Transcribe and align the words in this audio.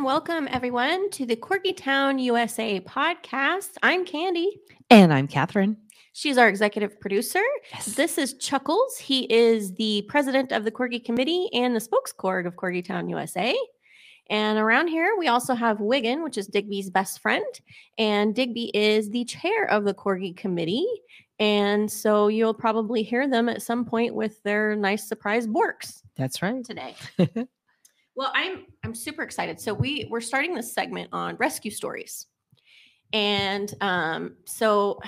and 0.00 0.06
welcome 0.06 0.48
everyone 0.50 1.10
to 1.10 1.26
the 1.26 1.36
Corgi 1.36 1.76
Town 1.76 2.18
USA 2.18 2.80
podcast. 2.80 3.72
I'm 3.82 4.06
Candy. 4.06 4.58
And 4.88 5.12
I'm 5.12 5.28
Catherine. 5.28 5.76
She's 6.14 6.38
our 6.38 6.48
executive 6.48 6.98
producer. 7.00 7.42
Yes. 7.70 7.84
This 7.96 8.16
is 8.16 8.32
Chuckles. 8.38 8.96
He 8.96 9.30
is 9.30 9.74
the 9.74 10.06
president 10.08 10.52
of 10.52 10.64
the 10.64 10.70
Corgi 10.70 11.04
Committee 11.04 11.50
and 11.52 11.76
the 11.76 11.80
spokescorg 11.80 12.46
of 12.46 12.56
Corgi 12.56 12.82
Town 12.82 13.10
USA. 13.10 13.54
And 14.30 14.58
around 14.58 14.88
here, 14.88 15.16
we 15.18 15.28
also 15.28 15.52
have 15.52 15.80
Wiggin, 15.80 16.22
which 16.22 16.38
is 16.38 16.46
Digby's 16.46 16.88
best 16.88 17.20
friend. 17.20 17.44
And 17.98 18.34
Digby 18.34 18.70
is 18.72 19.10
the 19.10 19.26
chair 19.26 19.66
of 19.66 19.84
the 19.84 19.92
Corgi 19.92 20.34
Committee. 20.34 20.88
And 21.38 21.92
so 21.92 22.28
you'll 22.28 22.54
probably 22.54 23.02
hear 23.02 23.28
them 23.28 23.50
at 23.50 23.60
some 23.60 23.84
point 23.84 24.14
with 24.14 24.42
their 24.44 24.74
nice 24.76 25.06
surprise 25.06 25.46
borks 25.46 26.00
That's 26.16 26.40
right. 26.40 26.64
today. 26.64 26.94
Well, 28.20 28.32
I'm 28.34 28.66
I'm 28.84 28.94
super 28.94 29.22
excited. 29.22 29.58
So 29.58 29.72
we 29.72 30.06
we're 30.10 30.20
starting 30.20 30.54
this 30.54 30.74
segment 30.74 31.08
on 31.10 31.36
rescue 31.36 31.70
stories, 31.70 32.26
and 33.14 33.72
um, 33.80 34.36
so 34.44 35.00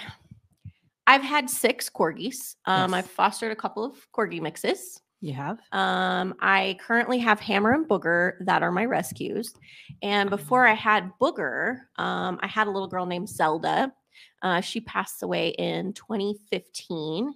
I've 1.07 1.21
had 1.21 1.51
six 1.51 1.91
corgis. 1.91 2.55
Um, 2.65 2.93
Yes. 2.93 3.05
I've 3.05 3.11
fostered 3.11 3.53
a 3.53 3.55
couple 3.55 3.85
of 3.85 4.11
corgi 4.17 4.41
mixes. 4.41 5.03
You 5.21 5.35
have? 5.35 5.59
Um, 5.73 6.33
I 6.41 6.79
currently 6.81 7.19
have 7.19 7.39
Hammer 7.39 7.73
and 7.75 7.87
Booger 7.87 8.37
that 8.47 8.63
are 8.63 8.73
my 8.73 8.87
rescues, 8.87 9.53
and 10.01 10.31
before 10.31 10.67
I 10.67 10.73
had 10.73 11.11
Booger, 11.21 11.81
um, 11.97 12.39
I 12.41 12.47
had 12.47 12.67
a 12.67 12.71
little 12.71 12.89
girl 12.89 13.05
named 13.05 13.29
Zelda. 13.29 13.93
Uh, 14.41 14.63
she 14.63 14.81
passed 14.81 15.23
away 15.23 15.51
in 15.51 15.93
2015. 15.93 17.35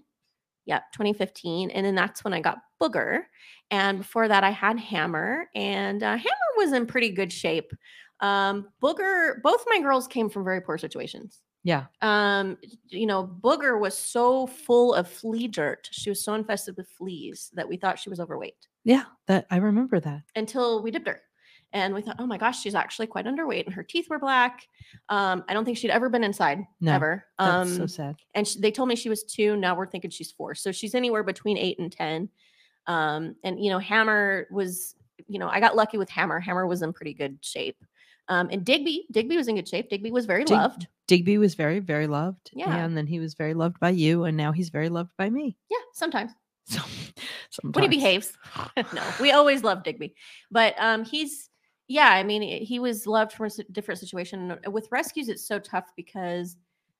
Yep, 0.64 0.82
2015, 0.94 1.68
and 1.70 1.84
then 1.84 1.94
that's 1.94 2.24
when 2.24 2.32
I 2.32 2.40
got 2.40 2.60
Booger. 2.82 3.24
And 3.70 3.98
before 3.98 4.28
that, 4.28 4.44
I 4.44 4.50
had 4.50 4.78
Hammer, 4.78 5.46
and 5.54 6.02
uh, 6.02 6.16
Hammer 6.16 6.52
was 6.56 6.72
in 6.72 6.86
pretty 6.86 7.10
good 7.10 7.32
shape. 7.32 7.72
Um, 8.20 8.68
Booger, 8.82 9.42
both 9.42 9.64
my 9.68 9.80
girls 9.80 10.06
came 10.06 10.30
from 10.30 10.44
very 10.44 10.60
poor 10.60 10.78
situations. 10.78 11.40
Yeah. 11.64 11.86
Um, 12.00 12.58
you 12.88 13.06
know, 13.06 13.26
Booger 13.26 13.80
was 13.80 13.98
so 13.98 14.46
full 14.46 14.94
of 14.94 15.08
flea 15.08 15.48
dirt. 15.48 15.88
She 15.90 16.10
was 16.10 16.22
so 16.24 16.34
infested 16.34 16.76
with 16.76 16.88
fleas 16.96 17.50
that 17.54 17.68
we 17.68 17.76
thought 17.76 17.98
she 17.98 18.08
was 18.08 18.20
overweight 18.20 18.68
Yeah. 18.84 19.02
That 19.26 19.46
I 19.50 19.56
remember 19.56 19.98
that. 19.98 20.22
until 20.36 20.80
we 20.82 20.92
dipped 20.92 21.08
her. 21.08 21.20
And 21.72 21.92
we 21.92 22.00
thought, 22.02 22.16
oh 22.20 22.26
my 22.26 22.38
gosh, 22.38 22.62
she's 22.62 22.76
actually 22.76 23.08
quite 23.08 23.26
underweight, 23.26 23.66
and 23.66 23.74
her 23.74 23.82
teeth 23.82 24.06
were 24.08 24.20
black. 24.20 24.62
Um, 25.08 25.44
I 25.48 25.52
don't 25.52 25.64
think 25.64 25.76
she'd 25.76 25.90
ever 25.90 26.08
been 26.08 26.22
inside 26.22 26.60
No, 26.80 26.92
ever. 26.92 27.24
That's 27.38 27.68
Um, 27.72 27.76
so 27.76 27.86
sad. 27.86 28.16
and 28.34 28.46
sh- 28.46 28.54
they 28.54 28.70
told 28.70 28.88
me 28.88 28.94
she 28.94 29.08
was 29.08 29.24
two. 29.24 29.56
Now 29.56 29.74
we're 29.76 29.88
thinking 29.88 30.10
she's 30.10 30.30
four. 30.30 30.54
So 30.54 30.70
she's 30.70 30.94
anywhere 30.94 31.24
between 31.24 31.58
eight 31.58 31.80
and 31.80 31.90
10. 31.90 32.28
Um, 32.86 33.36
and, 33.42 33.62
you 33.62 33.70
know, 33.70 33.78
Hammer 33.78 34.46
was, 34.50 34.94
you 35.26 35.38
know, 35.38 35.48
I 35.48 35.60
got 35.60 35.76
lucky 35.76 35.98
with 35.98 36.08
Hammer. 36.10 36.40
Hammer 36.40 36.66
was 36.66 36.82
in 36.82 36.92
pretty 36.92 37.14
good 37.14 37.38
shape. 37.40 37.76
Um, 38.28 38.48
and 38.50 38.64
Digby, 38.64 39.06
Digby 39.12 39.36
was 39.36 39.48
in 39.48 39.56
good 39.56 39.68
shape. 39.68 39.88
Digby 39.88 40.10
was 40.10 40.26
very 40.26 40.44
Dig- 40.44 40.56
loved. 40.56 40.86
Digby 41.06 41.38
was 41.38 41.54
very, 41.54 41.78
very 41.78 42.06
loved. 42.06 42.50
Yeah. 42.52 42.76
And 42.76 42.96
then 42.96 43.06
he 43.06 43.20
was 43.20 43.34
very 43.34 43.54
loved 43.54 43.78
by 43.78 43.90
you. 43.90 44.24
And 44.24 44.36
now 44.36 44.52
he's 44.52 44.70
very 44.70 44.88
loved 44.88 45.12
by 45.16 45.30
me. 45.30 45.56
Yeah, 45.70 45.78
sometimes 45.92 46.32
So 46.66 46.80
sometimes. 47.50 47.74
when 47.74 47.82
he 47.82 47.88
behaves. 47.88 48.32
no, 48.76 49.02
we 49.20 49.30
always 49.30 49.62
love 49.62 49.84
Digby. 49.84 50.14
But 50.50 50.74
um, 50.78 51.04
he's, 51.04 51.50
yeah, 51.86 52.08
I 52.08 52.24
mean, 52.24 52.42
he 52.42 52.80
was 52.80 53.06
loved 53.06 53.32
from 53.32 53.46
a 53.46 53.62
different 53.70 54.00
situation. 54.00 54.58
With 54.66 54.88
rescues, 54.90 55.28
it's 55.28 55.46
so 55.46 55.58
tough 55.58 55.86
because. 55.96 56.56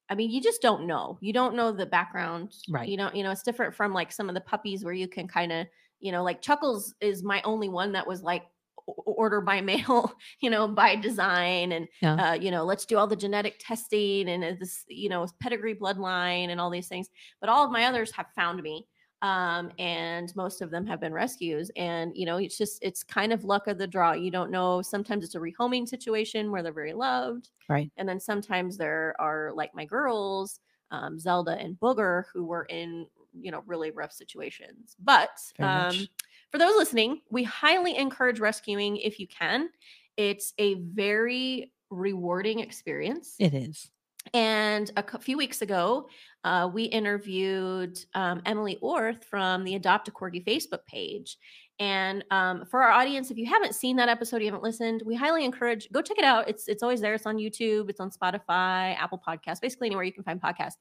I 0.08 0.14
mean, 0.14 0.30
you 0.30 0.40
just 0.40 0.62
don't 0.62 0.86
know. 0.86 1.18
You 1.20 1.32
don't 1.32 1.54
know 1.56 1.72
the 1.72 1.86
background. 1.86 2.54
Right. 2.68 2.88
You 2.88 2.96
know, 2.96 3.10
you 3.12 3.22
know, 3.22 3.30
it's 3.30 3.42
different 3.42 3.74
from 3.74 3.92
like 3.92 4.12
some 4.12 4.28
of 4.28 4.34
the 4.34 4.40
puppies 4.40 4.84
where 4.84 4.94
you 4.94 5.08
can 5.08 5.26
kind 5.28 5.52
of, 5.52 5.66
you 6.00 6.12
know, 6.12 6.22
like 6.22 6.42
Chuckles 6.42 6.94
is 7.00 7.22
my 7.22 7.42
only 7.42 7.68
one 7.68 7.92
that 7.92 8.06
was 8.06 8.22
like 8.22 8.44
order 8.86 9.40
by 9.40 9.60
mail, 9.62 10.12
you 10.40 10.48
know, 10.50 10.68
by 10.68 10.94
design 10.96 11.72
and 11.72 11.88
Yeah. 12.00 12.14
uh, 12.14 12.32
you 12.34 12.50
know, 12.50 12.64
let's 12.64 12.84
do 12.84 12.96
all 12.98 13.06
the 13.08 13.16
genetic 13.16 13.56
testing 13.58 14.28
and 14.28 14.44
uh, 14.44 14.52
this, 14.60 14.84
you 14.88 15.08
know, 15.08 15.26
pedigree 15.40 15.74
bloodline 15.74 16.50
and 16.50 16.60
all 16.60 16.70
these 16.70 16.88
things. 16.88 17.08
But 17.40 17.50
all 17.50 17.64
of 17.64 17.72
my 17.72 17.84
others 17.86 18.12
have 18.12 18.26
found 18.36 18.62
me. 18.62 18.86
Um, 19.22 19.70
and 19.78 20.34
most 20.36 20.60
of 20.60 20.70
them 20.70 20.86
have 20.86 21.00
been 21.00 21.12
rescues. 21.12 21.70
And, 21.76 22.12
you 22.14 22.26
know, 22.26 22.36
it's 22.36 22.58
just 22.58 22.78
it's 22.82 23.02
kind 23.02 23.32
of 23.32 23.44
luck 23.44 23.66
of 23.66 23.78
the 23.78 23.86
draw. 23.86 24.12
You 24.12 24.30
don't 24.30 24.50
know. 24.50 24.82
Sometimes 24.82 25.24
it's 25.24 25.34
a 25.34 25.40
rehoming 25.40 25.88
situation 25.88 26.50
where 26.50 26.62
they're 26.62 26.72
very 26.72 26.92
loved. 26.92 27.48
Right. 27.68 27.90
And 27.96 28.08
then 28.08 28.20
sometimes 28.20 28.76
there 28.76 29.14
are 29.18 29.52
like 29.54 29.74
my 29.74 29.84
girls, 29.86 30.60
um, 30.90 31.18
Zelda 31.18 31.52
and 31.52 31.80
Booger, 31.80 32.24
who 32.32 32.44
were 32.44 32.64
in, 32.64 33.06
you 33.40 33.50
know, 33.50 33.62
really 33.66 33.90
rough 33.90 34.12
situations. 34.12 34.96
But 35.02 35.30
um, 35.60 36.06
for 36.52 36.58
those 36.58 36.76
listening, 36.76 37.22
we 37.30 37.42
highly 37.42 37.96
encourage 37.96 38.38
rescuing 38.38 38.98
if 38.98 39.18
you 39.18 39.26
can. 39.26 39.70
It's 40.16 40.52
a 40.58 40.74
very 40.74 41.72
rewarding 41.90 42.60
experience. 42.60 43.34
It 43.38 43.54
is. 43.54 43.90
And 44.34 44.90
a 44.96 45.18
few 45.20 45.36
weeks 45.36 45.62
ago, 45.62 46.08
uh, 46.46 46.68
we 46.72 46.84
interviewed 46.84 47.98
um, 48.14 48.40
Emily 48.46 48.78
Orth 48.80 49.24
from 49.24 49.64
the 49.64 49.74
Adopt 49.74 50.06
a 50.06 50.12
Corgi 50.12 50.44
Facebook 50.44 50.86
page. 50.86 51.38
And 51.80 52.24
um, 52.30 52.64
for 52.66 52.80
our 52.80 52.92
audience, 52.92 53.32
if 53.32 53.36
you 53.36 53.46
haven't 53.46 53.74
seen 53.74 53.96
that 53.96 54.08
episode, 54.08 54.40
you 54.40 54.46
haven't 54.46 54.62
listened, 54.62 55.02
we 55.04 55.16
highly 55.16 55.44
encourage 55.44 55.90
go 55.90 56.00
check 56.00 56.18
it 56.18 56.24
out. 56.24 56.48
It's 56.48 56.68
it's 56.68 56.84
always 56.84 57.00
there. 57.00 57.14
It's 57.14 57.26
on 57.26 57.36
YouTube. 57.36 57.90
It's 57.90 57.98
on 57.98 58.12
Spotify, 58.12 58.96
Apple 58.96 59.20
Podcasts, 59.26 59.60
basically 59.60 59.88
anywhere 59.88 60.04
you 60.04 60.12
can 60.12 60.22
find 60.22 60.40
podcasts. 60.40 60.76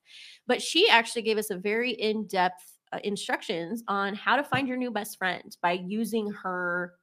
But 0.45 0.61
she 0.61 0.87
actually 0.87 1.23
gave 1.23 1.39
us 1.39 1.49
a 1.49 1.57
very 1.57 1.91
in 1.91 2.27
depth 2.27 2.77
uh, 2.93 2.99
instructions 3.03 3.83
on 3.87 4.13
how 4.13 4.35
to 4.35 4.43
find 4.43 4.67
your 4.67 4.77
new 4.77 4.91
best 4.91 5.17
friend 5.17 5.57
by 5.63 5.71
using 5.71 6.31
her 6.31 6.93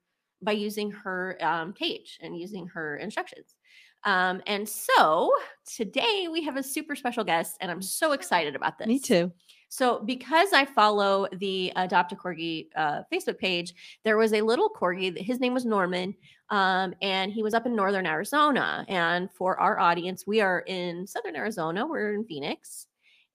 by 0.40 0.52
using 0.52 0.92
her 0.92 1.36
um, 1.40 1.72
page 1.72 2.18
and 2.22 2.38
using 2.38 2.68
her 2.68 2.96
instructions. 2.98 3.56
Um, 4.04 4.42
and 4.46 4.68
so 4.68 5.32
today 5.66 6.28
we 6.30 6.42
have 6.42 6.56
a 6.56 6.62
super 6.62 6.96
special 6.96 7.24
guest, 7.24 7.56
and 7.60 7.70
I'm 7.70 7.82
so 7.82 8.12
excited 8.12 8.56
about 8.56 8.78
this. 8.78 8.88
Me 8.88 8.98
too. 8.98 9.32
So, 9.68 10.00
because 10.00 10.52
I 10.52 10.66
follow 10.66 11.26
the 11.32 11.72
Adopt 11.76 12.12
a 12.12 12.16
Corgi 12.16 12.66
uh, 12.76 13.02
Facebook 13.10 13.38
page, 13.38 13.72
there 14.04 14.18
was 14.18 14.34
a 14.34 14.42
little 14.42 14.68
corgi. 14.68 15.16
His 15.16 15.40
name 15.40 15.54
was 15.54 15.64
Norman, 15.64 16.14
um, 16.50 16.94
and 17.00 17.32
he 17.32 17.42
was 17.42 17.54
up 17.54 17.64
in 17.64 17.74
northern 17.74 18.06
Arizona. 18.06 18.84
And 18.88 19.30
for 19.32 19.58
our 19.58 19.78
audience, 19.78 20.26
we 20.26 20.42
are 20.42 20.60
in 20.66 21.06
southern 21.06 21.36
Arizona. 21.36 21.86
We're 21.86 22.12
in 22.12 22.24
Phoenix, 22.24 22.86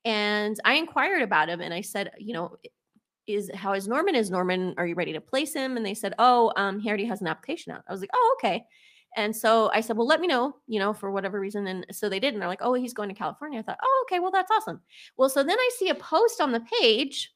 and 0.05 0.59
I 0.63 0.75
inquired 0.75 1.23
about 1.23 1.49
him, 1.49 1.61
and 1.61 1.73
I 1.73 1.81
said, 1.81 2.11
you 2.19 2.33
know, 2.33 2.57
is 3.25 3.49
how 3.53 3.73
is 3.73 3.87
Norman? 3.87 4.15
Is 4.15 4.29
Norman? 4.29 4.75
Are 4.77 4.85
you 4.85 4.95
ready 4.95 5.13
to 5.13 5.21
place 5.21 5.53
him? 5.53 5.75
And 5.75 5.85
they 5.85 5.93
said, 5.93 6.13
oh, 6.19 6.53
um, 6.55 6.79
he 6.79 6.87
already 6.87 7.05
has 7.05 7.21
an 7.21 7.27
application 7.27 7.73
out. 7.73 7.83
I 7.87 7.91
was 7.91 8.01
like, 8.01 8.11
oh, 8.13 8.37
okay. 8.37 8.63
And 9.17 9.35
so 9.35 9.69
I 9.73 9.81
said, 9.81 9.97
well, 9.97 10.07
let 10.07 10.21
me 10.21 10.27
know, 10.27 10.55
you 10.67 10.79
know, 10.79 10.93
for 10.93 11.11
whatever 11.11 11.39
reason. 11.39 11.67
And 11.67 11.85
so 11.91 12.07
they 12.07 12.19
did, 12.19 12.33
and 12.33 12.41
they're 12.41 12.47
like, 12.47 12.61
oh, 12.61 12.75
he's 12.75 12.93
going 12.93 13.09
to 13.09 13.15
California. 13.15 13.59
I 13.59 13.63
thought, 13.63 13.79
oh, 13.83 14.05
okay, 14.07 14.19
well, 14.19 14.31
that's 14.31 14.51
awesome. 14.51 14.79
Well, 15.17 15.27
so 15.27 15.43
then 15.43 15.57
I 15.59 15.69
see 15.77 15.89
a 15.89 15.95
post 15.95 16.39
on 16.39 16.51
the 16.53 16.61
page 16.81 17.33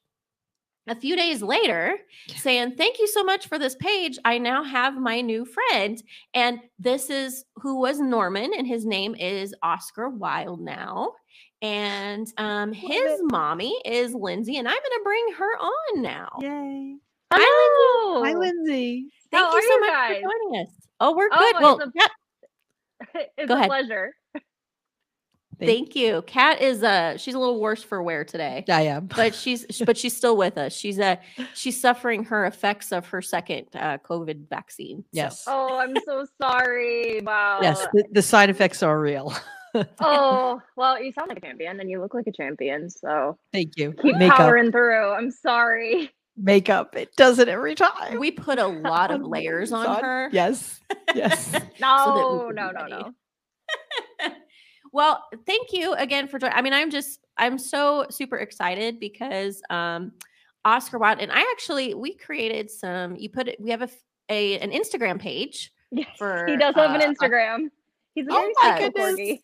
a 0.88 0.94
few 0.96 1.14
days 1.16 1.42
later 1.42 1.96
Yeah. 2.28 2.36
saying, 2.38 2.74
Thank 2.76 2.98
you 2.98 3.06
so 3.06 3.22
much 3.22 3.46
for 3.48 3.58
this 3.58 3.76
page. 3.76 4.18
I 4.24 4.38
now 4.38 4.64
have 4.64 4.96
my 4.96 5.20
new 5.20 5.44
friend. 5.44 6.02
And 6.34 6.60
this 6.78 7.10
is 7.10 7.44
who 7.56 7.80
was 7.80 8.00
Norman, 8.00 8.52
and 8.56 8.66
his 8.66 8.86
name 8.86 9.14
is 9.16 9.54
Oscar 9.62 10.08
Wilde 10.08 10.60
now. 10.60 11.12
And 11.62 12.26
um, 12.38 12.72
his 12.72 13.20
mommy 13.22 13.80
is 13.84 14.14
Lindsay, 14.14 14.56
and 14.56 14.66
I'm 14.66 14.74
going 14.74 14.82
to 14.82 15.00
bring 15.04 15.26
her 15.38 15.56
on 15.58 16.02
now. 16.02 16.28
Yay. 16.40 16.96
Hi, 17.34 18.20
Hi, 18.24 18.34
Lindsay. 18.34 19.06
Thank 19.30 19.44
How 19.44 19.54
you 19.56 19.62
so 19.62 19.68
you 19.74 19.80
much 19.80 19.90
guys? 19.90 20.16
for 20.16 20.22
joining 20.30 20.62
us. 20.66 20.72
Oh, 21.00 21.16
we're 21.16 21.28
Oh, 21.32 21.38
good. 21.38 21.50
it's 21.50 21.60
well, 21.62 21.80
a- 21.80 21.92
Kat, 21.92 22.10
it's 23.38 23.48
Go 23.48 23.54
a 23.54 23.56
ahead. 23.56 23.68
pleasure. 23.68 24.14
thank 25.58 25.94
you. 25.96 26.22
Kat 26.26 26.60
is 26.60 26.82
uh 26.82 27.16
she's 27.16 27.34
a 27.34 27.38
little 27.38 27.60
worse 27.60 27.82
for 27.82 28.02
wear 28.02 28.24
today. 28.24 28.64
I 28.68 28.82
am. 28.82 29.06
but 29.06 29.34
she's 29.42 29.64
but 29.86 29.96
she's 29.96 30.16
still 30.16 30.36
with 30.36 30.58
us. 30.58 30.72
She's 30.74 30.98
uh 30.98 31.16
she's 31.54 31.80
suffering 31.80 32.24
her 32.24 32.46
effects 32.46 32.92
of 32.92 33.06
her 33.08 33.22
second 33.22 33.66
uh, 33.74 33.98
COVID 33.98 34.48
vaccine. 34.48 34.98
So- 35.02 35.06
yes. 35.12 35.44
Oh, 35.46 35.78
I'm 35.78 35.94
so 36.04 36.26
sorry. 36.40 37.20
Wow. 37.22 37.60
Yes. 37.62 37.86
The, 37.92 38.04
the 38.12 38.22
side 38.22 38.50
effects 38.50 38.82
are 38.82 38.98
real. 39.00 39.32
Oh, 40.00 40.60
well, 40.76 41.02
you 41.02 41.12
sound 41.12 41.30
like 41.30 41.38
a 41.38 41.40
champion 41.40 41.80
and 41.80 41.88
you 41.88 41.98
look 41.98 42.12
like 42.12 42.26
a 42.26 42.30
champion. 42.32 42.90
So 42.90 43.38
Thank 43.54 43.78
you. 43.78 43.94
keep 43.94 44.16
Makeup. 44.18 44.36
powering 44.36 44.70
through. 44.70 45.12
I'm 45.12 45.30
sorry. 45.30 46.10
Makeup. 46.36 46.96
It 46.96 47.14
does 47.16 47.38
it 47.38 47.48
every 47.48 47.74
time. 47.74 48.18
we 48.18 48.30
put 48.30 48.58
a 48.58 48.66
lot 48.88 49.10
of 49.10 49.22
layers 49.22 49.72
on 49.72 49.84
Son. 49.84 50.02
her. 50.04 50.28
Yes. 50.32 50.80
Yes. 51.14 51.52
No, 51.80 52.44
would 52.46 52.56
no, 52.56 52.68
be 52.68 52.74
no, 52.74 52.80
ready. 52.82 52.90
no. 52.92 54.30
well, 54.92 55.24
thank 55.46 55.72
you 55.72 55.94
again 55.94 56.28
for 56.28 56.38
joining. 56.38 56.56
I 56.56 56.62
mean, 56.62 56.72
I'm 56.72 56.90
just 56.90 57.20
I'm 57.36 57.58
so 57.58 58.06
super 58.10 58.38
excited 58.38 59.00
because 59.00 59.60
um 59.70 60.12
Oscar 60.64 60.98
Wilde 60.98 61.20
and 61.20 61.32
I 61.32 61.40
actually 61.52 61.94
we 61.94 62.14
created 62.14 62.70
some. 62.70 63.16
You 63.16 63.28
put 63.28 63.48
it. 63.48 63.60
We 63.60 63.70
have 63.70 63.82
a 64.30 64.58
an 64.58 64.70
Instagram 64.70 65.20
page. 65.20 65.72
Yes, 65.90 66.08
For, 66.16 66.46
he 66.46 66.56
does 66.56 66.74
have 66.74 66.94
an 66.94 67.02
uh, 67.02 67.12
Instagram. 67.12 67.68
He's 68.14 68.26
a 68.26 68.30
Oh 68.32 68.52
my 68.62 68.70
social 68.78 68.90
goodness. 68.90 69.20
corgi. 69.20 69.38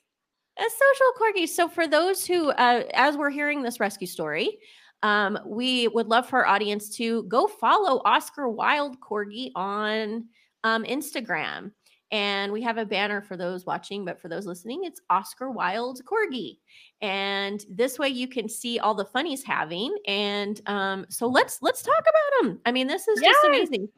a 0.59 0.63
social 0.63 1.13
corgi. 1.21 1.49
So 1.49 1.69
for 1.69 1.87
those 1.87 2.25
who, 2.25 2.51
uh, 2.51 2.85
as 2.95 3.17
we're 3.17 3.29
hearing 3.31 3.63
this 3.63 3.81
rescue 3.81 4.07
story, 4.07 4.59
um, 5.03 5.39
we 5.47 5.89
would 5.89 6.09
love 6.09 6.29
for 6.29 6.45
our 6.45 6.55
audience 6.55 6.89
to 6.97 7.23
go 7.25 7.47
follow 7.47 8.03
Oscar 8.05 8.49
Wilde 8.49 8.99
Corgi 9.01 9.51
on 9.55 10.27
um, 10.65 10.85
Instagram. 10.85 11.73
And 12.11 12.53
we 12.53 12.63
have 12.63 12.79
a 12.79 12.87
banner 12.87 13.21
for 13.21 13.37
those 13.37 13.67
watching, 13.67 14.05
but 14.05 14.19
for 14.19 14.29
those 14.29 14.47
listening, 14.47 14.85
it's 14.85 15.01
Oscar 15.11 15.51
Wilde 15.51 16.01
Corgi. 16.07 16.59
And 17.03 17.65
this 17.69 17.99
way 17.99 18.09
you 18.09 18.27
can 18.27 18.49
see 18.49 18.79
all 18.79 18.95
the 18.95 19.05
fun 19.05 19.27
he's 19.27 19.45
having. 19.45 19.95
And 20.07 20.61
um, 20.67 21.05
so 21.11 21.27
let's 21.27 21.59
let's 21.61 21.83
talk 21.83 22.01
about 22.01 22.49
him. 22.49 22.61
I 22.65 22.73
mean, 22.73 22.87
this 22.87 23.07
is 23.09 23.21
just 23.21 23.45
amazing. 23.45 23.89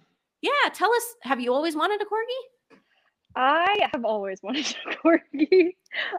Yeah, 0.43 0.51
tell 0.73 0.93
us, 0.93 1.15
have 1.23 1.41
you 1.41 1.53
always 1.53 1.77
wanted 1.77 2.01
a 2.01 2.05
corgi? 2.05 2.71
I 3.37 3.89
have 3.93 4.05
always 4.05 4.41
wanted 4.43 4.75
a 4.87 4.95
corgi. 4.97 5.77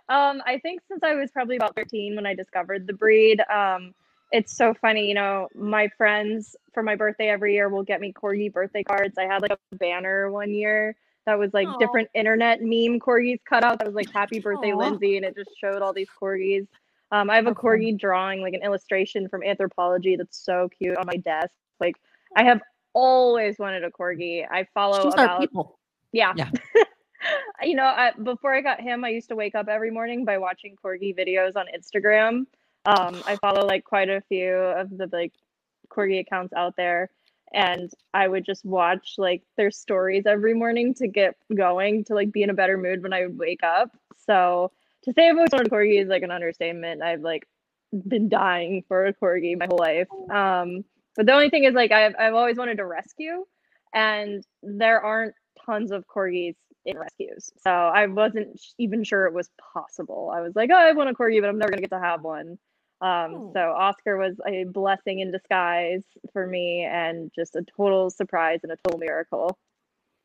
Um, 0.07 0.41
I 0.45 0.59
think 0.63 0.81
since 0.87 1.03
I 1.03 1.13
was 1.15 1.29
probably 1.31 1.57
about 1.57 1.75
13 1.75 2.15
when 2.15 2.25
I 2.25 2.33
discovered 2.33 2.87
the 2.87 2.93
breed. 2.93 3.41
Um, 3.53 3.93
it's 4.31 4.55
so 4.55 4.73
funny, 4.73 5.07
you 5.07 5.13
know, 5.13 5.47
my 5.53 5.89
friends 5.97 6.55
for 6.73 6.83
my 6.83 6.95
birthday 6.95 7.27
every 7.29 7.53
year 7.53 7.69
will 7.69 7.83
get 7.83 7.99
me 7.99 8.13
corgi 8.13 8.51
birthday 8.51 8.83
cards. 8.83 9.17
I 9.17 9.23
had 9.23 9.41
like 9.41 9.51
a 9.51 9.75
banner 9.75 10.31
one 10.31 10.51
year 10.51 10.95
that 11.25 11.37
was 11.37 11.53
like 11.53 11.67
Aw. 11.67 11.77
different 11.77 12.09
internet 12.13 12.61
meme 12.61 12.99
corgis 12.99 13.39
cut 13.47 13.63
out 13.63 13.77
that 13.79 13.87
was 13.87 13.95
like 13.95 14.11
happy 14.11 14.39
birthday 14.39 14.71
Aw. 14.71 14.77
Lindsay 14.77 15.17
and 15.17 15.25
it 15.25 15.35
just 15.35 15.51
showed 15.59 15.81
all 15.81 15.93
these 15.93 16.07
corgis. 16.21 16.67
Um, 17.11 17.29
I 17.29 17.35
have 17.35 17.47
a 17.47 17.53
corgi 17.53 17.97
drawing 17.97 18.41
like 18.41 18.53
an 18.53 18.63
illustration 18.63 19.27
from 19.27 19.41
Anthropologie 19.41 20.17
that's 20.17 20.37
so 20.37 20.69
cute 20.69 20.95
on 20.95 21.05
my 21.05 21.17
desk. 21.17 21.53
Like 21.79 21.97
I 22.37 22.43
have 22.45 22.61
always 22.93 23.59
wanted 23.59 23.83
a 23.83 23.91
corgi. 23.91 24.45
I 24.49 24.65
follow 24.73 25.03
She's 25.03 25.13
about 25.13 25.41
people. 25.41 25.77
yeah. 26.13 26.33
Yeah. 26.37 26.49
you 27.63 27.75
know, 27.75 27.83
I, 27.83 28.11
before 28.23 28.53
I 28.53 28.61
got 28.61 28.79
him, 28.79 29.03
I 29.03 29.09
used 29.09 29.27
to 29.29 29.35
wake 29.35 29.55
up 29.55 29.67
every 29.67 29.91
morning 29.91 30.23
by 30.23 30.37
watching 30.37 30.77
corgi 30.83 31.15
videos 31.15 31.57
on 31.57 31.65
Instagram. 31.77 32.45
Um, 32.85 33.21
I 33.25 33.35
follow 33.37 33.65
like 33.65 33.83
quite 33.83 34.09
a 34.09 34.21
few 34.21 34.53
of 34.53 34.89
the 34.97 35.09
like 35.11 35.33
corgi 35.89 36.19
accounts 36.19 36.53
out 36.53 36.75
there, 36.77 37.09
and 37.53 37.91
I 38.13 38.27
would 38.27 38.45
just 38.45 38.65
watch 38.65 39.15
like 39.17 39.43
their 39.57 39.71
stories 39.71 40.25
every 40.25 40.53
morning 40.53 40.93
to 40.95 41.07
get 41.07 41.35
going 41.55 42.05
to 42.05 42.15
like 42.15 42.31
be 42.31 42.43
in 42.43 42.49
a 42.49 42.55
better 42.55 42.77
mood 42.77 43.03
when 43.03 43.13
I 43.13 43.25
would 43.25 43.37
wake 43.37 43.63
up. 43.63 43.91
So 44.25 44.71
to 45.03 45.13
say 45.13 45.29
I've 45.29 45.35
always 45.35 45.51
wanted 45.51 45.67
a 45.67 45.69
corgi 45.69 46.01
is 46.01 46.09
like 46.09 46.23
an 46.23 46.31
understatement. 46.31 47.01
I've 47.01 47.21
like 47.21 47.47
been 48.07 48.29
dying 48.29 48.83
for 48.87 49.05
a 49.05 49.13
corgi 49.13 49.57
my 49.57 49.65
whole 49.67 49.77
life. 49.77 50.07
Um, 50.31 50.83
but 51.15 51.25
the 51.25 51.33
only 51.33 51.49
thing 51.49 51.65
is 51.65 51.73
like 51.73 51.91
I've 51.91 52.15
I've 52.17 52.33
always 52.33 52.57
wanted 52.57 52.77
to 52.77 52.85
rescue, 52.85 53.45
and 53.93 54.43
there 54.63 55.01
aren't 55.01 55.35
tons 55.65 55.91
of 55.91 56.05
corgis 56.07 56.55
in 56.85 56.97
rescues. 56.97 57.51
So 57.61 57.69
I 57.69 58.07
wasn't 58.07 58.59
even 58.79 59.03
sure 59.03 59.25
it 59.25 59.33
was 59.33 59.49
possible. 59.73 60.31
I 60.33 60.41
was 60.41 60.55
like, 60.55 60.69
oh, 60.73 60.77
I 60.77 60.91
want 60.93 61.09
a 61.09 61.13
corgi, 61.13 61.41
but 61.41 61.49
I'm 61.49 61.59
never 61.59 61.69
gonna 61.71 61.81
get 61.81 61.91
to 61.91 61.99
have 61.99 62.23
one. 62.23 62.57
Um, 63.01 63.33
Oh. 63.33 63.51
so 63.53 63.71
Oscar 63.71 64.17
was 64.17 64.35
a 64.47 64.65
blessing 64.65 65.19
in 65.19 65.31
disguise 65.31 66.03
for 66.33 66.45
me, 66.45 66.83
and 66.83 67.31
just 67.33 67.55
a 67.55 67.63
total 67.75 68.09
surprise 68.09 68.59
and 68.63 68.71
a 68.71 68.77
total 68.83 68.99
miracle. 68.99 69.57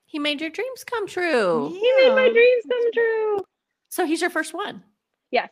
He 0.05 0.19
made 0.19 0.41
your 0.41 0.51
dreams 0.51 0.85
come 0.85 1.07
true. 1.07 1.71
He 1.71 1.93
made 1.97 2.15
my 2.15 2.29
dreams 2.29 2.65
come 2.71 2.93
true. 2.93 3.45
So 3.89 4.05
he's 4.05 4.21
your 4.21 4.31
first 4.31 4.53
one. 4.55 4.83
Yes, 5.31 5.51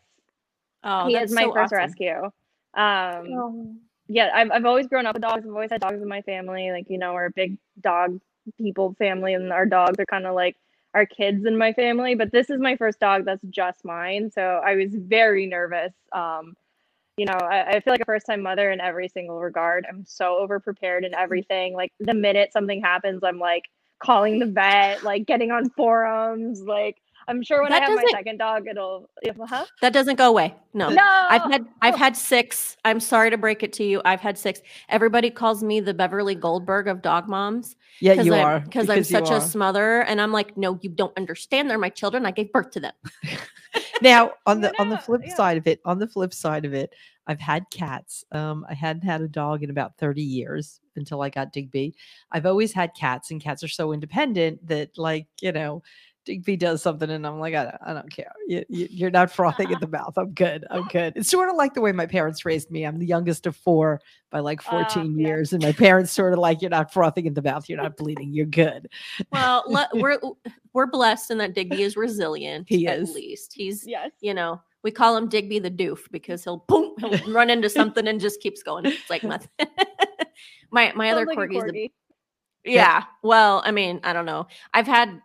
Oh, 0.85 1.07
he 1.09 1.15
that's 1.15 1.31
is 1.31 1.35
my 1.35 1.43
so 1.45 1.53
first 1.53 1.73
awesome. 1.73 1.79
rescue. 1.79 2.31
Um, 2.75 3.81
yeah, 4.09 4.31
I've, 4.35 4.51
I've 4.51 4.65
always 4.67 4.87
grown 4.87 5.07
up 5.07 5.15
with 5.15 5.23
dogs. 5.23 5.45
I've 5.47 5.53
always 5.53 5.71
had 5.71 5.81
dogs 5.81 6.01
in 6.01 6.09
my 6.09 6.21
family. 6.23 6.71
Like, 6.71 6.87
you 6.91 6.99
know, 6.99 7.15
we're 7.15 7.27
a 7.27 7.31
big 7.33 7.57
dog 7.81 8.21
people 8.59 8.95
family, 8.99 9.33
and 9.35 9.53
our 9.53 9.67
dogs 9.67 9.99
are 9.99 10.07
kind 10.07 10.27
of 10.27 10.35
like 10.35 10.57
our 10.93 11.07
kids 11.07 11.47
in 11.47 11.57
my 11.57 11.73
family. 11.73 12.15
But 12.15 12.31
this 12.33 12.51
is 12.51 12.61
my 12.61 12.77
first 12.77 13.01
dog 13.01 13.25
that's 13.25 13.43
just 13.51 13.85
mine. 13.85 14.31
So 14.31 14.61
I 14.65 14.75
was 14.77 14.91
very 14.93 15.47
nervous. 15.47 15.93
Um, 16.13 16.55
you 17.17 17.27
know, 17.27 17.33
I, 17.33 17.75
I 17.77 17.81
feel 17.81 17.93
like 17.93 18.01
a 18.01 18.05
first 18.05 18.27
time 18.27 18.43
mother 18.43 18.71
in 18.71 18.81
every 18.81 19.09
single 19.09 19.41
regard. 19.41 19.87
I'm 19.89 20.05
so 20.05 20.39
over 20.39 20.61
prepared 20.61 21.05
in 21.05 21.13
mm-hmm. 21.13 21.23
everything. 21.23 21.75
Like, 21.75 21.93
the 22.01 22.15
minute 22.15 22.53
something 22.53 22.81
happens, 22.83 23.23
I'm 23.23 23.39
like 23.39 23.65
calling 24.01 24.39
the 24.39 24.47
vet, 24.47 25.03
like 25.03 25.27
getting 25.27 25.51
on 25.51 25.71
forums. 25.71 26.63
Like, 26.63 26.97
I'm 27.27 27.43
sure 27.43 27.63
when 27.63 27.71
That 27.71 27.83
I 27.83 27.87
have 27.87 27.97
my 27.97 28.05
second 28.11 28.39
dog, 28.39 28.67
it'll, 28.69 29.09
huh? 29.49 29.65
That 29.81 29.93
doesn't 29.93 30.17
go 30.17 30.29
away. 30.29 30.55
No. 30.75 30.91
No, 30.91 31.03
I've 31.03 31.51
had 31.51 31.67
I've 31.81 31.95
Oh. 31.95 31.99
had 31.99 32.17
six. 32.17 32.77
I'm 32.85 33.01
sorry 33.01 33.31
to 33.31 33.39
break 33.39 33.63
it 33.63 33.73
to 33.75 33.85
you. 33.85 34.03
I've 34.05 34.21
had 34.21 34.37
six. 34.37 34.61
Everybody 34.89 35.31
calls 35.31 35.63
me 35.63 35.81
the 35.81 35.95
Beverly 35.95 36.35
Goldberg 36.35 36.87
of 36.89 37.01
dog 37.01 37.29
moms 37.29 37.77
Yeah, 38.01 38.15
you 38.15 38.35
I'm, 38.35 38.45
are. 38.45 38.61
because 38.61 38.91
I'm 38.91 39.05
such 39.05 39.31
are. 39.31 39.39
a 39.39 39.41
smother, 39.41 40.03
and 40.03 40.21
I'm 40.21 40.33
like, 40.33 40.57
no, 40.57 40.79
you 40.83 40.91
don't 40.91 41.17
understand. 41.17 41.71
They're 41.71 41.79
my 41.79 41.89
children. 41.89 42.27
I 42.27 42.31
gave 42.31 42.53
birth 42.53 42.73
to 42.73 42.81
them. 42.81 42.93
now 44.03 44.33
on 44.47 44.59
You 44.59 44.63
the 44.63 44.81
on 44.81 44.89
the 44.89 44.99
flip 44.99 45.23
yeah. 45.25 45.35
side 45.35 45.57
of 45.57 45.67
it 45.67 45.81
on 45.85 45.99
the 45.99 46.07
flip 46.07 46.33
side 46.35 46.65
of 46.65 46.75
it 46.75 46.95
i've 47.27 47.41
had 47.41 47.65
cats 47.71 48.25
um 48.33 48.67
i 48.69 48.75
hadn't 48.75 49.03
had 49.03 49.21
a 49.21 49.29
dog 49.29 49.63
in 49.63 49.71
about 49.71 49.97
30 49.99 50.23
years 50.23 50.81
until 50.97 51.23
i 51.23 51.29
got 51.29 51.53
digby 51.53 51.95
i've 52.33 52.47
always 52.47 52.73
had 52.73 52.95
cats 52.95 53.31
and 53.31 53.41
cats 53.41 53.63
are 53.63 53.69
so 53.69 53.93
independent 53.93 54.65
that 54.67 54.97
like 54.97 55.27
you 55.41 55.53
know 55.53 55.83
digby 56.25 56.57
does 56.57 56.83
something 56.83 57.11
and 57.11 57.27
i'm 57.27 57.39
like 57.39 57.55
i 57.55 57.65
don't, 57.65 57.77
I 57.85 57.93
don't 57.93 58.11
care 58.11 58.33
you, 58.47 58.65
you, 58.69 58.89
you're 58.91 59.11
not 59.11 59.31
frothing 59.31 59.73
at 59.73 59.81
the 59.81 59.87
mouth 59.89 60.15
i'm 60.17 60.33
good 60.33 60.65
i'm 60.71 60.85
good 60.89 61.13
it's 61.17 61.29
sort 61.29 61.49
of 61.49 61.57
like 61.57 61.75
the 61.75 61.81
way 61.81 61.93
my 61.93 62.07
parents 62.07 62.45
raised 62.45 62.71
me 62.71 62.85
i'm 62.85 62.99
the 62.99 63.07
youngest 63.07 63.47
of 63.47 63.57
four 63.57 64.01
by 64.31 64.41
like 64.41 64.61
Ah, 64.67 64.85
14 64.85 65.19
yeah. 65.19 65.27
years 65.29 65.53
and 65.53 65.63
my 65.63 65.73
parents 65.73 66.11
sort 66.13 66.33
of 66.33 66.39
like 66.39 66.63
you're 66.63 66.71
not 66.71 66.93
frothing 66.93 67.27
at 67.27 67.35
the 67.35 67.43
mouth 67.43 67.69
you're 67.69 67.81
not 67.83 67.97
bleeding 67.97 68.33
you're 68.33 68.47
good 68.47 68.89
Well, 69.33 69.65
le- 69.69 69.89
we're 69.95 70.19
we're 70.73 70.87
blessed 70.87 71.31
in 71.31 71.39
that 71.39 71.55
Digby 71.55 71.83
is 71.83 71.97
resilient. 71.97 72.67
He 72.69 72.87
at 72.89 72.99
is. 72.99 73.15
least 73.15 73.53
he's 73.55 73.87
yes. 73.87 74.11
you 74.21 74.35
know 74.35 74.61
we 74.83 74.91
call 74.91 75.17
him 75.17 75.29
Digby 75.29 75.61
the 75.61 75.71
doof 75.71 76.11
because 76.11 76.43
he'll 76.43 76.65
boom 76.69 76.95
he'll 76.99 77.33
run 77.33 77.49
into 77.49 77.71
something 77.71 78.09
and 78.09 78.21
just 78.21 78.41
keeps 78.41 78.63
going. 78.63 78.85
It's 78.87 79.09
like 79.09 79.23
nothing. 79.23 79.49
my 80.73 80.93
my 80.97 81.11
other 81.11 81.27
Sounds 81.27 81.37
like 81.37 81.51
a 81.51 81.53
corgi's 81.53 81.63
the 81.65 81.71
corgi. 81.73 81.91
Yeah. 82.65 83.05
Well, 83.23 83.63
I 83.65 83.71
mean, 83.71 84.01
I 84.05 84.13
don't 84.13 84.27
know. 84.27 84.47
I've 84.73 84.87
had 84.87 85.21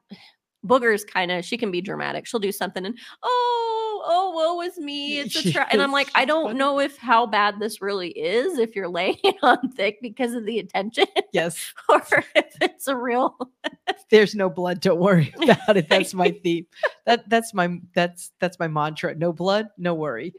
boogers 0.65 1.05
kind 1.07 1.31
of 1.31 1.45
she 1.45 1.57
can 1.57 1.71
be 1.71 1.81
dramatic. 1.81 2.25
She'll 2.25 2.39
do 2.39 2.51
something 2.51 2.85
and 2.85 2.97
oh, 3.23 4.03
oh, 4.05 4.31
woe 4.35 4.61
is 4.61 4.77
me. 4.77 5.19
It's 5.19 5.35
a 5.35 5.41
She 5.41 5.53
tra-. 5.53 5.67
and 5.71 5.81
I'm 5.81 5.91
like, 5.91 6.09
I 6.15 6.25
don't 6.25 6.57
know 6.57 6.79
if 6.79 6.97
how 6.97 7.25
bad 7.25 7.59
this 7.59 7.81
really 7.81 8.09
is 8.09 8.57
if 8.59 8.75
you're 8.75 8.89
laying 8.89 9.17
on 9.43 9.71
thick 9.71 9.99
because 10.01 10.33
of 10.33 10.45
the 10.45 10.59
attention 10.59 11.05
yes 11.33 11.73
or 11.89 12.01
if 12.35 12.53
it's 12.61 12.87
a 12.87 12.95
real 12.95 13.37
there's 14.11 14.35
no 14.35 14.49
blood 14.49 14.79
don't 14.79 14.99
worry 14.99 15.33
about 15.41 15.77
it 15.77 15.87
that's 15.89 16.13
my 16.13 16.31
theme 16.43 16.65
that 17.05 17.27
that's 17.29 17.53
my 17.53 17.79
that's 17.93 18.31
that's 18.39 18.59
my 18.59 18.67
mantra 18.67 19.15
no 19.15 19.31
blood 19.33 19.67
no 19.77 19.93
worry 19.93 20.33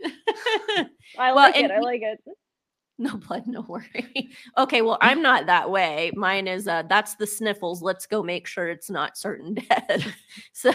I 1.19 1.33
like 1.33 1.57
and 1.57 1.67
it. 1.67 1.71
I 1.71 1.81
like 1.81 2.03
it. 2.03 2.21
No 3.01 3.17
blood, 3.17 3.47
no 3.47 3.63
worry. 3.63 4.31
okay, 4.59 4.83
well, 4.83 4.99
I'm 5.01 5.23
not 5.23 5.47
that 5.47 5.71
way. 5.71 6.13
Mine 6.15 6.47
is 6.47 6.69
uh 6.69 6.83
that's 6.83 7.15
the 7.15 7.27
sniffles. 7.27 7.83
Let's 7.83 8.05
go 8.07 8.23
make 8.23 8.47
sure 8.47 8.69
it's 8.69 8.91
not 8.91 9.17
certain 9.17 9.55
death. 9.69 10.07
so 10.53 10.73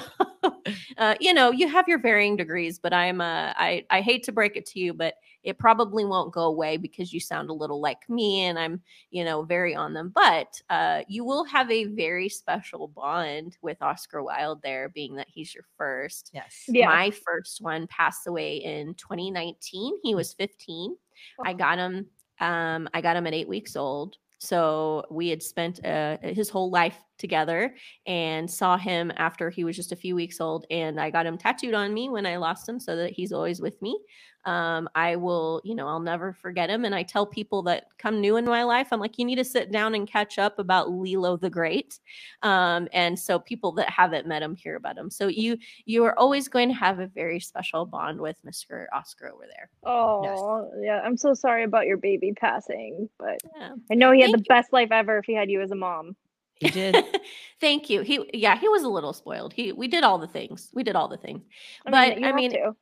uh, 0.98 1.16
you 1.20 1.34
know, 1.34 1.52
you 1.52 1.68
have 1.70 1.88
your 1.88 2.00
varying 2.00 2.36
degrees, 2.36 2.80
but 2.80 2.94
I'm 2.94 3.22
uh 3.22 3.54
I 3.56 3.86
I 3.92 4.02
hate 4.02 4.24
to 4.24 4.32
break 4.32 4.58
it 4.58 4.66
to 4.68 4.80
you, 4.80 4.94
but 4.94 5.14
it 5.44 5.60
probably 5.60 6.04
won't 6.04 6.34
go 6.34 6.46
away 6.46 6.78
because 6.78 7.14
you 7.14 7.20
sound 7.20 7.52
a 7.52 7.54
little 7.54 7.80
like 7.80 8.10
me 8.10 8.42
and 8.42 8.58
I'm, 8.58 8.82
you 9.12 9.24
know, 9.24 9.44
very 9.44 9.76
on 9.76 9.94
them. 9.94 10.12
But 10.14 10.60
uh 10.72 11.04
you 11.08 11.24
will 11.24 11.46
have 11.46 11.70
a 11.70 11.86
very 11.86 12.28
special 12.28 12.88
bond 12.88 13.58
with 13.62 13.82
Oscar 13.84 14.24
Wilde 14.24 14.64
there, 14.64 14.90
being 14.90 15.16
that 15.18 15.28
he's 15.30 15.54
your 15.54 15.66
first. 15.78 16.32
yes 16.34 16.64
Yeah. 16.68 16.88
My 16.88 17.12
first 17.12 17.62
one 17.62 17.86
passed 17.86 18.26
away 18.26 18.58
in 18.58 18.96
2019. 18.96 20.00
He 20.02 20.16
was 20.16 20.34
15. 20.34 20.96
I 21.44 21.54
got 21.54 21.78
him. 21.78 22.08
Um, 22.40 22.90
I 22.94 23.02
got 23.02 23.16
him 23.16 23.28
at 23.28 23.34
eight 23.34 23.48
weeks 23.48 23.76
old. 23.76 24.18
So 24.40 25.06
we 25.10 25.30
had 25.30 25.42
spent 25.42 25.84
uh, 25.86 26.18
his 26.22 26.50
whole 26.50 26.70
life 26.70 26.98
together 27.18 27.76
and 28.06 28.50
saw 28.50 28.78
him 28.78 29.12
after 29.16 29.50
he 29.50 29.64
was 29.64 29.76
just 29.76 29.92
a 29.92 29.96
few 29.96 30.16
weeks 30.16 30.42
old. 30.42 30.66
And 30.70 31.00
I 31.00 31.10
got 31.10 31.26
him 31.26 31.38
tattooed 31.38 31.74
on 31.74 31.94
me 31.94 32.10
when 32.10 32.26
I 32.26 32.38
lost 32.38 32.68
him 32.68 32.80
so 32.80 32.96
that 32.98 33.12
he's 33.12 33.32
always 33.32 33.62
with 33.62 33.82
me. 33.82 34.00
Um, 34.46 34.88
I 34.96 35.16
will, 35.16 35.62
you 35.64 35.76
know, 35.76 35.88
I'll 35.88 36.00
never 36.00 36.34
forget 36.34 36.70
him. 36.70 36.86
And 36.86 36.94
I 36.94 37.04
tell 37.04 37.26
people 37.26 37.64
that 37.64 37.86
come 37.98 38.22
new 38.22 38.38
in 38.38 38.46
my 38.46 38.64
life, 38.64 38.90
I'm 38.92 39.00
like, 39.00 39.18
you 39.18 39.26
need 39.26 39.38
to 39.38 39.44
sit 39.46 39.72
down 39.72 39.96
and 39.96 40.08
catch 40.08 40.38
up 40.38 40.60
about 40.60 40.92
Lilo 40.92 41.38
the 41.38 41.50
Great. 41.50 42.00
Um, 42.44 42.88
and 42.94 43.18
so 43.18 43.40
people 43.40 43.72
that 43.74 43.90
haven't 43.90 44.28
met 44.28 44.44
him 44.44 44.56
hear 44.56 44.76
about 44.76 44.98
him. 44.98 45.10
So 45.10 45.28
you 45.28 45.58
you 45.86 46.04
are 46.06 46.18
always 46.18 46.48
going 46.48 46.70
to 46.70 46.76
have 46.76 47.00
a 47.00 47.08
very 47.08 47.40
special 47.40 47.86
bond 47.86 48.20
with 48.22 48.38
Mr. 48.46 48.86
Oscar 48.94 49.32
over 49.34 49.46
there. 49.48 49.70
Oh, 49.84 50.70
yeah. 50.82 51.02
I'm 51.02 51.18
so 51.18 51.34
sorry 51.34 51.64
about 51.64 51.88
your 51.88 51.98
baby 51.98 52.34
passing, 52.34 53.10
but 53.18 53.40
Yeah. 53.58 53.72
I 53.92 53.96
know 53.96 54.12
he 54.12 54.22
had 54.22 54.32
Thank 54.32 54.38
the 54.38 54.44
best 54.48 54.72
life 54.74 54.90
ever 54.92 55.18
if 55.20 55.26
he 55.26 55.34
had 55.34 55.50
you 55.50 55.62
as 55.62 55.72
a 55.72 55.76
mom. 55.76 56.16
he 56.56 56.70
did 56.70 56.96
Thank 57.62 57.90
you. 57.90 58.02
He 58.02 58.30
yeah, 58.34 58.58
he 58.58 58.68
was 58.68 58.84
a 58.84 58.90
little 58.90 59.14
spoiled. 59.14 59.54
He 59.54 59.72
we 59.72 59.88
did 59.88 60.04
all 60.04 60.18
the 60.18 60.28
things. 60.28 60.70
We 60.74 60.84
did 60.84 60.96
all 60.96 61.08
the 61.08 61.18
things. 61.18 61.44
I 61.86 61.92
But, 61.92 62.10
mean, 62.16 62.20
you 62.20 62.30
I 62.30 62.32
mean, 62.34 62.52
to. 62.52 62.76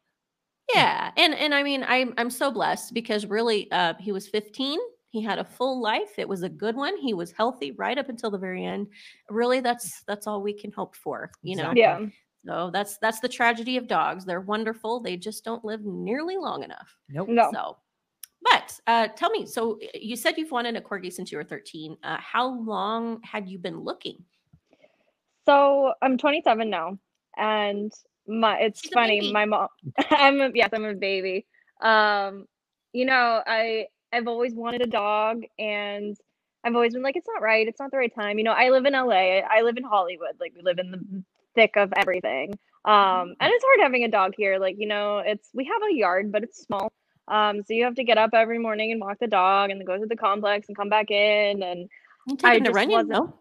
Yeah. 0.74 1.12
And 1.18 1.34
and 1.34 1.54
I 1.54 1.64
mean 1.64 1.84
I'm 1.84 2.14
I'm 2.18 2.30
so 2.30 2.52
blessed 2.52 2.94
because 2.94 3.26
really 3.26 3.72
uh 3.72 3.94
he 4.00 4.12
was 4.12 4.28
15. 4.28 4.80
He 5.10 5.22
had 5.22 5.38
a 5.38 5.44
full 5.44 5.82
life. 5.82 6.18
It 6.18 6.28
was 6.28 6.42
a 6.42 6.50
good 6.50 6.76
one. 6.76 6.98
He 6.98 7.14
was 7.14 7.32
healthy 7.32 7.72
right 7.72 7.98
up 7.98 8.10
until 8.10 8.32
the 8.32 8.38
very 8.38 8.66
end. 8.66 8.88
Really 9.30 9.60
that's 9.60 10.04
that's 10.04 10.26
all 10.26 10.42
we 10.42 10.54
can 10.54 10.72
hope 10.72 10.96
for, 10.96 11.32
you 11.44 11.56
know. 11.56 11.72
Exactly. 11.72 11.82
Yeah. 11.82 12.00
So 12.46 12.72
that's 12.74 12.98
that's 12.98 13.20
the 13.20 13.30
tragedy 13.30 13.78
of 13.78 13.88
dogs. 13.88 14.26
They're 14.26 14.42
wonderful. 14.42 15.00
They 15.00 15.16
just 15.18 15.46
don't 15.46 15.64
live 15.64 15.86
nearly 15.86 16.38
long 16.38 16.64
enough. 16.64 16.96
nope 17.10 17.30
No. 17.30 17.50
So, 17.54 17.78
but 18.42 18.80
uh, 18.88 19.08
tell 19.10 19.30
me. 19.30 19.46
So 19.46 19.80
uh, 19.84 19.88
you 19.94 20.16
said 20.16 20.38
you've 20.38 20.52
wanted 20.52 20.76
a 20.76 20.82
corgi 20.82 21.12
since 21.12 21.32
you 21.32 21.38
were 21.38 21.44
13. 21.44 21.96
Uh, 22.04 22.18
how 22.20 22.48
long 22.48 23.22
had 23.24 23.48
you 23.48 23.60
been 23.60 23.80
looking? 23.80 24.18
So 25.46 25.94
I'm 26.02 26.18
27 26.18 26.70
now, 26.70 26.98
and 27.38 27.92
my 28.28 28.58
it's 28.60 28.82
She's 28.82 28.92
funny. 28.92 29.32
My 29.32 29.46
mom, 29.46 29.68
I'm 30.10 30.42
a, 30.42 30.52
yes, 30.54 30.70
I'm 30.74 30.86
a 30.86 30.94
baby. 30.94 31.46
Um, 31.82 32.46
you 32.94 33.06
know, 33.06 33.42
I 33.46 33.88
I've 34.12 34.28
always 34.28 34.54
wanted 34.54 34.82
a 34.82 34.88
dog, 34.88 35.44
and 35.60 36.16
I've 36.64 36.76
always 36.76 36.94
been 36.94 37.02
like, 37.04 37.16
it's 37.16 37.28
not 37.28 37.42
right. 37.42 37.68
It's 37.68 37.80
not 37.80 37.92
the 37.92 37.98
right 37.98 38.14
time. 38.14 38.38
You 38.38 38.44
know, 38.46 38.52
I 38.54 38.70
live 38.70 38.86
in 38.86 38.94
LA. 38.94 39.40
I 39.40 39.62
live 39.64 39.78
in 39.78 39.84
Hollywood. 39.84 40.36
Like 40.40 40.54
we 40.56 40.62
live 40.62 40.80
in 40.80 40.92
the 40.92 41.24
thick 41.56 41.76
of 41.76 41.92
everything. 41.96 42.58
Um, 42.86 43.36
and 43.40 43.52
it's 43.54 43.64
hard 43.66 43.80
having 43.82 44.04
a 44.04 44.10
dog 44.10 44.34
here. 44.38 44.60
Like 44.60 44.76
you 44.78 44.88
know, 44.88 45.20
it's 45.20 45.50
we 45.54 45.66
have 45.66 45.82
a 45.90 45.94
yard, 45.94 46.32
but 46.32 46.44
it's 46.44 46.62
small. 46.64 46.92
Um, 47.28 47.64
so 47.64 47.74
you 47.74 47.86
have 47.86 47.96
to 47.96 48.04
get 48.04 48.18
up 48.18 48.32
every 48.34 48.60
morning 48.60 48.92
and 48.92 49.00
walk 49.02 49.18
the 49.20 49.28
dog, 49.28 49.70
and 49.70 49.80
then 49.80 49.86
go 49.86 49.98
to 49.98 50.06
the 50.06 50.16
complex 50.16 50.68
and 50.68 50.76
come 50.78 50.90
back 50.90 51.10
in, 51.12 51.64
and 51.64 51.90
You 52.28 52.38
I 52.44 52.60
just 52.60 52.76
Runyon? 52.76 52.92
wasn't- 53.08 53.10
No. 53.10 53.40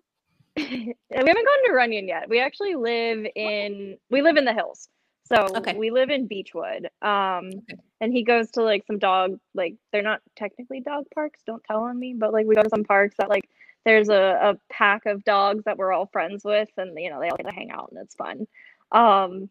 we 0.57 0.95
haven't 1.11 1.27
gone 1.47 1.67
to 1.67 1.73
Runyon 1.73 2.09
yet. 2.09 2.29
We 2.29 2.41
actually 2.41 2.75
live 2.75 3.27
in 3.35 3.97
we 4.11 4.23
live 4.23 4.37
in 4.37 4.45
the 4.45 4.53
hills. 4.53 4.89
So 5.25 5.47
Okay. 5.57 5.75
we 5.77 5.91
live 5.91 6.11
in 6.11 6.29
Beachwood. 6.29 6.87
Um 7.01 7.51
Okay. 7.71 7.81
and 8.01 8.13
he 8.13 8.23
goes 8.23 8.51
to 8.53 8.63
like 8.63 8.85
some 8.87 8.99
dog 8.99 9.39
like 9.55 9.77
they're 9.93 10.03
not 10.03 10.21
technically 10.37 10.81
dog 10.81 11.05
parks, 11.15 11.41
don't 11.47 11.65
tell 11.65 11.81
on 11.85 11.99
me, 11.99 12.15
but 12.19 12.33
like 12.33 12.47
we 12.47 12.55
go 12.55 12.63
to 12.63 12.69
some 12.69 12.85
parks 12.85 13.17
that 13.19 13.29
like 13.31 13.49
there's 13.85 14.09
a, 14.11 14.15
a 14.43 14.55
pack 14.71 15.07
of 15.07 15.25
dogs 15.25 15.65
that 15.65 15.79
we're 15.79 15.93
all 15.93 16.07
friends 16.07 16.45
with 16.45 16.69
and 16.77 16.93
you 16.99 17.11
know 17.11 17.21
they 17.21 17.29
all 17.29 17.37
get 17.37 17.49
to 17.49 17.55
hang 17.55 17.71
out 17.71 17.91
and 17.93 18.01
it's 18.03 18.15
fun. 18.15 18.47
Um 18.91 19.49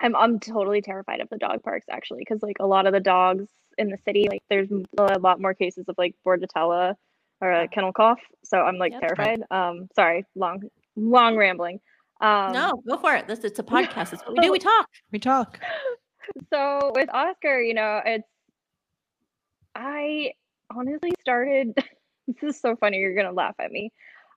I'm 0.00 0.16
I'm 0.16 0.40
totally 0.40 0.82
terrified 0.82 1.20
of 1.20 1.28
the 1.30 1.38
dog 1.38 1.62
parks 1.62 1.86
actually 1.90 2.20
because 2.20 2.42
like 2.42 2.58
a 2.60 2.66
lot 2.66 2.86
of 2.86 2.92
the 2.92 3.00
dogs 3.00 3.46
in 3.78 3.88
the 3.88 3.98
city 3.98 4.28
like 4.30 4.42
there's 4.50 4.70
a 4.98 5.18
lot 5.18 5.40
more 5.40 5.54
cases 5.54 5.88
of 5.88 5.94
like 5.96 6.14
bordetella 6.26 6.94
or 7.40 7.52
uh, 7.52 7.66
kennel 7.68 7.92
cough. 7.92 8.20
So 8.44 8.58
I'm 8.58 8.76
like 8.76 8.92
Yep. 8.92 9.00
terrified. 9.00 9.42
Um, 9.50 9.88
sorry, 9.94 10.24
long 10.34 10.62
long 10.96 11.36
rambling. 11.36 11.80
Um, 12.20 12.52
no, 12.52 12.82
go 12.86 12.96
for 12.98 13.14
it. 13.14 13.26
This 13.26 13.40
it's 13.44 13.58
a 13.58 13.62
podcast. 13.74 14.12
It's 14.12 14.22
what 14.26 14.34
we 14.34 14.40
do. 14.40 14.52
We 14.52 14.58
talk. 14.58 14.88
We 15.12 15.18
talk. 15.18 15.58
So 16.52 16.92
with 16.94 17.08
Oscar, 17.12 17.60
you 17.60 17.74
know, 17.74 18.00
it's 18.04 18.28
I 19.74 20.32
honestly 20.74 21.12
started. 21.20 21.74
this 22.28 22.42
is 22.56 22.60
so 22.60 22.76
funny. 22.76 22.98
You're 22.98 23.14
gonna 23.14 23.32
laugh 23.32 23.54
at 23.58 23.70
me. 23.70 23.90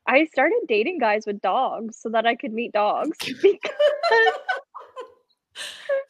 I 0.07 0.25
started 0.25 0.59
dating 0.67 0.99
guys 0.99 1.25
with 1.25 1.39
dogs 1.41 1.97
so 2.01 2.09
that 2.09 2.25
I 2.25 2.35
could 2.35 2.51
meet 2.53 2.71
dogs 2.73 3.17
because 3.41 3.71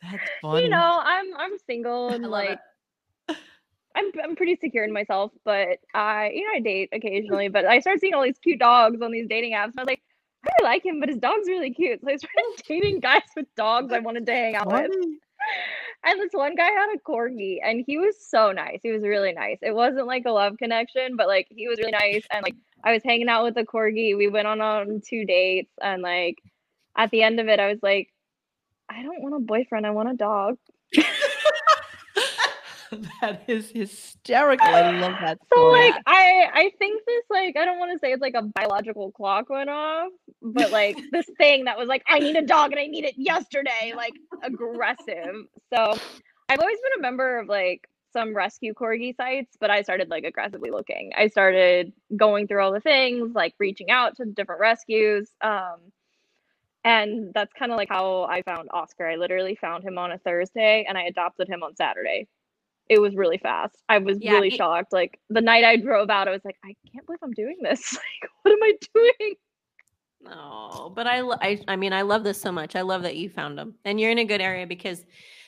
That's 0.02 0.24
funny. 0.42 0.64
you 0.64 0.70
know 0.70 1.02
I'm 1.04 1.26
I'm 1.38 1.52
single 1.68 2.10
and 2.10 2.26
like 2.30 2.60
I'm 3.96 4.12
I'm 4.24 4.36
pretty 4.36 4.58
secure 4.60 4.84
in 4.84 4.94
myself, 4.94 5.32
but 5.46 5.80
I 5.94 6.32
you 6.34 6.46
know 6.46 6.54
I 6.56 6.60
date 6.60 6.90
occasionally, 6.94 7.50
but 7.50 7.66
I 7.66 7.80
started 7.80 8.00
seeing 8.00 8.14
all 8.14 8.24
these 8.24 8.40
cute 8.40 8.60
dogs 8.60 9.02
on 9.02 9.12
these 9.12 9.28
dating 9.28 9.54
apps. 9.54 9.72
And 9.72 9.80
I 9.80 9.82
was 9.82 9.88
like, 9.88 10.02
I 10.46 10.50
really 10.60 10.72
like 10.72 10.86
him, 10.86 11.00
but 11.00 11.10
his 11.10 11.20
dog's 11.20 11.48
really 11.48 11.74
cute. 11.74 12.02
So 12.02 12.12
I 12.12 12.16
started 12.16 12.64
dating 12.68 13.00
guys 13.00 13.22
with 13.36 13.46
dogs 13.56 13.94
I 13.94 14.00
wanted 14.00 14.26
to 14.26 14.32
hang 14.32 14.56
out 14.56 14.72
with. 14.72 14.92
And 16.06 16.20
this 16.20 16.32
one 16.34 16.56
guy 16.56 16.70
had 16.70 16.94
a 16.94 17.00
corgi, 17.00 17.60
and 17.64 17.84
he 17.86 17.98
was 17.98 18.16
so 18.30 18.52
nice. 18.52 18.80
He 18.84 18.92
was 18.92 19.04
really 19.04 19.32
nice. 19.32 19.58
It 19.62 19.74
wasn't 19.74 20.08
like 20.08 20.24
a 20.26 20.32
love 20.32 20.58
connection, 20.58 21.16
but 21.16 21.28
like 21.28 21.48
he 21.50 21.68
was 21.70 21.80
really 21.80 21.92
nice. 21.92 22.26
And 22.30 22.44
like 22.44 22.56
I 22.84 22.92
was 22.92 23.04
hanging 23.04 23.30
out 23.30 23.46
with 23.46 23.56
the 23.56 23.64
corgi. 23.64 24.18
We 24.18 24.28
went 24.28 24.48
on 24.48 24.60
on 24.60 25.02
two 25.08 25.26
dates, 25.26 25.72
and 25.82 26.02
like 26.02 26.40
at 26.98 27.10
the 27.12 27.24
end 27.24 27.40
of 27.40 27.48
it, 27.48 27.60
I 27.60 27.70
was 27.70 27.80
like, 27.82 28.10
I 28.90 29.02
don't 29.02 29.22
want 29.22 29.36
a 29.36 29.40
boyfriend. 29.40 29.86
I 29.86 29.92
want 29.92 30.12
a 30.12 30.16
dog. 30.16 30.58
that 33.22 33.44
is 33.48 33.70
hysterical. 33.72 34.68
I 34.68 34.92
love 35.00 35.16
that. 35.22 35.40
So 35.54 35.68
like 35.68 35.96
I 36.06 36.50
I 36.54 36.72
think 36.80 37.02
this 37.06 37.24
like 37.30 37.56
I 37.58 37.66
don't 37.66 37.80
want 37.80 37.92
to 37.92 38.00
say 38.00 38.12
it's 38.12 38.22
like 38.22 38.36
a 38.36 38.42
biological 38.42 39.12
clock 39.12 39.50
went 39.50 39.70
off, 39.70 40.12
but 40.42 40.72
like 40.72 40.98
this 41.12 41.26
thing 41.38 41.66
that 41.66 41.78
was 41.78 41.88
like 41.88 42.04
I 42.08 42.20
need 42.20 42.36
a 42.36 42.42
dog 42.42 42.72
and 42.72 42.80
I 42.80 42.88
need 42.88 43.06
it 43.06 43.16
yesterday, 43.18 43.94
like 43.96 44.14
aggressive. 44.44 45.36
So 45.74 45.98
I've 46.50 46.60
always 46.60 46.78
been 46.78 47.00
a 47.00 47.02
member 47.02 47.40
of 47.40 47.48
like 47.48 47.88
some 48.12 48.36
rescue 48.36 48.74
corgi 48.74 49.16
sites, 49.16 49.58
but 49.60 49.72
I 49.72 49.82
started 49.82 50.10
like 50.10 50.24
aggressively 50.24 50.70
looking. 50.70 51.12
I 51.18 51.28
started 51.28 51.94
going 52.16 52.48
through 52.48 52.64
all 52.64 52.72
the 52.72 52.80
things, 52.80 53.34
like 53.34 53.56
reaching 53.60 53.90
out 53.90 54.18
to 54.18 54.26
different 54.26 54.62
rescues. 54.62 55.30
Um 55.42 55.78
and 56.86 57.34
that's 57.34 57.54
kind 57.54 57.72
of 57.72 57.78
like 57.78 57.90
how 57.90 58.24
I 58.24 58.42
found 58.42 58.70
Oscar. 58.74 59.08
I 59.08 59.16
literally 59.16 59.56
found 59.56 59.84
him 59.84 59.98
on 59.98 60.12
a 60.12 60.18
Thursday 60.18 60.86
and 60.88 60.98
I 60.98 61.04
adopted 61.04 61.48
him 61.48 61.64
on 61.64 61.76
Saturday. 61.76 62.28
It 62.90 63.00
was 63.00 63.16
really 63.16 63.38
fast. 63.38 63.76
I 63.90 63.98
was 64.00 64.18
Yeah, 64.22 64.34
really 64.34 64.50
it- 64.50 64.56
shocked. 64.56 64.92
Like 64.94 65.20
the 65.30 65.42
night 65.42 65.64
I 65.64 65.78
drove 65.78 66.10
out, 66.10 66.28
I 66.28 66.32
was 66.32 66.42
like, 66.46 66.58
I 66.64 66.76
can't 66.92 67.06
believe 67.06 67.20
I'm 67.24 67.32
doing 67.32 67.58
this. 67.62 67.98
Like, 68.24 68.30
what 68.44 68.52
am 68.52 68.64
I 68.64 68.74
doing? 68.94 69.36
Oh, 70.28 70.90
but 70.96 71.06
I, 71.06 71.20
I, 71.20 71.60
I 71.68 71.76
mean, 71.76 71.92
I 71.94 72.02
love 72.04 72.24
this 72.24 72.40
so 72.40 72.52
much. 72.52 72.76
I 72.76 72.82
love 72.82 73.02
that 73.04 73.18
you 73.18 73.30
found 73.30 73.58
them, 73.58 73.76
and 73.84 74.00
you're 74.00 74.12
in 74.12 74.20
a 74.20 74.26
good 74.26 74.40
area 74.42 74.66
because, 74.66 75.04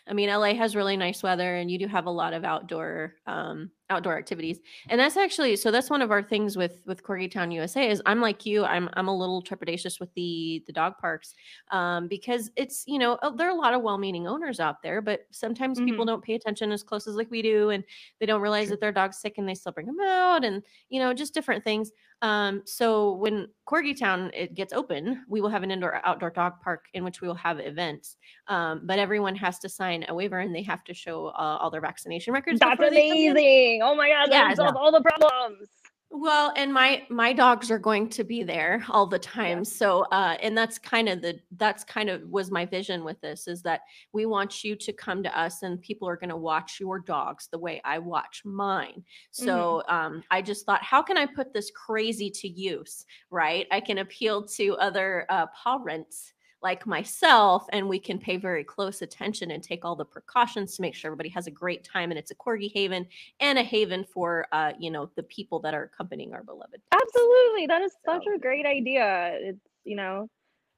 I 0.07 0.13
mean, 0.13 0.29
LA 0.29 0.53
has 0.53 0.75
really 0.75 0.97
nice 0.97 1.23
weather, 1.23 1.55
and 1.55 1.71
you 1.71 1.79
do 1.79 1.87
have 1.87 2.07
a 2.07 2.11
lot 2.11 2.33
of 2.33 2.43
outdoor, 2.43 3.13
um, 3.25 3.71
outdoor 3.89 4.17
activities. 4.17 4.59
And 4.89 4.99
that's 4.99 5.17
actually 5.17 5.55
so. 5.55 5.71
That's 5.71 5.89
one 5.89 6.01
of 6.01 6.11
our 6.11 6.23
things 6.23 6.57
with 6.57 6.81
with 6.85 7.03
Corgi 7.03 7.29
Town 7.29 7.51
USA 7.51 7.89
is 7.89 8.01
I'm 8.05 8.21
like 8.21 8.45
you. 8.45 8.65
I'm 8.65 8.89
I'm 8.93 9.07
a 9.07 9.15
little 9.15 9.43
trepidatious 9.43 9.99
with 9.99 10.13
the 10.15 10.63
the 10.65 10.73
dog 10.73 10.97
parks, 10.97 11.35
um, 11.71 12.07
because 12.07 12.51
it's 12.55 12.83
you 12.87 12.99
know 12.99 13.13
uh, 13.21 13.29
there 13.29 13.47
are 13.47 13.55
a 13.55 13.59
lot 13.59 13.73
of 13.73 13.81
well-meaning 13.81 14.27
owners 14.27 14.59
out 14.59 14.81
there, 14.81 15.01
but 15.01 15.25
sometimes 15.31 15.79
people 15.79 16.05
don't 16.05 16.23
pay 16.23 16.35
attention 16.35 16.71
as 16.71 16.83
close 16.83 17.07
as 17.07 17.15
like 17.15 17.29
we 17.29 17.41
do, 17.41 17.69
and 17.69 17.83
they 18.19 18.25
don't 18.25 18.41
realize 18.41 18.69
that 18.69 18.79
their 18.79 18.91
dog's 18.91 19.17
sick, 19.17 19.37
and 19.37 19.47
they 19.47 19.55
still 19.55 19.71
bring 19.71 19.87
them 19.87 19.99
out, 20.01 20.43
and 20.43 20.63
you 20.89 20.99
know 20.99 21.13
just 21.13 21.33
different 21.33 21.63
things. 21.63 21.91
Um, 22.21 22.61
so 22.65 23.13
when 23.15 23.49
Corgi 23.67 23.97
Town 23.97 24.31
it 24.33 24.55
gets 24.55 24.73
open, 24.73 25.23
we 25.27 25.41
will 25.41 25.49
have 25.49 25.63
an 25.63 25.71
indoor 25.71 26.01
outdoor 26.05 26.29
dog 26.29 26.59
park 26.61 26.85
in 26.93 27.03
which 27.03 27.21
we 27.21 27.27
will 27.27 27.35
have 27.35 27.59
events. 27.59 28.17
Um, 28.47 28.81
but 28.83 28.99
everyone 28.99 29.35
has 29.35 29.59
to 29.59 29.69
sign 29.69 30.05
a 30.07 30.15
waiver 30.15 30.39
and 30.39 30.55
they 30.55 30.63
have 30.63 30.83
to 30.85 30.93
show 30.93 31.27
uh, 31.27 31.57
all 31.59 31.69
their 31.69 31.81
vaccination 31.81 32.33
records. 32.33 32.59
That's 32.59 32.77
before 32.77 32.91
they 32.91 33.09
come 33.09 33.37
in. 33.37 33.74
Amazing. 33.81 33.81
Oh 33.83 33.95
my 33.95 34.09
god, 34.09 34.29
Yeah, 34.31 34.47
that 34.47 34.57
solved 34.57 34.77
all 34.77 34.91
the 34.91 35.01
problems. 35.01 35.69
Well, 36.17 36.53
and 36.55 36.73
my 36.73 37.03
my 37.09 37.33
dogs 37.33 37.69
are 37.69 37.79
going 37.79 38.09
to 38.09 38.23
be 38.23 38.43
there 38.43 38.85
all 38.89 39.05
the 39.05 39.19
time. 39.19 39.65
So 39.65 40.03
uh 40.11 40.37
and 40.41 40.57
that's 40.57 40.79
kind 40.79 41.09
of 41.09 41.21
the 41.21 41.39
that's 41.57 41.83
kind 41.83 42.09
of 42.09 42.21
was 42.29 42.51
my 42.51 42.65
vision 42.65 43.03
with 43.03 43.19
this 43.19 43.47
is 43.47 43.61
that 43.63 43.81
we 44.13 44.25
want 44.25 44.63
you 44.63 44.77
to 44.77 44.93
come 44.93 45.23
to 45.23 45.37
us 45.37 45.63
and 45.63 45.81
people 45.81 46.07
are 46.07 46.15
going 46.15 46.29
to 46.29 46.37
watch 46.37 46.79
your 46.79 46.99
dogs 46.99 47.49
the 47.51 47.59
way 47.59 47.81
I 47.83 47.99
watch 47.99 48.43
mine. 48.45 49.03
So 49.31 49.83
um 49.89 50.23
I 50.31 50.41
just 50.41 50.65
thought 50.65 50.83
how 50.83 51.01
can 51.01 51.17
I 51.17 51.25
put 51.25 51.53
this 51.53 51.69
crazy 51.71 52.29
to 52.29 52.47
use, 52.47 53.05
right? 53.29 53.67
I 53.71 53.81
can 53.81 53.97
appeal 53.97 54.45
to 54.55 54.77
other 54.77 55.25
uh 55.29 55.47
parents 55.63 56.34
like 56.65 56.87
myself 56.87 57.67
and 57.73 57.87
we 57.87 57.99
can 57.99 58.17
pay 58.17 58.37
very 58.37 58.63
close 58.63 59.03
attention 59.03 59.51
and 59.51 59.61
take 59.61 59.85
all 59.85 59.95
the 59.95 60.03
precautions 60.03 60.75
to 60.75 60.81
make 60.81 60.95
sure 60.95 61.09
everybody 61.09 61.29
has 61.29 61.45
a 61.45 61.51
great 61.51 61.83
time 61.83 62.09
and 62.09 62.17
it's 62.17 62.31
a 62.31 62.35
corgi 62.35 62.71
haven 62.73 63.05
and 63.39 63.59
a 63.59 63.63
haven 63.63 64.03
for 64.03 64.47
uh 64.51 64.71
you 64.79 64.89
know 64.89 65.07
the 65.15 65.21
people 65.23 65.59
that 65.59 65.75
are 65.75 65.83
accompanying 65.83 66.33
our 66.33 66.43
beloved 66.43 66.81
pets. 66.89 67.03
Absolutely. 67.03 67.67
That 67.67 67.83
is 67.83 67.91
such 68.03 68.25
a 68.33 68.39
great 68.39 68.65
idea. 68.65 69.37
It's, 69.39 69.59
you 69.83 69.95
know, 69.95 70.27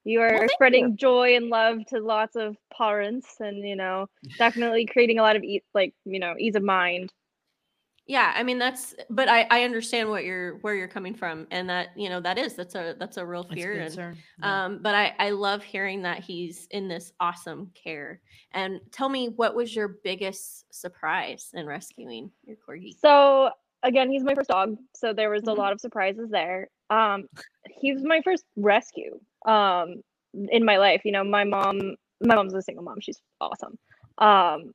you 0.03 0.19
are 0.21 0.37
thank 0.39 0.51
spreading 0.51 0.97
joy 0.97 1.35
and 1.37 1.47
love 1.47 1.79
to 1.89 1.99
lots 1.99 2.35
of 2.35 2.57
parents 2.75 3.27
and, 3.39 3.65
you 3.67 3.75
know, 3.75 4.07
definitely 4.37 4.85
creating 4.85 5.19
a 5.19 5.21
lot 5.21 5.35
of 5.35 5.43
ease, 5.43 5.63
like, 5.73 5.93
you 6.03 6.19
know, 6.19 6.35
ease 6.37 6.55
of 6.55 6.63
mind. 6.63 7.13
Yeah 8.07 8.33
i 8.35 8.43
mean 8.43 8.57
that's 8.57 8.95
but 9.09 9.27
i 9.29 9.45
i 9.51 9.63
understand 9.63 10.09
what 10.09 10.23
you're 10.25 10.55
where 10.59 10.75
you're 10.75 10.87
coming 10.87 11.13
from 11.13 11.45
and 11.51 11.69
that 11.69 11.89
you 11.95 12.09
know 12.09 12.19
that 12.19 12.37
is 12.37 12.53
that's 12.55 12.75
a 12.75 12.95
that's 12.99 13.17
a 13.17 13.25
real 13.25 13.43
fear 13.43 13.73
and 13.73 13.89
concern. 13.89 14.17
Yeah. 14.41 14.65
um 14.65 14.79
but 14.81 14.95
i 14.95 15.13
i 15.19 15.29
love 15.29 15.63
hearing 15.63 16.01
that 16.03 16.19
he's 16.19 16.67
in 16.71 16.87
this 16.87 17.11
awesome 17.19 17.71
care 17.73 18.21
and 18.51 18.79
tell 18.91 19.09
me 19.09 19.29
what 19.29 19.55
was 19.55 19.75
your 19.75 19.87
biggest 20.03 20.65
surprise 20.73 21.49
in 21.53 21.65
rescuing 21.65 22.31
your 22.45 22.55
corgi 22.57 22.97
So, 22.99 23.51
again, 23.83 24.09
he's 24.09 24.23
my 24.23 24.33
first 24.33 24.49
dog. 24.49 24.75
So 24.95 25.13
there 25.13 25.29
was 25.29 25.43
a 25.43 25.47
Mhm. 25.51 25.57
lot 25.57 25.71
of 25.73 25.79
surprises 25.79 26.29
there. 26.31 26.69
Um, 26.89 27.27
he 27.69 27.93
was 27.93 28.03
my 28.03 28.21
first 28.21 28.45
rescue 28.55 29.19
um, 29.45 30.01
in 30.33 30.63
my 30.65 30.77
life. 30.77 31.01
You 31.05 31.11
know, 31.11 31.23
my 31.23 31.43
mom, 31.43 31.95
my 32.21 32.35
mom's 32.35 32.53
a 32.53 32.61
single 32.61 32.83
mom. 32.83 32.99
She's 33.01 33.21
awesome. 33.39 33.77
Um, 34.17 34.73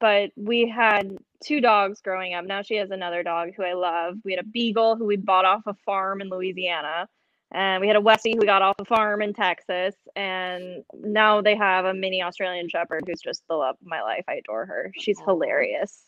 but 0.00 0.30
we 0.36 0.68
had 0.68 1.16
two 1.42 1.60
dogs 1.60 2.00
growing 2.00 2.34
up. 2.34 2.44
Now 2.44 2.62
she 2.62 2.76
has 2.76 2.90
another 2.90 3.22
dog 3.22 3.50
who 3.56 3.62
I 3.62 3.74
love. 3.74 4.16
We 4.24 4.32
had 4.32 4.44
a 4.44 4.48
beagle 4.48 4.96
who 4.96 5.04
we 5.06 5.16
bought 5.16 5.44
off 5.44 5.62
a 5.66 5.74
farm 5.86 6.20
in 6.20 6.28
Louisiana. 6.28 7.08
And 7.50 7.80
we 7.80 7.86
had 7.86 7.96
a 7.96 8.00
Westie 8.00 8.34
who 8.34 8.40
we 8.40 8.46
got 8.46 8.60
off 8.60 8.76
a 8.78 8.84
farm 8.84 9.22
in 9.22 9.32
Texas. 9.32 9.94
And 10.14 10.84
now 10.92 11.40
they 11.40 11.56
have 11.56 11.86
a 11.86 11.94
mini 11.94 12.22
Australian 12.22 12.68
Shepherd 12.68 13.04
who's 13.06 13.20
just 13.20 13.42
the 13.48 13.54
love 13.54 13.76
of 13.80 13.86
my 13.86 14.02
life. 14.02 14.24
I 14.28 14.34
adore 14.34 14.66
her. 14.66 14.92
She's 14.98 15.18
hilarious. 15.20 16.02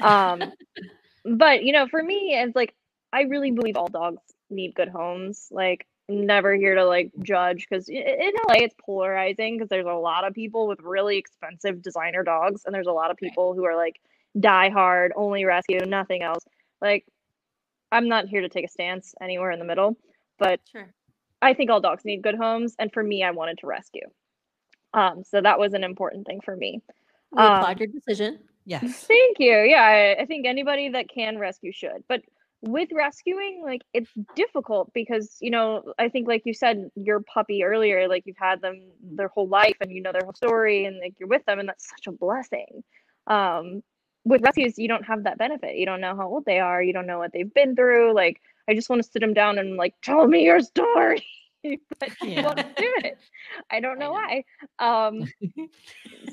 Um, 0.00 0.52
but 1.24 1.64
you 1.64 1.72
know, 1.72 1.88
for 1.88 2.02
me, 2.02 2.36
it's 2.38 2.54
like 2.54 2.74
I 3.12 3.22
really 3.22 3.50
believe 3.50 3.76
all 3.76 3.88
dogs 3.88 4.22
need 4.50 4.74
good 4.74 4.88
homes. 4.88 5.48
Like, 5.50 5.86
never 6.08 6.54
here 6.54 6.74
to 6.74 6.84
like 6.84 7.10
judge 7.22 7.66
because 7.68 7.88
in 7.88 8.32
LA 8.48 8.56
it's 8.56 8.74
polarizing 8.84 9.56
because 9.56 9.68
there's 9.68 9.86
a 9.86 9.92
lot 9.92 10.26
of 10.26 10.34
people 10.34 10.66
with 10.66 10.80
really 10.80 11.16
expensive 11.16 11.82
designer 11.82 12.22
dogs, 12.22 12.62
and 12.66 12.74
there's 12.74 12.86
a 12.86 12.92
lot 12.92 13.10
of 13.10 13.16
people 13.16 13.54
who 13.54 13.64
are 13.64 13.76
like 13.76 14.00
die 14.38 14.70
hard, 14.70 15.12
only 15.16 15.44
rescue, 15.44 15.78
nothing 15.86 16.22
else. 16.22 16.44
Like, 16.80 17.06
I'm 17.92 18.08
not 18.08 18.28
here 18.28 18.40
to 18.42 18.48
take 18.48 18.64
a 18.64 18.68
stance 18.68 19.14
anywhere 19.20 19.50
in 19.50 19.58
the 19.58 19.64
middle, 19.64 19.96
but 20.38 20.60
sure 20.70 20.92
I 21.40 21.54
think 21.54 21.70
all 21.70 21.80
dogs 21.80 22.04
need 22.04 22.22
good 22.22 22.36
homes, 22.36 22.74
and 22.78 22.92
for 22.92 23.02
me, 23.02 23.22
I 23.22 23.30
wanted 23.30 23.58
to 23.58 23.66
rescue. 23.66 24.08
Um, 24.94 25.24
so 25.24 25.40
that 25.40 25.58
was 25.58 25.74
an 25.74 25.84
important 25.84 26.26
thing 26.26 26.40
for 26.40 26.56
me. 26.56 26.80
We 27.32 27.42
Um, 27.42 27.58
applaud 27.58 27.80
your 27.80 27.88
decision. 27.88 28.38
Yes. 28.64 29.04
Thank 29.04 29.38
you. 29.38 29.58
Yeah, 29.58 29.82
I, 29.82 30.22
I 30.22 30.26
think 30.26 30.46
anybody 30.46 30.88
that 30.90 31.08
can 31.08 31.38
rescue 31.38 31.72
should. 31.72 32.02
But 32.08 32.22
with 32.68 32.88
rescuing, 32.92 33.62
like 33.64 33.82
it's 33.92 34.10
difficult 34.34 34.92
because, 34.94 35.36
you 35.40 35.50
know, 35.50 35.92
I 35.98 36.08
think 36.08 36.26
like 36.26 36.42
you 36.44 36.54
said, 36.54 36.90
your 36.94 37.20
puppy 37.20 37.62
earlier, 37.64 38.08
like 38.08 38.24
you've 38.26 38.36
had 38.38 38.60
them 38.60 38.80
their 39.02 39.28
whole 39.28 39.48
life 39.48 39.76
and 39.80 39.90
you 39.92 40.02
know 40.02 40.12
their 40.12 40.22
whole 40.24 40.34
story 40.34 40.86
and 40.86 40.98
like 40.98 41.14
you're 41.18 41.28
with 41.28 41.44
them 41.46 41.58
and 41.58 41.68
that's 41.68 41.88
such 41.88 42.06
a 42.06 42.12
blessing. 42.12 42.82
Um, 43.26 43.82
with 44.24 44.42
rescues, 44.42 44.78
you 44.78 44.88
don't 44.88 45.04
have 45.04 45.24
that 45.24 45.38
benefit. 45.38 45.76
You 45.76 45.84
don't 45.84 46.00
know 46.00 46.16
how 46.16 46.26
old 46.26 46.46
they 46.46 46.58
are, 46.58 46.82
you 46.82 46.92
don't 46.92 47.06
know 47.06 47.18
what 47.18 47.32
they've 47.32 47.52
been 47.52 47.76
through. 47.76 48.14
Like 48.14 48.40
I 48.68 48.74
just 48.74 48.88
want 48.88 49.02
to 49.02 49.08
sit 49.08 49.20
them 49.20 49.34
down 49.34 49.58
and 49.58 49.76
like 49.76 49.94
tell 50.02 50.26
me 50.26 50.44
your 50.44 50.60
story. 50.60 51.26
but 52.00 52.10
he 52.20 52.40
won't 52.40 52.56
do 52.76 52.94
it. 53.04 53.18
I 53.70 53.80
don't 53.80 53.98
know 53.98 54.14
I 54.14 54.44
why. 54.80 55.08
Um 55.08 55.26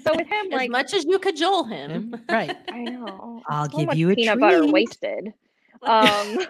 so 0.03 0.15
with 0.15 0.27
him, 0.31 0.45
As 0.47 0.51
like 0.51 0.71
much 0.71 0.93
as 0.93 1.05
you 1.05 1.19
cajole 1.19 1.65
him. 1.65 1.91
Him? 1.91 2.25
Right. 2.29 2.55
I 2.71 2.83
know. 2.83 3.41
I'll 3.49 3.69
so 3.69 3.77
give 3.77 3.87
much 3.87 3.97
you 3.97 4.09
a 4.11 4.15
peanut 4.15 4.39
butter 4.39 4.65
wasted. 4.65 5.33
Um, 5.83 6.37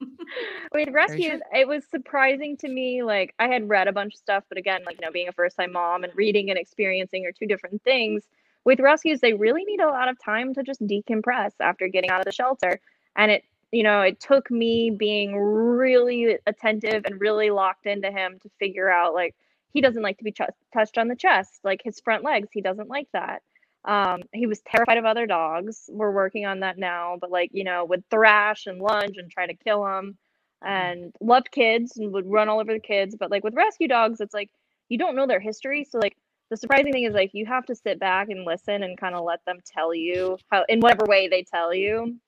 with 0.72 0.88
rescues, 0.92 1.40
it 1.52 1.68
was 1.68 1.84
surprising 1.90 2.56
to 2.58 2.68
me. 2.68 3.02
Like 3.02 3.34
I 3.38 3.48
had 3.48 3.68
read 3.68 3.88
a 3.88 3.92
bunch 3.92 4.14
of 4.14 4.18
stuff, 4.18 4.44
but 4.48 4.58
again, 4.58 4.82
like 4.84 4.98
you 5.00 5.06
know, 5.06 5.12
being 5.12 5.28
a 5.28 5.32
first 5.32 5.56
time 5.56 5.72
mom 5.72 6.04
and 6.04 6.12
reading 6.16 6.50
and 6.50 6.58
experiencing 6.58 7.26
are 7.26 7.32
two 7.32 7.46
different 7.46 7.82
things. 7.82 8.24
With 8.64 8.80
rescues, 8.80 9.20
they 9.20 9.34
really 9.34 9.64
need 9.64 9.80
a 9.80 9.88
lot 9.88 10.08
of 10.08 10.18
time 10.22 10.54
to 10.54 10.62
just 10.62 10.84
decompress 10.86 11.52
after 11.60 11.88
getting 11.88 12.10
out 12.10 12.20
of 12.20 12.24
the 12.24 12.32
shelter, 12.32 12.80
and 13.16 13.30
it 13.30 13.44
you 13.72 13.82
know 13.82 14.00
it 14.02 14.20
took 14.20 14.50
me 14.50 14.90
being 14.90 15.36
really 15.36 16.38
attentive 16.46 17.04
and 17.04 17.20
really 17.20 17.50
locked 17.50 17.86
into 17.86 18.10
him 18.10 18.38
to 18.42 18.50
figure 18.58 18.90
out 18.90 19.14
like 19.14 19.34
he 19.72 19.80
doesn't 19.80 20.02
like 20.02 20.18
to 20.18 20.24
be 20.24 20.30
ch- 20.32 20.40
touched 20.72 20.96
on 20.96 21.08
the 21.08 21.16
chest 21.16 21.58
like 21.64 21.80
his 21.82 21.98
front 22.00 22.22
legs 22.22 22.48
he 22.52 22.60
doesn't 22.60 22.88
like 22.88 23.08
that 23.12 23.42
um, 23.84 24.22
he 24.32 24.46
was 24.46 24.60
terrified 24.62 24.98
of 24.98 25.04
other 25.04 25.26
dogs. 25.26 25.88
We're 25.92 26.10
working 26.12 26.46
on 26.46 26.60
that 26.60 26.78
now, 26.78 27.18
but 27.20 27.30
like, 27.30 27.50
you 27.52 27.64
know, 27.64 27.84
would 27.84 28.08
thrash 28.10 28.66
and 28.66 28.80
lunge 28.80 29.16
and 29.18 29.30
try 29.30 29.46
to 29.46 29.54
kill 29.54 29.84
them 29.84 30.16
and 30.62 31.12
loved 31.20 31.50
kids 31.50 31.96
and 31.96 32.12
would 32.12 32.30
run 32.30 32.48
all 32.48 32.60
over 32.60 32.72
the 32.72 32.80
kids. 32.80 33.16
But 33.18 33.30
like 33.30 33.44
with 33.44 33.54
rescue 33.54 33.88
dogs, 33.88 34.20
it's 34.20 34.34
like 34.34 34.50
you 34.88 34.98
don't 34.98 35.16
know 35.16 35.26
their 35.26 35.40
history. 35.40 35.84
So 35.84 35.98
like 35.98 36.16
the 36.50 36.56
surprising 36.56 36.92
thing 36.92 37.04
is 37.04 37.14
like 37.14 37.30
you 37.34 37.46
have 37.46 37.66
to 37.66 37.74
sit 37.74 37.98
back 38.00 38.28
and 38.30 38.44
listen 38.44 38.82
and 38.82 38.98
kind 38.98 39.14
of 39.14 39.24
let 39.24 39.44
them 39.46 39.58
tell 39.66 39.94
you 39.94 40.38
how 40.50 40.64
in 40.68 40.80
whatever 40.80 41.04
way 41.06 41.28
they 41.28 41.42
tell 41.44 41.74
you. 41.74 42.18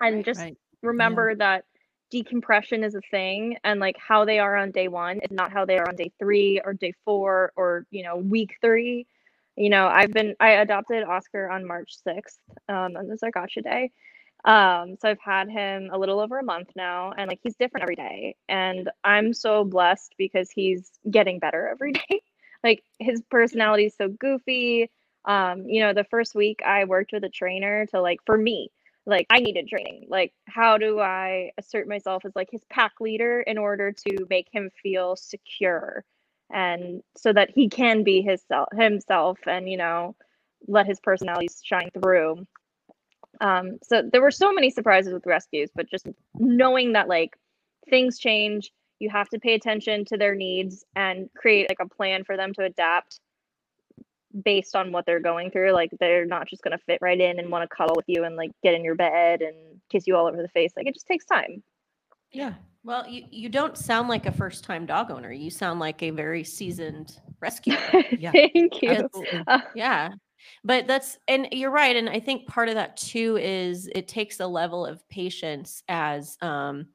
And 0.00 0.16
Right, 0.16 0.24
just 0.24 0.40
Right. 0.40 0.56
remember 0.82 1.34
that 1.36 1.64
decompression 2.10 2.84
is 2.84 2.94
a 2.94 3.00
thing 3.10 3.56
and 3.64 3.80
like 3.80 3.96
how 3.98 4.24
they 4.24 4.38
are 4.40 4.56
on 4.56 4.70
day 4.72 4.88
one 4.88 5.18
is 5.20 5.30
not 5.30 5.52
how 5.52 5.64
they 5.64 5.78
are 5.78 5.88
on 5.88 5.96
day 5.96 6.10
three 6.18 6.60
or 6.64 6.74
day 6.74 6.92
four 7.04 7.52
or 7.56 7.86
you 7.90 8.02
know 8.02 8.16
week 8.16 8.56
three 8.60 9.06
you 9.56 9.70
know 9.70 9.86
i've 9.88 10.12
been 10.12 10.34
i 10.40 10.50
adopted 10.52 11.04
oscar 11.04 11.50
on 11.50 11.66
march 11.66 11.96
6th 12.06 12.38
um 12.68 12.96
and 12.96 13.10
this 13.10 13.16
is 13.16 13.22
our 13.22 13.30
gotcha 13.30 13.62
day. 13.62 13.90
Um 14.44 14.96
so 15.00 15.10
i've 15.10 15.20
had 15.20 15.50
him 15.50 15.90
a 15.92 15.98
little 15.98 16.20
over 16.20 16.38
a 16.38 16.44
month 16.44 16.70
now 16.76 17.12
and 17.16 17.28
like 17.28 17.40
he's 17.42 17.56
different 17.56 17.82
every 17.82 17.96
day. 17.96 18.36
And 18.48 18.90
i'm 19.04 19.32
so 19.34 19.64
blessed 19.64 20.14
because 20.18 20.50
he's 20.50 20.90
getting 21.10 21.38
better 21.38 21.68
every 21.68 21.92
day. 22.08 22.22
Like 22.64 22.82
his 22.98 23.22
personality 23.30 23.86
is 23.86 23.96
so 23.96 24.08
goofy. 24.08 24.90
Um 25.26 25.66
you 25.68 25.80
know 25.82 25.92
the 25.92 26.04
first 26.04 26.34
week 26.34 26.60
i 26.64 26.84
worked 26.84 27.12
with 27.12 27.24
a 27.24 27.28
trainer 27.28 27.86
to 27.86 28.00
like 28.00 28.20
for 28.24 28.38
me 28.38 28.70
like 29.06 29.26
i 29.30 29.40
needed 29.40 29.68
training. 29.68 30.06
Like 30.08 30.32
how 30.46 30.78
do 30.78 31.00
i 31.00 31.50
assert 31.58 31.86
myself 31.88 32.24
as 32.24 32.32
like 32.34 32.48
his 32.50 32.64
pack 32.70 32.92
leader 33.00 33.40
in 33.42 33.58
order 33.58 33.92
to 33.92 34.26
make 34.30 34.48
him 34.52 34.70
feel 34.82 35.16
secure 35.16 36.04
and 36.52 37.02
so 37.16 37.32
that 37.32 37.50
he 37.50 37.68
can 37.68 38.02
be 38.02 38.22
his 38.22 38.42
self 38.48 38.68
himself 38.72 39.38
and 39.46 39.68
you 39.68 39.76
know 39.76 40.14
let 40.68 40.86
his 40.86 41.00
personality 41.00 41.48
shine 41.62 41.90
through. 41.92 42.46
Um 43.40 43.78
so 43.82 44.02
there 44.10 44.22
were 44.22 44.30
so 44.30 44.52
many 44.52 44.70
surprises 44.70 45.12
with 45.12 45.26
rescues 45.26 45.70
but 45.74 45.90
just 45.90 46.06
knowing 46.38 46.92
that 46.92 47.08
like 47.08 47.36
things 47.88 48.18
change 48.18 48.70
you 49.00 49.08
have 49.08 49.28
to 49.30 49.40
pay 49.40 49.54
attention 49.54 50.04
to 50.04 50.16
their 50.16 50.34
needs 50.34 50.84
and 50.94 51.28
create 51.34 51.68
like 51.68 51.80
a 51.80 51.88
plan 51.88 52.22
for 52.22 52.36
them 52.36 52.52
to 52.54 52.64
adapt 52.64 53.18
based 54.44 54.76
on 54.76 54.92
what 54.92 55.06
they're 55.06 55.20
going 55.20 55.50
through. 55.50 55.72
Like 55.72 55.90
they're 55.98 56.26
not 56.26 56.48
just 56.48 56.62
going 56.62 56.76
to 56.76 56.84
fit 56.84 56.98
right 57.00 57.18
in 57.18 57.38
and 57.38 57.50
want 57.50 57.68
to 57.68 57.74
cuddle 57.74 57.96
with 57.96 58.04
you 58.08 58.24
and 58.24 58.36
like 58.36 58.50
get 58.62 58.74
in 58.74 58.84
your 58.84 58.94
bed 58.94 59.42
and 59.42 59.56
kiss 59.90 60.06
you 60.06 60.16
all 60.16 60.26
over 60.26 60.40
the 60.40 60.48
face. 60.48 60.72
Like 60.76 60.86
it 60.86 60.94
just 60.94 61.06
takes 61.06 61.24
time. 61.24 61.62
Yeah. 62.30 62.54
Well, 62.82 63.06
you, 63.06 63.24
you 63.30 63.48
don't 63.48 63.76
sound 63.76 64.08
like 64.08 64.26
a 64.26 64.32
first 64.32 64.64
time 64.64 64.86
dog 64.86 65.10
owner. 65.10 65.30
You 65.32 65.50
sound 65.50 65.80
like 65.80 66.02
a 66.02 66.10
very 66.10 66.44
seasoned 66.44 67.18
rescuer. 67.40 67.76
Yeah. 68.18 68.32
thank 68.32 68.82
you 68.82 68.90
Absolutely. 68.90 69.44
yeah. 69.74 70.10
But 70.64 70.86
that's, 70.86 71.18
and 71.28 71.48
you're 71.52 71.70
right. 71.70 71.94
And 71.94 72.08
I 72.08 72.20
think 72.20 72.46
part 72.48 72.68
of 72.70 72.74
that 72.76 72.96
too 72.96 73.36
is 73.36 73.88
it 73.94 74.08
takes 74.08 74.40
a 74.40 74.46
level 74.46 74.86
of 74.86 75.06
patience 75.10 75.82
as, 75.88 76.38
um, 76.40 76.86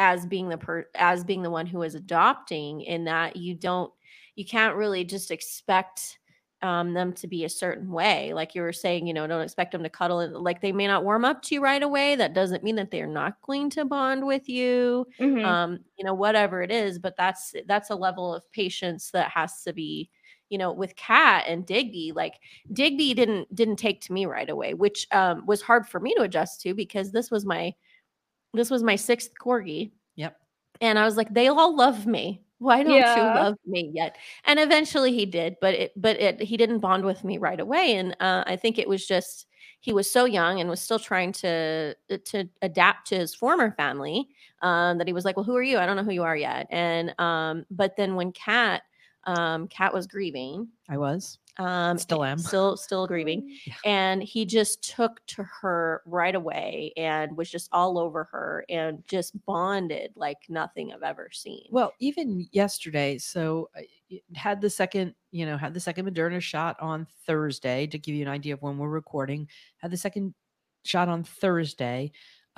as 0.00 0.24
being 0.24 0.48
the 0.48 0.56
per 0.56 0.86
as 0.94 1.24
being 1.24 1.42
the 1.42 1.50
one 1.50 1.66
who 1.66 1.82
is 1.82 1.94
adopting 1.94 2.80
in 2.80 3.04
that 3.04 3.36
you 3.36 3.54
don't 3.54 3.92
you 4.34 4.46
can't 4.46 4.74
really 4.74 5.04
just 5.04 5.30
expect 5.30 6.18
um, 6.62 6.92
them 6.92 7.12
to 7.14 7.26
be 7.26 7.44
a 7.44 7.48
certain 7.48 7.90
way 7.90 8.32
like 8.34 8.54
you 8.54 8.62
were 8.62 8.72
saying 8.72 9.06
you 9.06 9.14
know 9.14 9.26
don't 9.26 9.40
expect 9.42 9.72
them 9.72 9.82
to 9.82 9.88
cuddle 9.88 10.20
and 10.20 10.34
like 10.34 10.60
they 10.60 10.72
may 10.72 10.86
not 10.86 11.04
warm 11.04 11.24
up 11.24 11.40
to 11.42 11.54
you 11.54 11.62
right 11.62 11.82
away 11.82 12.16
that 12.16 12.34
doesn't 12.34 12.62
mean 12.64 12.76
that 12.76 12.90
they're 12.90 13.06
not 13.06 13.40
going 13.42 13.70
to 13.70 13.84
bond 13.84 14.26
with 14.26 14.48
you 14.48 15.06
Mhm. 15.20 15.44
um 15.44 15.78
you 15.98 16.04
know 16.04 16.14
whatever 16.14 16.62
it 16.62 16.70
is 16.70 16.98
but 16.98 17.16
that's 17.16 17.54
that's 17.66 17.90
a 17.90 17.94
level 17.94 18.34
of 18.34 18.50
patience 18.52 19.10
that 19.12 19.30
has 19.30 19.62
to 19.62 19.72
be 19.72 20.10
you 20.50 20.58
know 20.58 20.72
with 20.72 20.96
cat 20.96 21.44
and 21.48 21.64
digby 21.66 22.12
like 22.14 22.34
digby 22.72 23.14
didn't 23.14 23.54
didn't 23.54 23.76
take 23.76 24.00
to 24.02 24.12
me 24.12 24.26
right 24.26 24.50
away 24.50 24.74
which 24.74 25.06
um 25.12 25.46
was 25.46 25.62
hard 25.62 25.86
for 25.88 26.00
me 26.00 26.14
to 26.14 26.22
adjust 26.22 26.60
to 26.60 26.74
because 26.74 27.12
this 27.12 27.30
was 27.30 27.44
my 27.46 27.74
this 28.54 28.70
was 28.70 28.82
my 28.82 28.96
sixth 28.96 29.30
corgi 29.40 29.92
Yep. 30.16 30.36
and 30.80 30.98
i 30.98 31.04
was 31.04 31.16
like 31.16 31.32
they 31.32 31.48
all 31.48 31.74
love 31.76 32.06
me 32.06 32.42
why 32.60 32.82
don't 32.84 32.94
Yeah. 32.96 33.16
you 33.16 33.30
love 33.30 33.56
me 33.66 33.90
yet 33.94 34.16
and 34.44 34.60
eventually 34.60 35.12
he 35.12 35.26
did 35.26 35.56
but 35.60 35.74
it 35.74 35.92
but 35.96 36.20
it 36.20 36.40
he 36.42 36.56
didn't 36.56 36.80
bond 36.80 37.04
with 37.04 37.24
me 37.24 37.38
right 37.38 37.60
away 37.60 37.96
and 37.96 38.16
uh, 38.20 38.44
i 38.46 38.56
think 38.56 38.78
it 38.78 38.88
was 38.88 39.06
just 39.06 39.46
he 39.80 39.92
was 39.94 40.10
so 40.10 40.26
young 40.26 40.60
and 40.60 40.68
was 40.70 40.80
still 40.80 40.98
trying 40.98 41.32
to 41.32 41.94
to 42.26 42.48
adapt 42.62 43.08
to 43.08 43.16
his 43.16 43.34
former 43.34 43.72
family 43.72 44.28
um, 44.62 44.98
that 44.98 45.06
he 45.06 45.12
was 45.14 45.24
like 45.24 45.36
well 45.36 45.44
who 45.44 45.56
are 45.56 45.62
you 45.62 45.78
i 45.78 45.86
don't 45.86 45.96
know 45.96 46.04
who 46.04 46.12
you 46.12 46.22
are 46.22 46.36
yet 46.36 46.66
and 46.70 47.14
um 47.18 47.64
but 47.70 47.96
then 47.96 48.14
when 48.14 48.32
cat 48.32 48.82
um 49.24 49.68
cat 49.68 49.92
was 49.92 50.06
grieving 50.06 50.66
I 50.88 50.96
was. 50.96 51.38
um 51.58 51.98
Still 51.98 52.24
am. 52.24 52.38
still 52.38 52.76
still 52.76 53.06
grieving 53.06 53.54
Yeah. 53.66 53.74
and 53.84 54.22
he 54.22 54.44
just 54.46 54.82
took 54.82 55.24
to 55.26 55.42
her 55.60 56.02
right 56.06 56.34
away 56.34 56.92
and 56.96 57.36
was 57.36 57.50
just 57.50 57.68
all 57.72 57.98
over 57.98 58.24
her 58.32 58.64
and 58.70 59.02
just 59.06 59.34
bonded 59.44 60.12
like 60.16 60.38
nothing 60.48 60.92
i've 60.92 61.02
ever 61.02 61.28
seen 61.32 61.64
Well, 61.70 61.92
even 62.00 62.48
yesterday, 62.52 63.18
so 63.18 63.68
I 63.76 63.86
y- 64.10 64.20
had 64.34 64.60
the 64.60 64.70
second, 64.70 65.14
you 65.32 65.44
know, 65.46 65.56
had 65.58 65.74
the 65.74 65.80
second 65.80 66.06
Moderna 66.06 66.40
shot 66.40 66.76
on 66.80 67.06
Thursday 67.26 67.86
to 67.88 67.98
give 67.98 68.14
you 68.14 68.22
an 68.22 68.32
idea 68.32 68.54
of 68.54 68.62
when 68.62 68.78
we're 68.78 68.88
recording. 68.88 69.46
Had 69.78 69.90
the 69.92 69.96
second 69.96 70.34
shot 70.84 71.08
on 71.08 71.22
Thursday. 71.24 72.10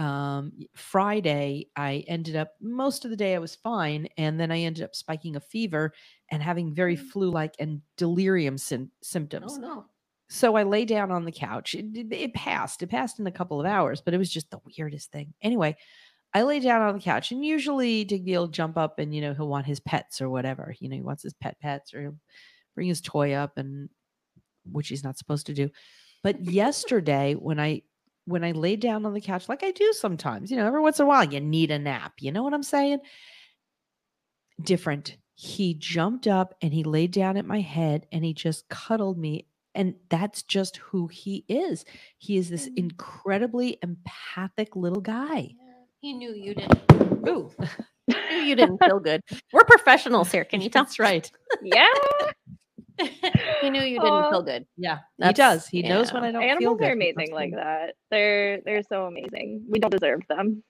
Um, 0.02 0.52
Friday, 0.74 1.68
I 1.76 2.04
ended 2.08 2.34
up 2.36 2.52
most 2.60 3.04
of 3.04 3.10
the 3.10 3.16
day 3.16 3.34
I 3.34 3.38
was 3.38 3.54
fine, 3.54 4.08
and 4.16 4.38
then 4.40 4.50
I 4.50 4.60
ended 4.60 4.82
up 4.84 4.94
spiking 4.96 5.36
a 5.36 5.40
fever 5.40 5.92
and 6.30 6.42
having 6.42 6.74
very 6.74 6.96
Mm. 6.96 7.08
flu-like 7.10 7.54
and 7.58 7.82
delirium 7.96 8.58
sym- 8.58 8.90
symptoms. 9.02 9.54
oh 9.56 9.60
no 9.60 9.86
So 10.28 10.56
I 10.56 10.62
lay 10.64 10.84
down 10.86 11.10
on 11.12 11.24
the 11.24 11.32
couch. 11.32 11.74
It, 11.74 11.86
it, 11.94 12.12
it 12.12 12.34
passed. 12.34 12.82
It 12.82 12.88
passed 12.88 13.20
in 13.20 13.26
a 13.26 13.32
couple 13.32 13.60
of 13.60 13.66
hours, 13.66 14.00
but 14.00 14.14
it 14.14 14.18
was 14.18 14.30
just 14.32 14.50
the 14.50 14.60
weirdest 14.76 15.12
thing. 15.12 15.34
Anyway, 15.42 15.76
I 16.34 16.42
lay 16.42 16.58
down 16.60 16.80
on 16.82 16.94
the 16.94 17.00
couch, 17.00 17.30
and 17.32 17.44
usually 17.44 18.04
Digby 18.04 18.32
will 18.32 18.48
jump 18.48 18.76
up 18.78 18.98
and 18.98 19.14
you 19.14 19.20
know 19.20 19.34
he'll 19.34 19.48
want 19.48 19.66
his 19.66 19.80
pets 19.80 20.20
or 20.22 20.30
whatever. 20.30 20.74
You 20.80 20.88
know 20.88 20.96
he 20.96 21.02
wants 21.02 21.22
his 21.22 21.34
pet 21.34 21.60
pets 21.60 21.92
or 21.94 22.00
he'll 22.02 22.18
bring 22.74 22.88
his 22.88 23.02
toy 23.02 23.34
up, 23.34 23.58
and 23.58 23.88
which 24.64 24.88
he's 24.88 25.04
not 25.04 25.18
supposed 25.18 25.46
to 25.46 25.54
do. 25.54 25.70
But 26.24 26.40
yesterday, 26.44 27.34
when 27.34 27.60
I 27.60 27.82
when 28.24 28.44
I 28.44 28.52
lay 28.52 28.76
down 28.76 29.04
on 29.06 29.14
the 29.14 29.20
couch, 29.20 29.48
like 29.48 29.62
I 29.64 29.70
do 29.72 29.92
sometimes, 29.92 30.50
you 30.50 30.56
know, 30.56 30.66
every 30.66 30.80
once 30.80 30.98
in 31.00 31.04
a 31.04 31.08
while, 31.08 31.24
you 31.24 31.40
need 31.40 31.70
a 31.70 31.78
nap. 31.78 32.12
You 32.20 32.32
know 32.32 32.42
what 32.42 32.54
I'm 32.54 32.62
saying? 32.62 33.00
Different. 34.62 35.16
He 35.34 35.74
jumped 35.74 36.26
up 36.26 36.54
and 36.62 36.72
he 36.72 36.84
laid 36.84 37.10
down 37.10 37.36
at 37.36 37.44
my 37.46 37.60
head 37.60 38.06
and 38.12 38.24
he 38.24 38.32
just 38.34 38.68
cuddled 38.68 39.18
me. 39.18 39.46
And 39.74 39.94
that's 40.10 40.42
just 40.42 40.76
who 40.76 41.06
he 41.08 41.44
is. 41.48 41.84
He 42.18 42.36
is 42.36 42.50
this 42.50 42.68
Mm. 42.68 42.76
incredibly 42.78 43.78
empathic 43.82 44.76
little 44.76 45.00
guy. 45.00 45.54
he 46.00 46.12
knew 46.12 46.32
you 46.34 46.54
didn't 46.54 47.28
Ooh, 47.28 47.50
knew 48.08 48.36
you 48.42 48.56
didn't 48.56 48.78
feel 48.84 48.98
good 48.98 49.20
we're 49.52 49.62
professionals 49.64 50.32
here 50.32 50.44
can 50.44 50.60
you 50.60 50.68
tell 50.70 50.82
That's 50.82 50.98
right. 50.98 51.30
yeah 51.62 51.86
he 53.60 53.70
knew 53.70 53.82
you 53.82 53.98
didn't 54.00 54.24
Aw. 54.26 54.30
feel 54.30 54.42
good 54.42 54.66
Yeah, 54.76 54.98
he 55.18 55.32
does. 55.32 55.66
He 55.66 55.82
knows 55.82 56.12
when. 56.12 56.24
I 56.24 56.32
don't 56.32 56.42
feel 56.42 56.50
animals 56.50 56.78
good. 56.78 56.88
are 56.88 56.92
amazing 56.92 57.32
like 57.32 57.52
that 57.52 57.94
they're 58.10 58.60
they're 58.62 58.82
so 58.82 59.06
amazing 59.06 59.64
we 59.68 59.78
don't 59.78 59.90
deserve 59.90 60.20
them 60.28 60.62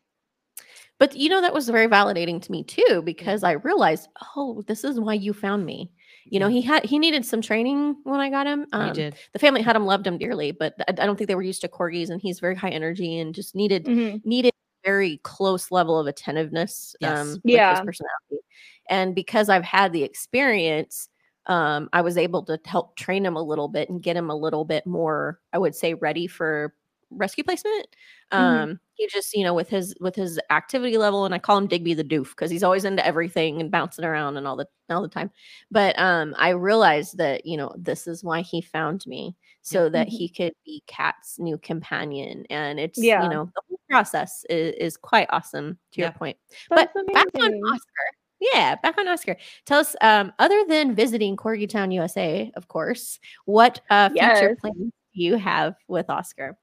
But 0.98 1.16
you 1.16 1.28
know, 1.28 1.40
that 1.40 1.54
was 1.54 1.68
very 1.68 1.88
validating 1.88 2.40
to 2.42 2.52
me 2.52 2.62
too, 2.62 3.02
because 3.04 3.42
I 3.42 3.52
realized, 3.52 4.08
oh, 4.36 4.62
this 4.68 4.84
is 4.84 5.00
why 5.00 5.14
you 5.14 5.32
found 5.32 5.66
me. 5.66 5.90
You 6.26 6.38
know, 6.38 6.48
he 6.48 6.62
had 6.62 6.84
he 6.84 6.98
needed 6.98 7.26
some 7.26 7.42
training 7.42 7.96
when 8.04 8.20
I 8.20 8.30
got 8.30 8.46
him. 8.46 8.60
He 8.60 8.76
Um, 8.76 8.92
did. 8.92 9.16
the 9.32 9.38
family 9.40 9.62
had 9.62 9.74
him 9.74 9.84
loved 9.84 10.06
him 10.06 10.16
dearly, 10.18 10.52
but 10.52 10.74
I, 10.80 10.84
I 10.90 11.06
don't 11.06 11.16
think 11.16 11.26
they 11.28 11.34
were 11.34 11.42
used 11.42 11.62
to 11.62 11.68
corgis, 11.68 12.10
and 12.10 12.20
he's 12.20 12.38
very 12.40 12.54
high 12.54 12.70
energy 12.70 13.18
and 13.18 13.34
just 13.34 13.54
needed 13.54 13.86
Mhm. 13.86 14.24
needed 14.24 14.52
very 14.84 15.18
close 15.24 15.70
level 15.70 15.98
of 15.98 16.06
attentiveness 16.06 16.94
Yes. 17.00 17.18
um, 17.20 17.40
with 17.44 17.54
Yeah. 17.54 17.70
his 17.70 17.80
personality. 17.80 18.44
And 18.88 19.14
because 19.14 19.48
I've 19.48 19.64
had 19.64 19.92
the 19.92 20.02
experience, 20.04 21.08
um, 21.46 21.88
I 21.92 22.00
was 22.02 22.16
able 22.16 22.42
to 22.44 22.58
help 22.64 22.96
train 22.96 23.24
him 23.26 23.36
a 23.36 23.42
little 23.42 23.68
bit 23.68 23.88
and 23.90 24.02
get 24.02 24.16
him 24.16 24.30
a 24.30 24.36
little 24.36 24.64
bit 24.64 24.86
more, 24.86 25.40
I 25.52 25.58
would 25.58 25.74
say, 25.74 25.94
ready 25.94 26.26
for 26.26 26.74
rescue 27.10 27.44
placement. 27.44 27.88
Mhm. 28.36 28.68
Um, 28.68 28.80
he 28.94 29.06
just, 29.08 29.34
you 29.34 29.44
know, 29.44 29.54
with 29.54 29.68
his 29.68 29.94
with 30.00 30.14
his 30.16 30.38
activity 30.50 30.96
level, 30.98 31.24
and 31.24 31.34
I 31.34 31.38
call 31.38 31.58
him 31.58 31.66
Digby 31.66 31.94
the 31.94 32.04
Doof 32.04 32.30
because 32.30 32.50
he's 32.50 32.62
always 32.62 32.84
into 32.84 33.04
everything 33.06 33.60
and 33.60 33.70
bouncing 33.70 34.04
around 34.04 34.36
and 34.36 34.46
all 34.46 34.56
the 34.56 34.66
all 34.90 35.02
the 35.02 35.08
time. 35.08 35.30
But 35.70 35.98
um, 35.98 36.34
I 36.38 36.50
realized 36.50 37.18
that 37.18 37.44
you 37.46 37.56
know 37.56 37.74
this 37.76 38.06
is 38.06 38.22
why 38.24 38.42
he 38.42 38.60
found 38.62 39.06
me 39.06 39.36
so 39.62 39.88
that 39.90 40.08
Mhm. 40.08 40.12
he 40.18 40.28
could 40.28 40.54
be 40.64 40.82
Cat's 40.86 41.38
new 41.38 41.58
companion, 41.58 42.46
and 42.50 42.78
it's 42.80 43.12
Yeah. 43.12 43.16
you 43.16 43.28
know 43.28 43.46
the 43.54 43.62
whole 43.68 43.80
process 43.90 44.44
is, 44.50 44.74
is 44.78 44.96
quite 44.96 45.28
awesome. 45.30 45.78
To 45.92 46.00
your 46.00 46.08
Yeah. 46.08 46.12
point, 46.12 46.36
but 46.74 46.88
That's 46.94 47.02
back 47.12 47.26
on. 47.42 47.52
Oscar. 47.74 48.16
Yeah, 48.52 48.74
back 48.74 48.98
on 48.98 49.06
Oscar. 49.06 49.36
Tell 49.66 49.78
us, 49.78 49.94
um, 50.00 50.32
other 50.40 50.64
than 50.68 50.96
visiting 50.96 51.36
Corgi 51.36 51.68
Town, 51.68 51.92
USA, 51.92 52.50
of 52.56 52.66
course, 52.66 53.20
what 53.44 53.80
uh, 53.88 54.08
future 54.08 54.50
Yes. 54.50 54.60
plans 54.60 54.92
do 55.14 55.22
you 55.22 55.36
have 55.36 55.76
with 55.86 56.10
Oscar? 56.10 56.58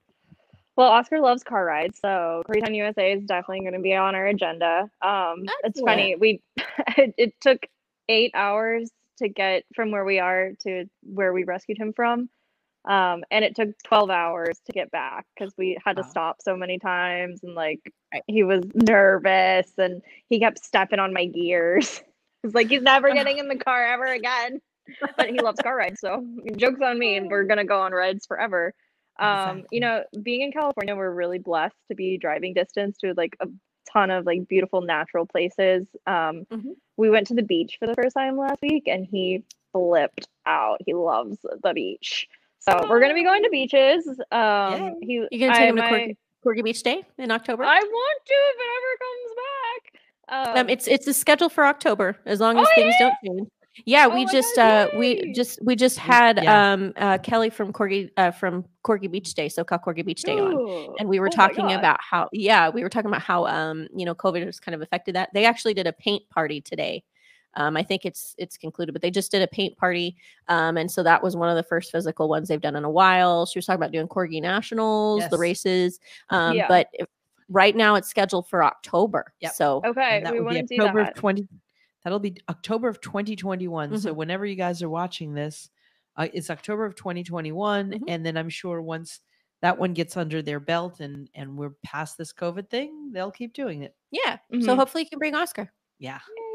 Well, 0.76 0.90
Oscar 0.90 1.22
loves 1.22 1.44
car 1.44 1.64
rides, 1.64 2.00
so 2.02 2.42
Corgi 2.50 2.64
Town 2.64 2.74
USA 2.74 3.14
is 3.14 3.24
definitely 3.24 3.62
going 3.62 3.74
to 3.74 3.80
be 3.80 3.96
on 3.96 4.14
our 4.14 4.28
agenda. 4.28 4.90
Um, 5.02 5.46
it's 5.64 5.80
funny 5.80 6.16
we 6.16 6.42
it, 6.98 7.14
it 7.18 7.34
took 7.42 7.66
eight 8.10 8.32
hours 8.34 8.92
to 9.20 9.30
get 9.30 9.64
from 9.74 9.92
where 9.92 10.06
we 10.06 10.20
are 10.20 10.52
to 10.64 10.86
where 11.02 11.32
we 11.32 11.44
rescued 11.46 11.78
him 11.78 11.94
from, 11.94 12.30
um, 12.86 13.24
and 13.32 13.44
it 13.46 13.56
took 13.56 13.70
twelve 13.84 14.10
hours 14.10 14.60
to 14.66 14.72
get 14.74 14.92
back 14.92 15.26
because 15.38 15.54
we 15.58 15.78
had 15.86 15.96
to 15.98 16.04
Wow. 16.04 16.10
stop 16.10 16.42
so 16.42 16.56
many 16.56 16.80
times 16.80 17.44
and 17.44 17.54
like 17.56 17.80
he 18.28 18.44
was 18.44 18.64
nervous 18.74 19.72
and 19.78 20.02
he 20.30 20.40
kept 20.40 20.64
stepping 20.64 21.00
on 21.00 21.14
my 21.14 21.26
gears. 21.26 22.02
It's 22.44 22.56
like 22.56 22.70
he's 22.70 22.82
never 22.82 23.14
getting 23.14 23.38
in 23.38 23.50
the 23.50 23.58
car 23.58 23.86
ever 23.86 24.06
again. 24.06 24.62
But 25.18 25.30
he 25.30 25.40
loves 25.42 25.60
car 25.62 25.76
rides, 25.76 26.00
so 26.00 26.26
jokes 26.56 26.80
on 26.82 26.98
me, 26.98 27.18
and 27.18 27.30
we're 27.30 27.44
gonna 27.44 27.66
go 27.66 27.82
on 27.82 27.92
rides 27.92 28.26
forever. 28.26 28.74
Um, 29.20 29.58
Exactly. 29.60 29.68
you 29.72 29.80
know, 29.82 30.04
being 30.24 30.42
in 30.42 30.52
California, 30.52 30.96
we're 30.96 31.12
really 31.14 31.38
blessed 31.40 31.76
to 31.90 31.96
be 31.96 32.18
driving 32.18 32.54
distance 32.54 32.98
to 33.00 33.14
like 33.16 33.36
a 33.42 33.48
ton 33.92 34.10
of 34.10 34.26
like 34.26 34.48
beautiful 34.48 34.82
natural 34.82 35.26
places. 35.26 35.86
Um, 36.08 36.46
Mhm. 36.52 36.76
we 36.98 37.10
went 37.10 37.28
to 37.28 37.34
the 37.36 37.44
beach 37.44 37.78
for 37.78 37.88
the 37.88 37.94
first 37.96 38.16
time 38.16 38.38
last 38.38 38.62
week, 38.62 38.88
and 38.88 39.06
he 39.06 39.44
flipped 39.74 40.28
out. 40.46 40.82
He 40.86 40.94
loves 40.94 41.38
the 41.64 41.74
beach. 41.74 42.28
So 42.60 42.88
we're 42.90 43.00
gonna 43.00 43.14
be 43.14 43.24
going 43.24 43.44
to 43.44 43.50
beaches. 43.50 44.08
Um, 44.32 44.96
he, 45.02 45.26
You're 45.32 45.48
gonna 45.50 45.54
I- 45.54 45.60
take 45.60 45.70
him 45.70 45.76
to 45.78 45.82
my- 45.82 45.92
Corgi, 45.92 46.18
Corgi 46.60 46.64
Beach 46.64 46.84
Day 46.84 47.04
in 47.18 47.32
October? 47.32 47.64
I 47.64 47.80
want 47.80 48.22
to 48.26 48.34
if 48.34 48.56
it 48.56 48.70
ever 48.78 48.98
comes 49.06 49.36
back. 49.36 50.58
Um, 50.58 50.58
um, 50.66 50.70
it's 50.70 50.88
it's 50.88 51.08
a 51.08 51.14
schedule 51.14 51.50
for 51.50 51.66
October 51.66 52.18
as 52.26 52.40
long 52.40 52.60
as 52.60 52.68
Oh, 52.70 52.76
things 52.76 52.94
yeah? 53.00 53.10
don't 53.24 53.38
change. 53.38 53.50
Yeah, 53.86 54.08
Oh 54.12 54.16
we 54.16 54.26
just 54.26 54.56
God, 54.58 54.90
uh 54.94 54.98
we 55.00 55.32
just 55.34 55.58
we 55.64 55.76
just 55.76 55.98
had 55.98 56.38
yeah. 56.44 56.74
um 56.74 56.94
uh 56.98 57.18
Kelly 57.20 57.50
from 57.50 57.72
Corgi 57.72 58.10
uh 58.18 58.32
from 58.32 58.66
Corgi 58.84 59.10
Beach 59.10 59.34
Day, 59.34 59.48
so 59.48 59.64
SoCal 59.64 59.82
Corgi 59.82 60.06
Beach 60.06 60.22
Day 60.24 60.38
on. 60.38 60.96
And 61.00 61.08
we 61.08 61.20
were 61.20 61.28
oh 61.28 61.36
talking 61.36 61.72
about 61.72 62.00
how 62.02 62.28
yeah 62.34 62.70
we 62.70 62.84
were 62.84 62.90
talking 62.90 63.10
about 63.10 63.22
how 63.22 63.46
um 63.48 63.88
you 63.96 64.06
know 64.06 64.14
covid 64.14 64.46
has 64.46 64.60
kind 64.60 64.76
of 64.76 64.82
affected 64.82 65.16
that 65.16 65.30
they 65.34 65.46
actually 65.46 65.74
did 65.74 65.88
a 65.88 65.94
paint 65.94 66.24
party 66.30 66.60
today 66.62 67.04
um 67.60 67.78
i 67.78 67.84
think 67.84 68.06
it's 68.06 68.34
it's 68.40 68.58
concluded 68.58 68.92
but 68.94 69.02
they 69.04 69.12
just 69.12 69.30
did 69.32 69.42
a 69.44 69.48
paint 69.48 69.78
party 69.78 70.16
um 70.48 70.76
and 70.78 70.90
so 70.90 71.04
that 71.04 71.22
was 71.22 71.36
one 71.36 71.50
of 71.50 71.56
the 71.56 71.64
first 71.64 71.92
physical 71.92 72.28
ones 72.28 72.48
they've 72.48 72.62
done 72.62 72.76
in 72.76 72.84
a 72.84 72.90
while 72.90 73.46
she 73.46 73.60
was 73.60 73.66
talking 73.68 73.80
about 73.80 73.92
doing 73.92 74.08
corgi 74.08 74.42
nationals 74.42 75.28
the 75.30 75.38
races 75.38 76.00
um 76.32 76.56
Yeah. 76.56 76.68
but 76.68 76.88
if, 76.94 77.08
right 77.50 77.76
now 77.76 77.96
it's 77.96 78.10
scheduled 78.10 78.48
for 78.50 78.64
october 78.64 79.34
Yep. 79.42 79.54
so 79.54 79.82
Okay, 79.86 80.22
that 80.24 80.32
we 80.34 80.40
would 80.40 80.46
want 80.46 80.56
be 80.56 80.62
to 80.62 80.68
see 80.68 80.80
October 80.80 81.04
that. 81.04 81.12
of 81.12 81.16
20 81.16 81.48
that'll 82.04 82.20
be 82.20 82.38
October 82.50 82.88
of 82.88 83.02
2021. 83.02 84.00
So 84.00 84.14
whenever 84.14 84.46
you 84.46 84.56
guys 84.56 84.82
are 84.82 84.90
watching 84.90 85.34
this, 85.34 85.70
uh, 86.16 86.30
it's 86.34 86.50
October 86.50 86.86
of 86.86 86.96
2021 86.96 87.92
Mhm. 87.92 88.02
and 88.08 88.26
then 88.26 88.38
I'm 88.38 88.48
sure 88.50 88.82
once 88.82 89.20
that 89.62 89.78
one 89.78 89.94
gets 89.94 90.16
under 90.16 90.42
their 90.42 90.62
belt 90.62 91.02
and 91.02 91.30
and 91.36 91.58
we're 91.58 91.72
past 91.84 92.18
this 92.18 92.32
covid 92.32 92.70
thing, 92.70 93.12
they'll 93.12 93.32
keep 93.32 93.54
doing 93.54 93.84
it. 93.84 93.94
yeah 94.12 94.38
so 94.52 94.58
Mhm. 94.60 94.76
hopefully 94.78 95.04
you 95.04 95.10
can 95.10 95.20
bring 95.20 95.36
oscar 95.36 95.72
Yeah. 95.98 96.20
Yay. 96.38 96.49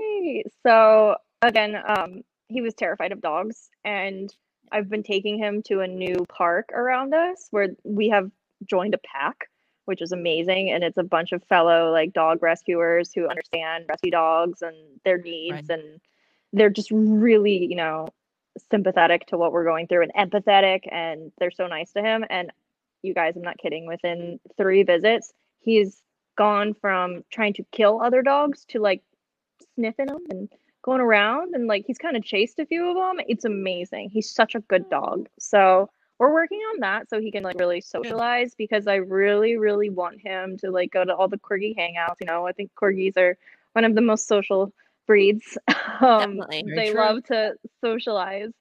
So 0.65 1.17
again, 1.43 1.77
um, 1.87 2.23
he 2.49 2.61
was 2.61 2.75
terrified 2.75 3.13
of 3.13 3.21
dogs, 3.21 3.71
and 3.85 4.33
I've 4.73 4.89
been 4.89 5.03
taking 5.03 5.39
him 5.39 5.63
to 5.65 5.81
a 5.81 5.87
new 5.87 6.25
park 6.29 6.71
around 6.73 7.15
us 7.15 7.49
where 7.51 7.69
we 7.85 8.09
have 8.09 8.31
joined 8.67 8.95
a 8.95 8.99
pack, 8.99 9.49
which 9.85 10.03
is 10.03 10.13
amazing, 10.13 10.71
and 10.71 10.83
it's 10.83 10.99
a 10.99 11.03
bunch 11.03 11.33
of 11.33 11.43
fellow 11.45 11.91
like 11.93 12.13
dog 12.13 12.43
rescuers 12.43 13.13
who 13.15 13.29
understand 13.29 13.87
rescue 13.89 14.11
dogs 14.11 14.63
and 14.63 14.77
their 15.05 15.19
needs, 15.19 15.69
and 15.69 16.01
they're 16.53 16.71
just 16.71 16.91
really, 16.91 17.67
you 17.67 17.77
know, 17.77 18.09
sympathetic 18.71 19.27
to 19.27 19.37
what 19.37 19.53
we're 19.53 19.65
going 19.65 19.87
through 19.87 20.03
and 20.03 20.15
empathetic, 20.15 20.81
and 20.91 21.33
they're 21.39 21.51
so 21.51 21.67
nice 21.67 21.93
to 21.93 22.03
him. 22.03 22.25
And 22.31 22.51
you 23.03 23.15
guys, 23.15 23.37
I'm 23.37 23.43
not 23.43 23.59
kidding. 23.59 23.87
Within 23.87 24.41
three 24.57 24.83
visits, 24.83 25.33
he's 25.61 26.03
gone 26.37 26.75
from 26.75 27.25
trying 27.31 27.53
to 27.55 27.65
kill 27.71 28.01
other 28.01 28.23
dogs 28.23 28.65
to 28.67 28.81
like 28.81 29.03
sniffing 29.75 30.07
them 30.07 30.25
and 30.31 30.49
going 30.83 31.01
around 31.01 31.55
and 31.55 31.67
like 31.67 31.85
he's 31.87 31.99
kind 31.99 32.17
of 32.17 32.23
chased 32.23 32.59
a 32.59 32.67
few 32.67 32.89
of 32.89 32.97
them. 32.97 33.25
It's 33.29 33.45
amazing. 33.45 34.11
He's 34.11 34.31
such 34.31 34.55
a 34.55 34.61
good 34.61 34.89
dog. 34.91 35.29
So 35.39 35.89
we're 36.19 36.33
working 36.33 36.59
on 36.59 36.81
that 36.81 37.09
so 37.11 37.21
he 37.21 37.31
can 37.31 37.43
like 37.43 37.59
really 37.59 37.81
socialize 37.81 38.55
because 38.55 38.87
I 38.87 38.97
really, 38.97 39.57
really 39.57 39.91
want 39.91 40.21
him 40.21 40.57
to 40.59 40.71
like 40.71 40.93
go 40.93 41.05
to 41.05 41.15
all 41.15 41.29
the 41.29 41.39
corgi 41.39 41.77
hangouts. 41.77 42.17
You 42.21 42.27
know, 42.27 42.47
I 42.47 42.53
think 42.53 42.71
corgis 42.81 43.17
are 43.17 43.37
one 43.73 43.85
of 43.85 43.95
the 43.95 44.01
most 44.01 44.29
social 44.29 44.73
breeds. 45.07 45.59
um, 46.01 46.37
Definitely. 46.39 46.65
They 46.75 46.91
true. 46.91 47.01
love 47.01 47.25
to 47.25 47.55
socialize. 47.81 48.53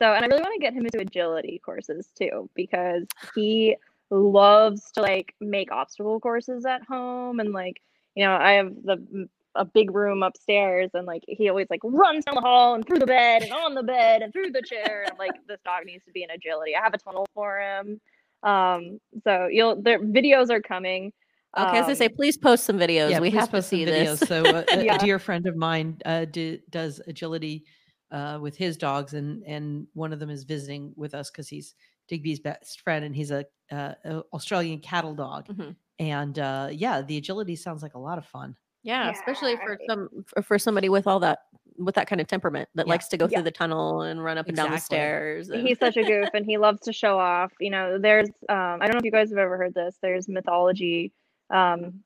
So, 0.00 0.12
and 0.12 0.24
I 0.24 0.28
really 0.28 0.42
want 0.42 0.54
to 0.54 0.60
get 0.60 0.74
him 0.74 0.84
into 0.84 1.00
agility 1.00 1.60
courses 1.64 2.08
too 2.18 2.48
because 2.54 3.06
he 3.34 3.76
loves 4.10 4.90
to 4.92 5.02
like 5.02 5.34
make 5.40 5.72
obstacle 5.72 6.20
courses 6.20 6.64
at 6.64 6.82
home 6.84 7.40
and 7.40 7.52
like 7.52 7.80
you 8.14 8.24
know 8.24 8.34
I 8.34 8.52
have 8.52 8.74
the 8.84 9.28
a 9.56 9.64
big 9.64 9.94
room 9.94 10.22
upstairs 10.22 10.90
and 10.94 11.06
like 11.06 11.22
he 11.28 11.48
always 11.48 11.66
like 11.70 11.80
runs 11.84 12.24
down 12.24 12.34
the 12.34 12.40
hall 12.40 12.74
and 12.74 12.84
through 12.86 12.98
the 12.98 13.06
bed 13.06 13.42
and 13.42 13.52
on 13.52 13.74
the 13.74 13.82
bed 13.82 14.22
and 14.22 14.32
through 14.32 14.50
the 14.50 14.62
chair 14.62 15.04
and 15.08 15.18
like 15.18 15.32
this 15.46 15.58
dog 15.64 15.84
needs 15.86 16.04
to 16.04 16.10
be 16.12 16.22
in 16.22 16.30
agility. 16.30 16.74
I 16.74 16.80
have 16.82 16.94
a 16.94 16.98
tunnel 16.98 17.26
for 17.34 17.60
him. 17.60 18.00
Um 18.42 18.98
so 19.22 19.46
you'll 19.46 19.76
the 19.80 19.92
videos 20.18 20.50
are 20.50 20.60
coming. 20.60 21.12
okay 21.56 21.78
as 21.78 21.88
i 21.88 21.94
say 21.94 22.06
Um, 22.06 22.14
please 22.16 22.36
post 22.36 22.64
some 22.64 22.78
videos 22.78 23.10
Yeah, 23.10 23.20
we 23.20 23.30
have 23.30 23.50
to 23.50 23.62
see 23.62 23.84
videos. 23.84 24.18
this 24.18 24.28
So 24.28 24.44
uh, 24.44 24.64
a, 24.72 24.84
Yeah. 24.84 24.96
a 24.96 24.98
dear 24.98 25.18
friend 25.18 25.46
of 25.46 25.56
mine 25.56 25.98
uh, 26.04 26.24
di- 26.24 26.60
does 26.70 27.00
agility 27.06 27.64
uh, 28.10 28.38
with 28.40 28.56
his 28.56 28.76
dogs, 28.76 29.14
and 29.14 29.42
and 29.44 29.86
one 29.94 30.12
of 30.12 30.18
them 30.20 30.30
is 30.30 30.44
visiting 30.44 30.92
with 30.96 31.14
us 31.14 31.30
because 31.30 31.48
he's 31.48 31.74
Digby's 32.08 32.38
best 32.38 32.80
friend, 32.82 33.04
and 33.04 33.14
he's 33.16 33.30
a, 33.30 33.44
uh, 33.72 33.94
a 34.04 34.22
Australian 34.32 34.78
cattle 34.80 35.14
dog. 35.14 35.46
Mhm. 35.48 35.74
And 35.98 36.38
uh, 36.38 36.68
yeah, 36.70 37.02
the 37.02 37.16
agility 37.16 37.56
sounds 37.56 37.82
like 37.82 37.94
a 37.94 37.98
lot 37.98 38.18
of 38.18 38.26
fun. 38.26 38.56
Yeah, 38.84 39.10
especially 39.10 39.56
for 39.56 39.78
Yeah. 39.80 39.86
some 39.88 40.24
for, 40.42 40.58
somebody 40.58 40.88
with 40.88 41.06
all 41.06 41.18
that 41.20 41.40
with 41.76 41.96
that 41.96 42.06
kind 42.06 42.20
of 42.20 42.28
temperament 42.28 42.68
that 42.76 42.86
Yeah. 42.86 42.90
likes 42.92 43.08
to 43.08 43.16
go 43.16 43.24
Yeah. 43.24 43.38
through 43.38 43.44
the 43.44 43.50
tunnel 43.50 44.02
and 44.02 44.22
run 44.22 44.38
up 44.38 44.46
and 44.46 44.56
down 44.56 44.70
the 44.70 44.78
stairs. 44.78 45.48
and- 45.48 45.66
he's 45.66 45.78
such 45.78 45.96
a 45.96 46.04
goof 46.04 46.28
and 46.32 46.46
he 46.46 46.56
loves 46.56 46.80
to 46.82 46.92
show 46.92 47.18
off 47.18 47.50
you 47.58 47.70
know 47.70 47.98
there's 47.98 48.28
um 48.48 48.78
i 48.80 48.86
don't 48.86 48.92
know 48.92 48.98
if 48.98 49.04
you 49.04 49.10
guys 49.10 49.30
have 49.30 49.38
ever 49.38 49.56
heard 49.56 49.74
this 49.74 49.98
there's 50.00 50.28
mythology 50.28 51.12
um 51.50 52.04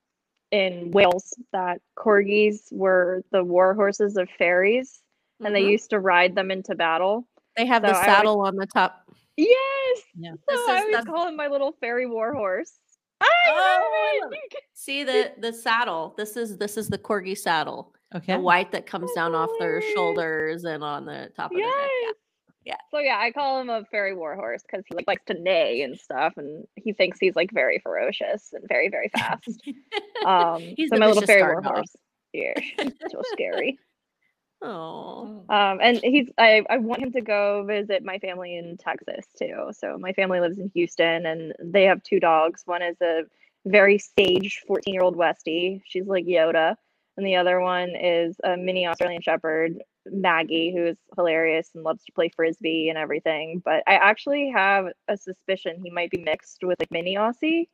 in 0.52 0.90
wales 0.92 1.34
that 1.52 1.82
corgis 1.98 2.72
were 2.72 3.22
the 3.30 3.44
war 3.44 3.74
horses 3.74 4.16
of 4.16 4.30
fairies 4.38 5.02
and 5.44 5.54
they 5.54 5.64
Mhm. 5.64 5.70
used 5.72 5.90
to 5.90 6.00
ride 6.00 6.34
them 6.34 6.50
into 6.50 6.74
battle 6.74 7.28
they 7.56 7.66
have 7.66 7.82
so 7.82 7.88
the 7.88 7.94
saddle 8.04 8.40
on 8.40 8.56
the 8.56 8.66
top. 8.66 9.02
yes 9.36 9.98
Yeah. 10.16 10.32
so 10.32 10.38
This 10.48 10.68
i 10.68 10.76
is 10.78 10.82
always 10.84 10.96
the- 11.04 11.10
call 11.10 11.28
him 11.28 11.36
my 11.36 11.48
little 11.48 11.72
fairy 11.72 12.06
war 12.06 12.32
horse 12.32 12.78
Oh, 13.54 13.54
I 13.54 14.18
love 14.22 14.30
love 14.30 14.32
it. 14.32 14.62
See 14.74 15.04
the 15.04 15.32
the 15.38 15.52
saddle. 15.52 16.14
This 16.16 16.36
is 16.36 16.56
this 16.58 16.76
is 16.76 16.88
the 16.88 16.98
corgi 16.98 17.36
saddle. 17.36 17.94
Okay. 18.14 18.32
The 18.34 18.40
white 18.40 18.72
that 18.72 18.86
comes 18.86 19.06
That's 19.08 19.14
down 19.16 19.34
off 19.34 19.50
their 19.58 19.82
shoulders 19.94 20.64
and 20.64 20.82
on 20.82 21.04
the 21.04 21.30
top 21.36 21.50
of 21.50 21.56
their 21.58 21.66
neck. 21.66 21.90
yes 22.02 22.14
Yeah. 22.64 22.76
so 22.90 22.98
yeah 23.00 23.18
i 23.18 23.30
call 23.30 23.60
him 23.60 23.68
a 23.68 23.84
fairy 23.90 24.14
warhorse 24.14 24.62
because 24.62 24.84
he 24.88 24.94
like 24.94 25.06
likes 25.06 25.24
to 25.26 25.34
neigh 25.34 25.82
and 25.82 25.98
stuff 25.98 26.34
and 26.38 26.66
he 26.76 26.92
thinks 26.94 27.18
he's 27.20 27.36
like 27.36 27.50
very 27.52 27.78
ferocious 27.80 28.52
and 28.54 28.64
very 28.68 28.88
very 28.88 29.08
fast 29.16 29.60
um 30.24 30.62
He's 30.76 30.88
so 30.88 30.96
my 30.98 31.06
little 31.06 31.22
fairy 31.22 31.42
warhorse. 31.42 31.64
war 31.64 31.72
dog. 31.74 31.74
horse 31.76 31.96
yeah 32.32 32.54
so 33.10 33.20
scary 33.32 33.78
Oh. 34.60 35.44
um 35.48 35.78
and 35.80 36.00
he's 36.02 36.28
I, 36.36 36.64
I 36.68 36.78
want 36.78 37.00
him 37.00 37.12
to 37.12 37.20
go 37.20 37.64
visit 37.64 38.04
my 38.04 38.18
family 38.18 38.56
in 38.56 38.76
texas 38.76 39.24
too 39.38 39.70
so 39.70 39.96
my 39.98 40.12
family 40.12 40.40
lives 40.40 40.58
in 40.58 40.68
houston 40.74 41.26
and 41.26 41.52
they 41.62 41.84
have 41.84 42.02
two 42.02 42.18
dogs 42.18 42.62
one 42.66 42.82
is 42.82 42.96
a 43.00 43.22
very 43.68 43.98
sage 43.98 44.62
14 44.66 44.92
year 44.92 45.02
old 45.02 45.16
Westie. 45.16 45.82
She's 45.86 46.06
like 46.06 46.24
Yoda. 46.24 46.76
And 47.16 47.26
the 47.26 47.36
other 47.36 47.60
one 47.60 47.96
is 47.96 48.36
a 48.44 48.56
mini 48.56 48.86
Australian 48.86 49.22
Shepherd, 49.22 49.82
Maggie, 50.06 50.72
who 50.72 50.86
is 50.86 50.96
hilarious 51.16 51.70
and 51.74 51.82
loves 51.82 52.04
to 52.04 52.12
play 52.12 52.30
frisbee 52.34 52.90
and 52.90 52.98
everything. 52.98 53.60
But 53.64 53.82
I 53.88 53.94
actually 53.94 54.52
have 54.54 54.86
a 55.08 55.16
suspicion 55.16 55.80
he 55.82 55.90
might 55.90 56.10
be 56.10 56.22
mixed 56.22 56.62
with 56.62 56.78
like 56.78 56.92
mini 56.92 57.16
Aussie. 57.16 57.68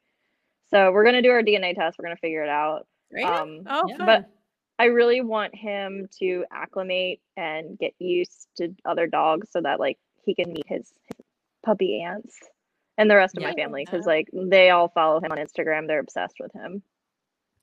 So 0.70 0.90
we're 0.92 1.04
gonna 1.04 1.20
do 1.20 1.30
our 1.30 1.42
DNA 1.42 1.74
test. 1.74 1.98
We're 1.98 2.06
gonna 2.06 2.16
figure 2.16 2.42
it 2.42 2.48
out. 2.48 2.86
Right? 3.12 3.24
Um, 3.24 3.64
oh, 3.66 3.86
yeah. 3.86 3.96
fun. 3.98 4.06
but 4.06 4.30
I 4.78 4.86
really 4.86 5.20
want 5.20 5.54
him 5.54 6.08
to 6.18 6.44
acclimate 6.52 7.20
and 7.36 7.78
get 7.78 7.92
used 7.98 8.48
to 8.56 8.74
other 8.84 9.06
dogs 9.06 9.48
so 9.50 9.60
that 9.62 9.78
like 9.78 9.98
he 10.24 10.34
can 10.34 10.52
meet 10.52 10.64
his, 10.66 10.92
his 11.16 11.26
puppy 11.64 12.02
aunts 12.02 12.36
and 12.98 13.10
the 13.10 13.16
rest 13.16 13.36
of 13.36 13.42
my 13.42 13.52
family 13.52 13.84
because 13.84 14.06
like 14.06 14.28
they 14.32 14.70
all 14.70 14.88
follow 14.88 15.20
him 15.20 15.30
on 15.32 15.38
Instagram. 15.38 15.86
They're 15.86 16.00
obsessed 16.00 16.36
with 16.40 16.52
him. 16.52 16.82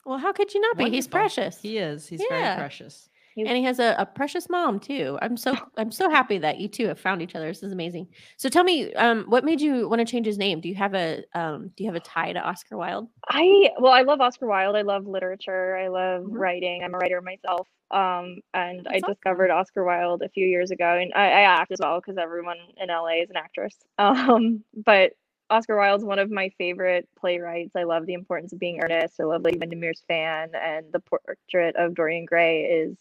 well, 0.06 0.18
how 0.20 0.32
could 0.32 0.54
you 0.54 0.62
not 0.62 0.78
be? 0.78 0.90
He's 0.90 1.08
precious. 1.08 1.62
He 1.62 1.78
is. 1.78 2.08
He's 2.08 2.22
Yeah. 2.22 2.28
very 2.30 2.56
precious. 2.58 3.10
And 3.48 3.58
he 3.58 3.64
has 3.64 3.80
a, 3.80 3.96
a 3.98 4.06
precious 4.06 4.50
mom 4.50 4.80
too. 4.80 5.18
I'm 5.22 5.38
so 5.38 5.56
I'm 5.78 5.92
so 5.92 6.10
happy 6.10 6.38
that 6.40 6.60
you 6.60 6.68
two 6.68 6.88
have 6.88 7.00
found 7.00 7.22
each 7.22 7.36
other. 7.36 7.48
This 7.48 7.64
is 7.64 7.72
amazing. 7.72 8.08
So 8.38 8.50
tell 8.50 8.64
me, 8.64 8.94
um, 8.96 9.26
what 9.28 9.44
made 9.46 9.62
you 9.62 9.88
want 9.90 10.00
to 10.00 10.06
change 10.06 10.26
his 10.26 10.38
name? 10.38 10.62
Do 10.62 10.70
you 10.70 10.76
have 10.76 10.94
a 10.96 11.24
um, 11.34 11.72
do 11.76 11.84
you 11.84 11.90
have 11.90 11.96
a 11.96 12.00
tie 12.02 12.34
to 12.34 12.40
Oscar 12.40 12.78
Wilde? 12.78 13.08
I 13.30 13.72
well, 13.80 13.94
I 13.94 14.02
love 14.04 14.22
Oscar 14.22 14.48
Wilde. 14.48 14.76
I 14.76 14.82
love 14.82 15.06
literature. 15.08 15.78
I 15.78 15.88
love 15.90 16.24
Mhm. 16.24 16.40
writing. 16.40 16.84
I'm 16.84 16.94
a 16.94 16.98
writer 16.98 17.22
myself. 17.22 17.68
Um, 17.92 18.38
and 18.54 18.88
I 18.90 19.02
awesome. 19.02 19.14
discovered 19.14 19.52
Oscar 19.52 19.84
Wilde 19.84 20.22
a 20.22 20.30
few 20.30 20.48
years 20.48 20.72
ago, 20.72 20.98
and 20.98 21.12
I, 21.14 21.26
I 21.28 21.42
act 21.42 21.72
as 21.72 21.80
well 21.82 22.00
because 22.00 22.18
everyone 22.18 22.58
in 22.78 22.90
LA 22.90 23.22
is 23.24 23.30
an 23.30 23.38
actress. 23.38 23.76
Um, 23.98 24.64
but 24.76 25.14
Oscar 25.50 25.76
Wilde's 25.78 26.06
one 26.06 26.18
of 26.20 26.32
my 26.32 26.50
favorite 26.58 27.10
playwrights. 27.20 27.76
I 27.76 27.84
love 27.84 28.06
the 28.06 28.14
importance 28.14 28.54
of 28.54 28.60
being 28.60 28.80
earnest. 28.82 29.20
I 29.20 29.24
love 29.26 29.42
Lady 29.44 29.58
Windermere's 29.60 30.02
fan, 30.08 30.52
and 30.56 30.86
the 30.94 31.02
portrait 31.02 31.76
of 31.76 31.94
Dorian 31.94 32.24
Gray 32.26 32.64
is 32.64 32.98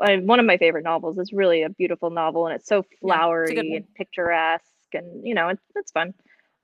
uh, 0.00 0.16
one 0.18 0.40
of 0.40 0.46
my 0.46 0.56
favorite 0.56 0.84
novels. 0.84 1.18
It's 1.18 1.32
really 1.32 1.62
a 1.62 1.68
beautiful 1.70 2.10
novel, 2.10 2.46
and 2.46 2.54
it's 2.56 2.66
so 2.66 2.76
Yeah, 2.76 2.82
it's 2.90 3.00
flowery 3.00 3.76
and 3.76 3.94
picturesque, 3.94 4.64
and 4.92 5.26
you 5.26 5.34
know, 5.34 5.48
it's 5.48 5.62
it's 5.74 5.92
fun. 5.92 6.14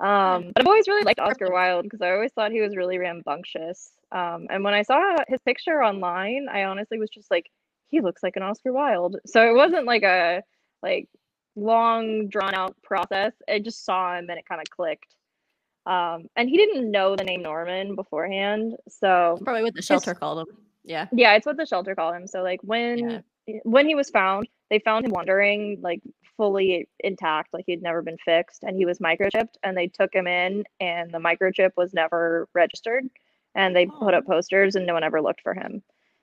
Um, 0.00 0.52
but 0.54 0.62
I've 0.62 0.66
always 0.66 0.88
really 0.88 1.04
liked 1.04 1.20
Oscar 1.20 1.52
Wilde 1.52 1.84
because 1.84 2.00
I 2.00 2.12
always 2.12 2.32
thought 2.32 2.52
he 2.52 2.62
was 2.62 2.74
really 2.74 2.96
rambunctious. 2.96 3.90
Um, 4.10 4.46
and 4.48 4.64
when 4.64 4.72
I 4.72 4.82
saw 4.82 5.16
his 5.28 5.40
picture 5.44 5.82
online, 5.82 6.48
I 6.50 6.64
honestly 6.64 6.98
was 6.98 7.10
just 7.10 7.30
like, 7.30 7.50
he 7.90 8.00
looks 8.00 8.22
like 8.22 8.36
an 8.36 8.42
Oscar 8.42 8.72
Wilde. 8.72 9.16
So 9.26 9.46
it 9.46 9.54
wasn't 9.54 9.84
like 9.84 10.02
a 10.02 10.42
like 10.82 11.08
long 11.54 12.28
drawn 12.28 12.54
out 12.54 12.76
process. 12.82 13.34
I 13.46 13.58
just 13.58 13.84
saw 13.84 14.16
him 14.16 14.30
and 14.30 14.38
it 14.38 14.46
kind 14.48 14.62
of 14.62 14.70
clicked. 14.74 15.14
Um, 15.84 16.28
and 16.34 16.48
he 16.48 16.56
didn't 16.56 16.90
know 16.90 17.14
the 17.14 17.24
name 17.24 17.42
Norman 17.42 17.94
beforehand, 17.94 18.76
so 18.88 19.38
Probably 19.42 19.62
what 19.62 19.74
the 19.74 19.82
shelter 19.82 20.14
called 20.14 20.48
him. 20.48 20.56
Yeah. 20.84 21.06
yeah, 21.12 21.34
it's 21.34 21.46
what 21.46 21.56
the 21.56 21.66
shelter 21.66 21.94
called 21.94 22.14
him. 22.14 22.26
So 22.26 22.42
like 22.42 22.60
when 22.62 23.22
when 23.64 23.86
he 23.86 23.94
was 23.94 24.10
found, 24.10 24.48
they 24.70 24.78
found 24.78 25.04
him 25.04 25.12
wandering 25.12 25.78
like 25.82 26.00
fully 26.36 26.88
intact, 27.00 27.52
like 27.52 27.64
he'd 27.66 27.82
never 27.82 28.02
been 28.02 28.16
fixed, 28.24 28.62
and 28.62 28.76
he 28.76 28.86
was 28.86 28.98
microchipped. 28.98 29.54
And 29.62 29.76
they 29.76 29.88
took 29.88 30.14
him 30.14 30.26
in, 30.26 30.64
and 30.80 31.10
the 31.12 31.18
microchip 31.18 31.70
was 31.76 31.92
never 31.92 32.48
registered. 32.54 33.04
And 33.54 33.74
they 33.74 33.86
put 33.86 34.14
Oh. 34.14 34.18
up 34.18 34.26
posters, 34.26 34.76
and 34.76 34.86
no 34.86 34.94
one 34.94 35.02
ever 35.04 35.20
looked 35.20 35.40
for 35.42 35.54
him. 35.54 35.82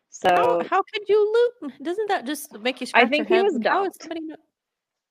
So 0.10 0.30
How, 0.30 0.64
how 0.70 0.82
could 0.84 1.08
you 1.10 1.50
loot? 1.62 1.74
Doesn't 1.84 2.08
that 2.08 2.26
just 2.26 2.58
make 2.60 2.80
you 2.82 2.88
I 2.94 3.06
think 3.06 3.28
he 3.28 3.42
was 3.42 3.58
dumped. 3.60 4.02
somebody 4.02 4.22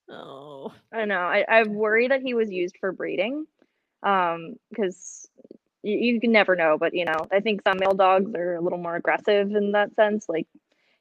Oh, 0.08 0.72
I 0.92 1.04
know 1.04 1.20
I 1.20 1.44
I 1.48 1.62
worry 1.64 2.08
that 2.08 2.22
he 2.22 2.34
was 2.34 2.50
used 2.50 2.76
for 2.80 2.92
breeding, 2.92 3.46
um, 4.02 4.54
because 4.70 5.28
you, 5.86 6.14
you 6.14 6.20
can 6.20 6.32
never 6.32 6.56
know. 6.56 6.76
But 6.78 6.94
you 6.94 7.04
know, 7.04 7.26
I 7.32 7.40
think 7.40 7.62
some 7.62 7.78
male 7.78 7.94
dogs 7.94 8.34
are 8.34 8.56
a 8.56 8.60
little 8.60 8.78
more 8.78 8.96
aggressive 8.96 9.50
in 9.54 9.72
that 9.72 9.94
sense. 9.94 10.26
Like 10.28 10.46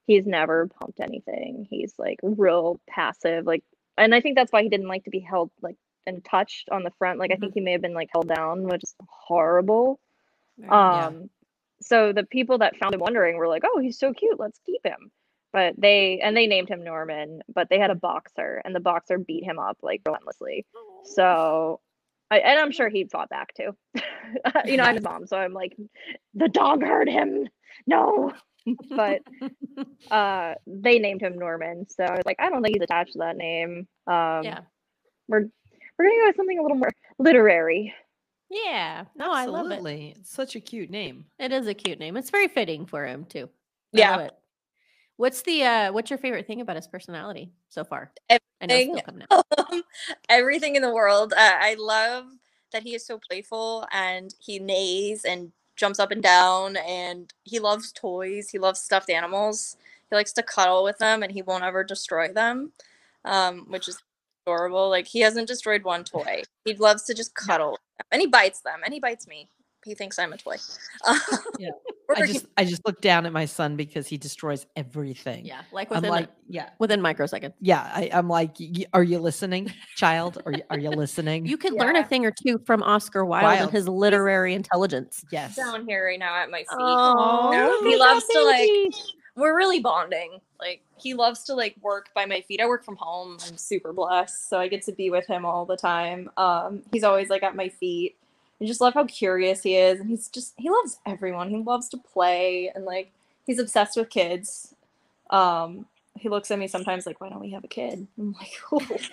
he's 0.06 0.26
never 0.26 0.68
pumped 0.68 1.00
anything. 1.00 1.68
He's 1.70 1.94
like 1.98 2.20
real 2.22 2.80
passive. 2.88 3.46
Like, 3.46 3.64
and 3.98 4.14
I 4.14 4.22
think 4.22 4.36
that's 4.36 4.52
why 4.52 4.64
he 4.64 4.70
didn't 4.70 4.88
like 4.88 5.06
to 5.06 5.10
be 5.10 5.20
held 5.20 5.52
like 5.62 5.78
and 6.06 6.24
touched 6.24 6.70
on 6.70 6.84
the 6.84 6.92
front. 7.00 7.20
Like 7.20 7.32
I 7.32 7.36
think 7.36 7.54
he 7.54 7.62
may 7.62 7.72
have 7.72 7.82
been 7.82 7.94
like 7.94 8.10
held 8.14 8.28
down, 8.28 8.64
which 8.64 8.84
is 8.84 8.96
horrible. 9.10 10.00
Yeah. 10.58 11.06
Um, 11.08 11.30
so 11.82 12.14
the 12.14 12.24
people 12.24 12.60
that 12.60 12.78
found 12.78 12.94
him 12.94 13.02
wondering 13.02 13.38
were 13.38 13.48
like, 13.48 13.64
"Oh, 13.66 13.80
he's 13.80 14.00
so 14.00 14.14
cute. 14.14 14.40
Let's 14.40 14.60
keep 14.66 14.86
him." 14.86 15.12
But 15.52 15.76
they 15.78 16.20
and 16.22 16.36
they 16.36 16.48
named 16.48 16.70
him 16.70 16.84
Norman. 16.84 17.42
But 17.54 17.70
they 17.70 17.80
had 17.80 17.92
a 17.92 17.96
boxer, 17.96 18.62
and 18.64 18.76
the 18.76 18.80
boxer 18.80 19.18
beat 19.18 19.44
him 19.44 19.60
up 19.60 19.78
like 19.82 20.02
relentlessly. 20.06 20.66
So, 21.04 21.80
I, 22.32 22.40
and 22.40 22.60
I'm 22.60 22.72
sure 22.72 22.90
he 22.90 23.06
fought 23.06 23.30
back 23.30 23.54
too. 23.54 23.76
you 24.66 24.78
know, 24.78 24.84
I'm 24.84 24.96
his 24.96 25.04
mom, 25.04 25.28
so 25.28 25.38
I'm 25.38 25.54
like, 25.54 25.76
the 26.34 26.50
dog 26.50 26.84
hurt 26.84 27.10
him. 27.10 27.48
No, 27.88 28.34
but 28.90 29.22
uh, 30.12 30.56
they 30.66 31.00
named 31.00 31.22
him 31.22 31.38
Norman. 31.38 31.88
So 31.90 32.04
I 32.04 32.12
was 32.12 32.26
like, 32.26 32.38
I 32.40 32.50
don't 32.50 32.64
think 32.64 32.76
he's 32.76 32.84
attached 32.84 33.14
to 33.14 33.20
that 33.20 33.38
name. 33.38 33.88
Um, 34.08 34.44
yeah, 34.44 34.60
we're 35.28 35.46
we're 35.98 36.10
gonna 36.10 36.22
go 36.22 36.28
with 36.28 36.36
something 36.36 36.60
a 36.60 36.62
little 36.62 36.78
more 36.78 36.92
literary. 37.20 37.94
yeah. 38.50 39.06
No, 39.16 39.32
I 39.32 39.46
love 39.46 39.68
it. 39.68 39.74
Absolutely. 39.74 40.16
It's 40.18 40.32
such 40.32 40.56
a 40.56 40.60
cute 40.60 40.90
name. 40.90 41.26
It 41.40 41.52
is 41.52 41.68
a 41.68 41.74
cute 41.74 42.00
name. 42.00 42.18
It's 42.18 42.30
very 42.32 42.48
fitting 42.48 42.86
for 42.86 43.06
him 43.06 43.26
too. 43.26 43.50
I 43.96 43.98
Yeah. 44.00 44.30
What's 45.18 45.42
the 45.44 45.64
uh 45.64 45.92
what's 45.94 46.10
your 46.10 46.20
favorite 46.20 46.46
thing 46.46 46.62
about 46.62 46.76
his 46.76 46.88
personality 46.88 47.52
so 47.70 47.84
far? 47.84 48.12
Everything. 48.30 48.94
still 48.94 49.02
coming 49.04 49.28
out. 49.32 49.46
Um, 49.72 49.84
everything 50.30 50.76
in 50.76 50.82
the 50.82 50.94
world. 50.94 51.34
Uh, 51.34 51.54
I 51.60 51.76
love 51.80 52.26
that 52.72 52.84
he 52.84 52.96
is 52.96 53.06
so 53.06 53.20
playful 53.30 53.88
and 53.92 54.34
he 54.40 54.60
neighs 54.60 55.24
and 55.24 55.52
jumps 55.76 56.00
up 56.00 56.12
and 56.12 56.22
down 56.22 56.78
and 56.78 57.34
he 57.44 57.60
loves 57.60 57.92
toys. 57.92 58.50
He 58.50 58.60
loves 58.60 58.82
stuffed 58.82 59.10
animals. 59.10 59.78
He 60.10 60.16
likes 60.16 60.34
to 60.34 60.44
cuddle 60.44 60.84
with 60.84 60.98
them 60.98 61.24
and 61.24 61.32
he 61.32 61.42
won't 61.42 61.64
ever 61.64 61.84
destroy 61.84 62.32
them, 62.32 62.72
um, 63.24 63.66
which 63.70 63.88
is 63.88 64.02
adorable. 64.46 64.90
Like 64.90 65.08
he 65.08 65.22
hasn't 65.22 65.48
destroyed 65.48 65.84
one 65.84 66.04
toy. 66.04 66.44
He 66.66 66.74
loves 66.76 67.04
to 67.04 67.14
just 67.14 67.34
cuddle 67.34 67.80
and 68.12 68.22
he 68.22 68.28
bites 68.28 68.62
them 68.62 68.82
and 68.84 68.94
he 68.94 69.00
bites 69.00 69.28
me. 69.28 69.48
He 69.86 69.96
thinks 69.96 70.20
I'm 70.20 70.34
a 70.34 70.38
toy. 70.38 70.58
Yeah. 71.60 71.72
We're 72.08 72.24
I 72.24 72.28
just 72.28 72.46
I 72.58 72.66
just 72.66 72.86
look 72.86 73.02
down 73.02 73.26
at 73.26 73.34
my 73.34 73.46
son 73.46 73.76
because 73.76 74.08
he 74.08 74.18
destroys 74.18 74.66
everything. 74.76 75.46
Yeah, 75.46 75.62
like 75.72 75.90
within 75.90 76.10
like, 76.10 76.22
like 76.22 76.30
yeah, 76.48 76.70
within 76.80 77.02
microseconds. 77.02 77.54
yeah. 77.62 77.92
I, 77.94 78.10
I'm 78.14 78.30
like, 78.30 78.58
are 78.94 79.04
you 79.04 79.20
listening, 79.20 79.74
child? 79.96 80.42
Are 80.46 80.52
you, 80.52 80.62
are 80.70 80.80
you 80.80 80.90
listening? 80.90 81.46
You 81.46 81.58
could 81.58 81.74
learn 81.74 81.96
a 81.96 82.06
thing 82.06 82.26
or 82.26 82.32
two 82.32 82.60
from 82.66 82.84
Oscar 82.84 83.26
Wilde, 83.26 83.44
Wild. 83.44 83.62
and 83.62 83.72
his 83.72 83.88
literary 83.88 84.54
intelligence. 84.54 85.24
yes. 85.32 85.56
down 85.56 85.86
here 85.88 86.06
right 86.06 86.20
now 86.20 86.36
at 86.36 86.50
my 86.52 86.60
feet. 86.60 86.68
Oh, 86.72 87.52
Yeah, 87.52 87.90
he 87.90 87.98
loves 87.98 88.26
to 88.28 88.44
like 88.44 88.94
we're 89.36 89.56
really 89.56 89.80
bonding. 89.80 90.40
Like 90.60 90.82
he 90.98 91.14
loves 91.14 91.44
to 91.46 91.54
like 91.54 91.76
work 91.82 92.10
by 92.16 92.26
my 92.26 92.42
feet. 92.42 92.62
I 92.62 92.66
work 92.68 92.84
from 92.86 92.96
home. 92.96 93.38
I'm 93.48 93.58
super 93.58 93.94
blessed, 93.94 94.50
so 94.50 94.60
I 94.60 94.68
get 94.68 94.84
to 94.84 94.92
be 94.92 95.10
with 95.10 95.28
him 95.28 95.46
all 95.46 95.66
the 95.66 95.78
time. 95.78 96.30
Um, 96.38 96.84
he's 96.92 97.04
always 97.04 97.30
like 97.30 97.44
at 97.44 97.56
my 97.56 97.70
feet. 97.70 98.16
I 98.66 98.68
just 98.68 98.82
love 98.82 98.96
how 98.96 99.06
curious 99.06 99.62
he 99.62 99.76
is, 99.76 100.00
and 100.00 100.10
he's 100.10 100.28
just 100.28 100.56
he 100.58 100.72
loves 100.72 100.98
everyone. 101.06 101.52
He 101.52 101.58
loves 101.58 101.88
to 101.90 101.98
play, 101.98 102.72
and 102.74 102.84
like 102.84 103.12
he's 103.46 103.60
obsessed 103.60 103.96
with 103.96 104.10
kids. 104.10 104.74
Um, 105.30 105.86
he 106.18 106.30
looks 106.30 106.50
at 106.50 106.58
me 106.58 106.68
sometimes 106.68 107.06
like, 107.06 107.22
"Why 107.22 107.30
don't 107.30 107.42
we 107.42 107.52
have 107.52 107.64
a 107.64 107.68
kid?" 107.68 108.08
I'm 108.18 108.34
like, 108.34 108.54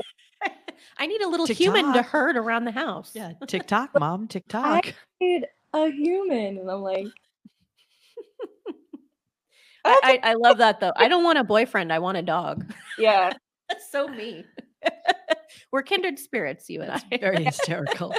I 0.96 1.06
need 1.06 1.20
a 1.20 1.28
little 1.28 1.44
human 1.44 1.92
to 1.92 2.00
herd 2.00 2.38
around 2.38 2.64
the 2.64 2.72
house. 2.72 3.10
Yeah. 3.12 3.32
TikTok, 3.46 3.90
mom. 4.00 4.26
TikTok. 4.26 4.86
i 4.86 4.94
"Need 5.20 5.48
a 5.74 5.90
human," 5.90 6.56
and 6.56 6.70
I'm 6.70 6.80
like, 6.80 7.08
I, 9.84 10.00
I, 10.02 10.30
I 10.30 10.34
love 10.34 10.56
that 10.58 10.80
though. 10.80 10.92
I 10.96 11.08
don't 11.08 11.24
want 11.24 11.36
a 11.36 11.44
boyfriend. 11.44 11.92
I 11.92 11.98
want 11.98 12.16
a 12.16 12.22
dog. 12.22 12.72
"Yeah." 12.96 13.34
That's 13.68 13.90
so 13.92 14.08
me. 14.08 14.46
We're 15.70 15.82
kindred 15.82 16.18
spirits, 16.18 16.70
you 16.70 16.80
and 16.80 16.90
That's 16.90 17.04
I. 17.12 17.18
very 17.18 17.44
hysterical. 17.44 18.14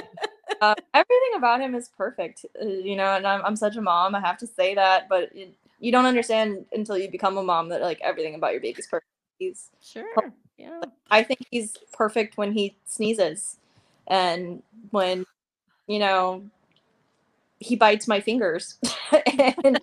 Uh, 0.64 0.74
everything 0.94 1.32
about 1.36 1.60
him 1.60 1.74
is 1.74 1.88
perfect, 1.96 2.46
uh, 2.60 2.64
you 2.66 2.96
know. 2.96 3.14
And 3.16 3.26
I'm, 3.26 3.42
I'm 3.44 3.56
such 3.56 3.76
a 3.76 3.82
mom. 3.82 4.14
I 4.14 4.20
have 4.20 4.38
to 4.38 4.46
say 4.46 4.74
that, 4.74 5.08
but 5.08 5.30
it, 5.34 5.54
you 5.80 5.92
don't 5.92 6.06
understand 6.06 6.64
until 6.72 6.96
you 6.96 7.10
become 7.10 7.36
a 7.36 7.42
mom 7.42 7.68
that 7.68 7.82
like 7.82 8.00
everything 8.00 8.34
about 8.34 8.52
your 8.52 8.60
baby's 8.60 8.86
perfect. 8.86 9.10
He's, 9.38 9.70
Sure. 9.80 10.04
Yeah. 10.56 10.82
I 11.10 11.24
think 11.24 11.40
he's 11.50 11.76
perfect 11.92 12.36
when 12.36 12.52
he 12.52 12.76
sneezes, 12.86 13.56
and 14.06 14.62
when, 14.92 15.26
you 15.88 15.98
know, 15.98 16.44
he 17.58 17.74
bites 17.74 18.06
my 18.06 18.20
fingers 18.20 18.78
and 19.64 19.80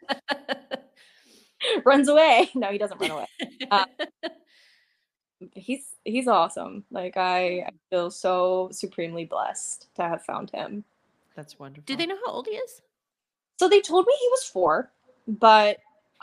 runs 1.85 2.07
away. 2.07 2.49
No, 2.55 2.71
he 2.71 2.77
doesn't 2.77 3.01
run 3.01 3.11
away. 3.11 3.25
Uh, 3.69 3.83
he's 5.53 5.95
he's 6.05 6.27
awesome. 6.27 6.83
Like 6.91 7.17
I, 7.17 7.59
I 7.61 7.69
feel 7.89 8.11
so 8.11 8.69
supremely 8.71 9.25
blessed 9.25 9.87
to 9.95 10.03
have 10.03 10.23
found 10.23 10.51
him. 10.51 10.83
That's 11.35 11.57
wonderful. 11.59 11.83
Do 11.85 11.95
they 11.95 12.05
know 12.05 12.17
how 12.25 12.31
old 12.33 12.47
he 12.47 12.53
is? 12.53 12.81
So 13.59 13.69
they 13.69 13.81
told 13.81 14.05
me 14.07 14.13
he 14.19 14.27
was 14.29 14.43
four, 14.43 14.91
but 15.27 15.77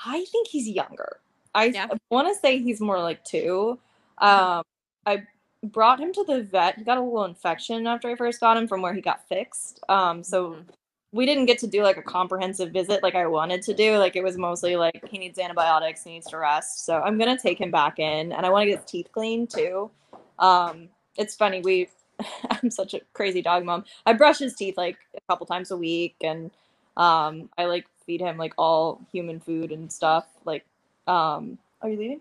I 0.05 0.25
think 0.27 0.49
he's 0.49 0.69
younger. 0.69 1.19
I 1.55 1.67
Yeah. 1.67 1.89
want 2.11 2.29
to 2.29 2.35
say 2.35 2.59
he's 2.59 2.81
more 2.81 3.01
like 3.01 3.25
two. 3.25 3.79
Um, 4.19 4.63
I 5.07 5.23
brought 5.63 6.01
him 6.01 6.13
to 6.13 6.25
the 6.25 6.43
vet. 6.43 6.77
He 6.77 6.85
got 6.85 6.99
a 6.99 7.03
little 7.03 7.25
infection 7.25 7.87
after 7.87 8.09
I 8.11 8.17
first 8.17 8.41
got 8.41 8.57
him 8.57 8.69
from 8.69 8.83
where 8.83 8.93
he 8.93 9.01
got 9.01 9.27
fixed. 9.29 9.81
Um, 9.89 10.23
so 10.23 10.51
Mhm. 10.51 10.65
We 11.13 11.25
didn't 11.25 11.47
get 11.47 11.59
to 11.59 11.67
do 11.67 11.83
like 11.83 11.97
a 11.97 12.03
comprehensive 12.03 12.71
visit 12.71 13.03
like 13.03 13.15
I 13.15 13.27
wanted 13.27 13.63
to 13.63 13.75
do. 13.75 13.97
Like 13.97 14.17
it 14.17 14.23
was 14.23 14.37
mostly 14.37 14.77
like 14.77 15.03
he 15.11 15.19
needs 15.19 15.39
antibiotics, 15.39 16.05
he 16.05 16.11
needs 16.11 16.27
to 16.29 16.39
rest. 16.39 16.85
So 16.85 17.01
I'm 17.01 17.19
gonna 17.19 17.39
take 17.39 17.61
him 17.61 17.71
back 17.71 17.99
in, 17.99 18.33
and 18.33 18.45
I 18.45 18.51
want 18.51 18.65
to 18.65 18.71
get 18.71 18.81
his 18.81 18.91
teeth 18.91 19.09
cleaned 19.13 19.51
too. 19.51 19.91
Um, 20.39 20.89
it's 21.17 21.35
funny 21.35 21.61
we. 21.61 21.89
I'm 22.51 22.71
such 22.71 22.95
a 22.95 23.01
crazy 23.13 23.43
dog 23.43 23.65
mom. 23.65 23.85
I 24.05 24.13
brush 24.13 24.39
his 24.39 24.55
teeth 24.55 24.77
like 24.77 24.99
a 25.17 25.21
couple 25.29 25.47
times 25.47 25.71
a 25.71 25.77
week, 25.77 26.17
and 26.21 26.51
um, 26.97 27.49
I 27.57 27.67
like 27.67 27.87
feed 28.05 28.21
him 28.21 28.37
like 28.37 28.55
all 28.59 29.01
human 29.13 29.39
food 29.39 29.71
and 29.71 29.93
stuff. 29.93 30.27
Like, 30.45 30.65
um, 31.07 31.59
are 31.81 31.89
you 31.89 31.97
leaving? 31.97 32.21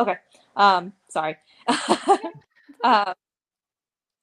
Okay. 0.00 0.16
Um, 0.56 0.92
sorry. 1.08 1.36
uh, 2.84 3.14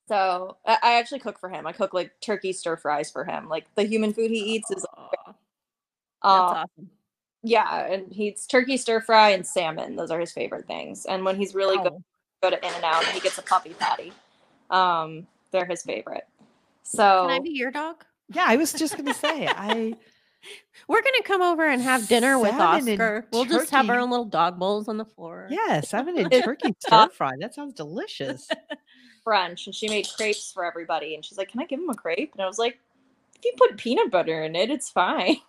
so 0.08 0.58
I, 0.66 0.78
I 0.84 0.94
actually 1.00 1.20
cook 1.20 1.40
for 1.40 1.50
him. 1.50 1.68
I 1.68 1.72
cook 1.72 1.94
like 1.94 2.12
turkey 2.22 2.54
stir 2.54 2.78
fries 2.78 3.12
for 3.12 3.24
him. 3.26 3.48
Like 3.50 3.66
the 3.76 3.84
human 3.84 4.14
food 4.14 4.32
he 4.32 4.40
eats 4.56 4.72
is 4.72 4.86
Aw, 4.98 5.10
uh, 5.10 6.52
that's 6.54 6.70
awesome. 6.78 6.90
yeah, 7.44 7.86
and 7.92 8.12
he 8.12 8.28
eats 8.30 8.48
turkey 8.48 8.78
stir 8.78 9.02
fry 9.02 9.30
and 9.30 9.46
salmon. 9.46 9.96
Those 9.96 10.12
are 10.12 10.20
his 10.20 10.32
favorite 10.32 10.68
things. 10.68 11.06
And 11.06 11.24
when 11.26 11.36
he's 11.36 11.54
really 11.56 11.78
good, 11.78 11.92
Wow. 11.94 12.02
go 12.44 12.50
to 12.52 12.58
In-N-Out 12.66 13.04
and 13.06 13.14
he 13.14 13.20
gets 13.20 13.38
a 13.38 13.42
puppy 13.44 13.74
patty. 13.78 14.14
Um, 14.70 15.28
they're 15.52 15.66
his 15.66 15.84
favorite. 15.84 16.28
So 16.84 17.24
Can 17.28 17.32
I 17.32 17.40
be 17.40 17.50
your 17.52 17.72
dog? 17.72 18.04
Yeah, 18.30 18.46
I 18.48 18.58
was 18.58 18.74
just 18.74 18.96
gonna 18.98 19.14
say 19.14 19.48
I 19.48 19.94
We're 20.88 21.02
gonna 21.02 21.24
come 21.24 21.42
over 21.42 21.66
and 21.66 21.82
have 21.82 22.08
dinner 22.08 22.38
with 22.40 22.52
Salmon 22.52 22.90
Oscar. 22.94 23.26
We'll 23.32 23.46
just 23.46 23.70
have 23.72 23.90
our 23.90 24.00
own 24.00 24.10
little 24.10 24.26
dog 24.26 24.60
bowls 24.60 24.88
on 24.88 24.98
the 24.98 25.06
floor. 25.06 25.48
yeah, 25.50 25.82
salmon 25.82 26.18
and 26.18 26.32
turkey 26.44 26.74
stir 26.80 27.10
fry. 27.14 27.32
That 27.40 27.54
sounds 27.56 27.74
delicious. 27.74 28.48
French 29.28 29.66
and 29.68 29.76
she 29.76 29.90
made 29.90 30.08
crepes 30.16 30.54
for 30.54 30.64
everybody 30.64 31.14
and 31.16 31.26
she's 31.26 31.38
like, 31.38 31.50
Can 31.50 31.60
I 31.60 31.66
give 31.66 31.80
him 31.82 31.90
a 31.90 31.94
crepe? 31.96 32.32
And 32.34 32.42
I 32.42 32.48
was 32.48 32.58
like, 32.58 32.80
If 33.36 33.44
you 33.44 33.52
put 33.58 33.76
peanut 33.78 34.10
butter 34.10 34.42
in 34.44 34.56
it, 34.56 34.70
it's 34.70 34.90
fine. 34.90 35.38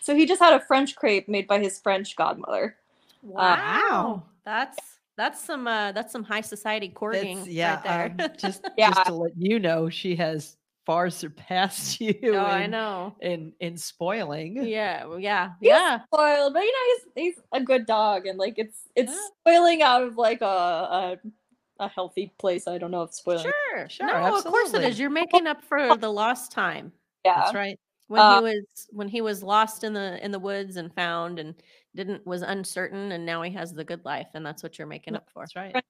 So 0.00 0.14
he 0.14 0.24
just 0.24 0.40
had 0.40 0.54
a 0.54 0.64
French 0.64 0.96
crepe 0.96 1.28
made 1.28 1.46
by 1.46 1.58
his 1.58 1.78
French 1.78 2.16
godmother. 2.16 2.76
Wow. 3.22 4.22
That's 4.44 4.78
that's 5.16 5.42
some 5.44 5.66
uh 5.66 5.92
that's 5.92 6.10
some 6.12 6.24
high 6.24 6.40
society 6.40 6.88
courting 6.88 7.38
That's, 7.38 7.48
yeah, 7.48 7.74
right 7.74 8.16
there. 8.16 8.26
um, 8.26 8.32
just 8.38 8.64
Yeah. 8.78 8.92
just 8.92 9.06
to 9.06 9.14
let 9.14 9.32
you 9.36 9.58
know, 9.58 9.90
she 9.90 10.16
has 10.16 10.56
far 10.86 11.10
surpassed 11.10 12.00
you. 12.00 12.14
oh, 12.24 12.38
I 12.38 12.66
know. 12.66 13.14
In 13.20 13.52
in 13.60 13.76
spoiling. 13.76 14.64
Yeah, 14.64 15.04
well, 15.04 15.18
yeah, 15.20 15.50
He's 15.60 15.68
yeah. 15.68 16.00
spoiled, 16.06 16.54
but 16.54 16.62
you 16.62 16.72
know, 16.72 16.94
he's 17.14 17.34
he's 17.34 17.44
a 17.52 17.60
good 17.60 17.84
dog 17.84 18.26
and 18.26 18.38
like 18.38 18.54
it's 18.56 18.78
it's 18.96 19.12
Yeah. 19.12 19.18
spoiling 19.40 19.82
out 19.82 20.02
of 20.02 20.16
like 20.16 20.40
a, 20.40 20.46
a 20.46 21.16
a 21.80 21.88
healthy 21.88 22.32
place. 22.38 22.66
I 22.68 22.78
don't 22.78 22.90
know 22.90 23.02
if 23.02 23.12
spoiling 23.12 23.42
Sure, 23.72 23.88
Sure, 23.88 24.06
No, 24.06 24.36
of 24.38 24.44
course 24.44 24.74
it 24.74 24.84
is. 24.84 24.98
You're 24.98 25.10
making 25.10 25.46
up 25.46 25.62
for 25.64 25.96
the 25.96 26.08
lost 26.08 26.52
time 26.52 26.92
yeah. 27.24 27.40
That's 27.40 27.54
right. 27.54 27.78
when 28.08 28.20
Uh, 28.20 28.36
he 28.36 28.42
was 28.42 28.64
when 28.90 29.08
he 29.08 29.20
was 29.20 29.42
lost 29.42 29.82
in 29.82 29.94
the 29.94 30.22
in 30.24 30.30
the 30.30 30.38
woods 30.38 30.76
and 30.76 30.94
found 30.94 31.38
and 31.38 31.54
didn't 31.94 32.26
was 32.26 32.42
uncertain 32.42 33.12
and 33.12 33.24
now 33.24 33.42
he 33.42 33.52
has 33.52 33.72
the 33.72 33.84
good 33.84 34.04
life 34.04 34.28
and 34.34 34.44
that's 34.44 34.62
what 34.62 34.78
you're 34.78 34.86
making 34.86 35.16
up 35.16 35.28
for. 35.32 35.42
That's 35.42 35.56
right. 35.56 35.84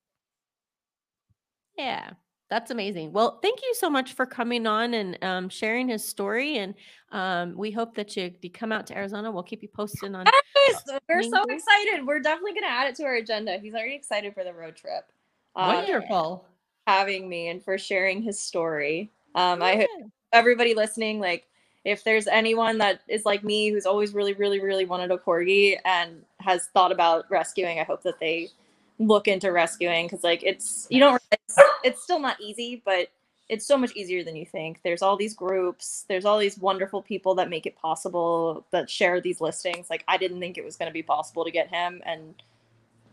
Yeah, 1.76 2.10
that's 2.50 2.70
amazing. 2.70 3.12
Well, 3.12 3.40
thank 3.42 3.60
you 3.62 3.74
so 3.74 3.90
much 3.90 4.12
for 4.12 4.26
coming 4.26 4.64
on 4.64 4.94
and 4.94 5.18
um, 5.24 5.48
sharing 5.48 5.88
his 5.88 6.04
story. 6.04 6.58
And 6.58 6.74
um, 7.10 7.56
we 7.56 7.72
hope 7.72 7.96
that 7.96 8.16
you, 8.16 8.32
you 8.42 8.50
come 8.50 8.70
out 8.70 8.86
to 8.88 8.96
Arizona. 8.96 9.32
We'll 9.32 9.42
keep 9.42 9.60
you 9.60 9.68
posted 9.74 10.14
on. 10.14 10.24
Yes, 10.68 10.84
we're 11.08 11.24
so 11.24 11.42
excited. 11.48 12.06
We're 12.06 12.20
definitely 12.20 12.54
gonna 12.54 12.68
add 12.68 12.88
it 12.88 12.94
to 12.96 13.04
our 13.04 13.16
agenda. 13.16 13.58
He's 13.58 13.74
already 13.74 13.96
excited 13.96 14.34
for 14.34 14.44
the 14.44 14.54
road 14.54 14.76
trip. 14.76 15.04
Uh, 15.56 15.82
Wonderful. 15.84 16.44
having 16.86 17.28
me 17.28 17.48
and 17.48 17.62
for 17.62 17.78
sharing 17.78 18.22
his 18.22 18.40
story. 18.40 19.10
Um, 19.34 19.62
I 19.62 19.76
hope 19.76 20.10
everybody 20.32 20.74
listening, 20.74 21.20
like, 21.20 21.46
if 21.84 22.02
there's 22.02 22.26
anyone 22.26 22.78
that 22.78 23.00
is 23.08 23.26
like 23.26 23.44
me 23.44 23.68
who's 23.70 23.86
always 23.86 24.14
really, 24.14 24.32
really, 24.32 24.60
really 24.60 24.84
wanted 24.86 25.10
a 25.10 25.18
corgi 25.18 25.76
and 25.84 26.22
has 26.40 26.66
thought 26.72 26.92
about 26.92 27.30
rescuing, 27.30 27.78
I 27.78 27.84
hope 27.84 28.02
that 28.04 28.18
they 28.18 28.48
look 28.98 29.28
into 29.28 29.52
rescuing 29.52 30.06
because, 30.06 30.24
like, 30.24 30.42
it's 30.42 30.86
you 30.90 31.00
don't. 31.00 31.20
It's, 31.30 31.58
it's 31.84 32.02
still 32.02 32.20
not 32.20 32.40
easy, 32.40 32.80
but 32.84 33.08
it's 33.50 33.66
so 33.66 33.76
much 33.76 33.94
easier 33.94 34.24
than 34.24 34.34
you 34.34 34.46
think. 34.46 34.80
There's 34.82 35.02
all 35.02 35.16
these 35.16 35.34
groups. 35.34 36.06
There's 36.08 36.24
all 36.24 36.38
these 36.38 36.56
wonderful 36.56 37.02
people 37.02 37.34
that 37.34 37.50
make 37.50 37.66
it 37.66 37.76
possible 37.76 38.64
that 38.70 38.88
share 38.88 39.20
these 39.20 39.42
listings. 39.42 39.90
Like, 39.90 40.04
I 40.08 40.16
didn't 40.16 40.40
think 40.40 40.56
it 40.56 40.64
was 40.64 40.76
going 40.76 40.88
to 40.88 40.94
be 40.94 41.02
possible 41.02 41.44
to 41.44 41.50
get 41.50 41.68
him, 41.68 42.00
and 42.06 42.34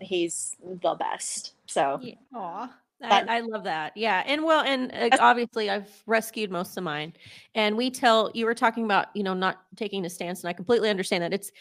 he's 0.02 0.56
the 0.62 0.96
best. 0.96 1.54
So 1.66 2.00
Yeah. 2.02 2.16
Aw. 2.36 2.74
That- 3.02 3.30
I, 3.30 3.38
I 3.38 3.40
love 3.40 3.64
that. 3.64 3.94
Yeah. 3.96 4.24
And 4.28 4.44
well, 4.44 4.64
and 4.64 4.92
uh, 4.94 5.18
obviously 5.20 5.70
I've 5.72 5.90
rescued 6.06 6.52
most 6.52 6.78
of 6.78 6.84
mine. 6.84 7.14
And 7.56 7.76
we 7.76 7.90
tell 7.90 8.32
you 8.36 8.46
were 8.46 8.54
talking 8.54 8.86
about, 8.86 9.08
you 9.16 9.24
know, 9.24 9.34
not 9.34 9.64
taking 9.76 10.06
a 10.06 10.10
stance. 10.10 10.42
And 10.42 10.50
I 10.50 10.54
completely 10.54 10.90
understand 10.90 11.24
that 11.24 11.34
it's 11.34 11.52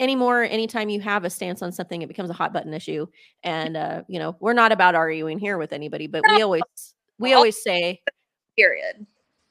anymore, 0.00 0.42
anytime 0.42 0.88
you 0.88 1.00
have 1.00 1.24
a 1.24 1.30
stance 1.30 1.62
on 1.62 1.72
something, 1.72 2.02
it 2.02 2.08
becomes 2.08 2.30
a 2.30 2.34
hot 2.34 2.52
button 2.52 2.72
issue. 2.72 3.06
And 3.42 3.76
uh, 3.76 4.02
you 4.08 4.18
know, 4.18 4.36
we're 4.40 4.52
not 4.52 4.72
about 4.72 4.94
arguing 4.94 5.38
here 5.38 5.58
with 5.58 5.72
anybody, 5.72 6.06
but 6.06 6.22
we 6.28 6.42
always 6.42 6.62
we 7.18 7.34
always 7.34 7.62
say 7.62 8.00
period. 8.56 9.06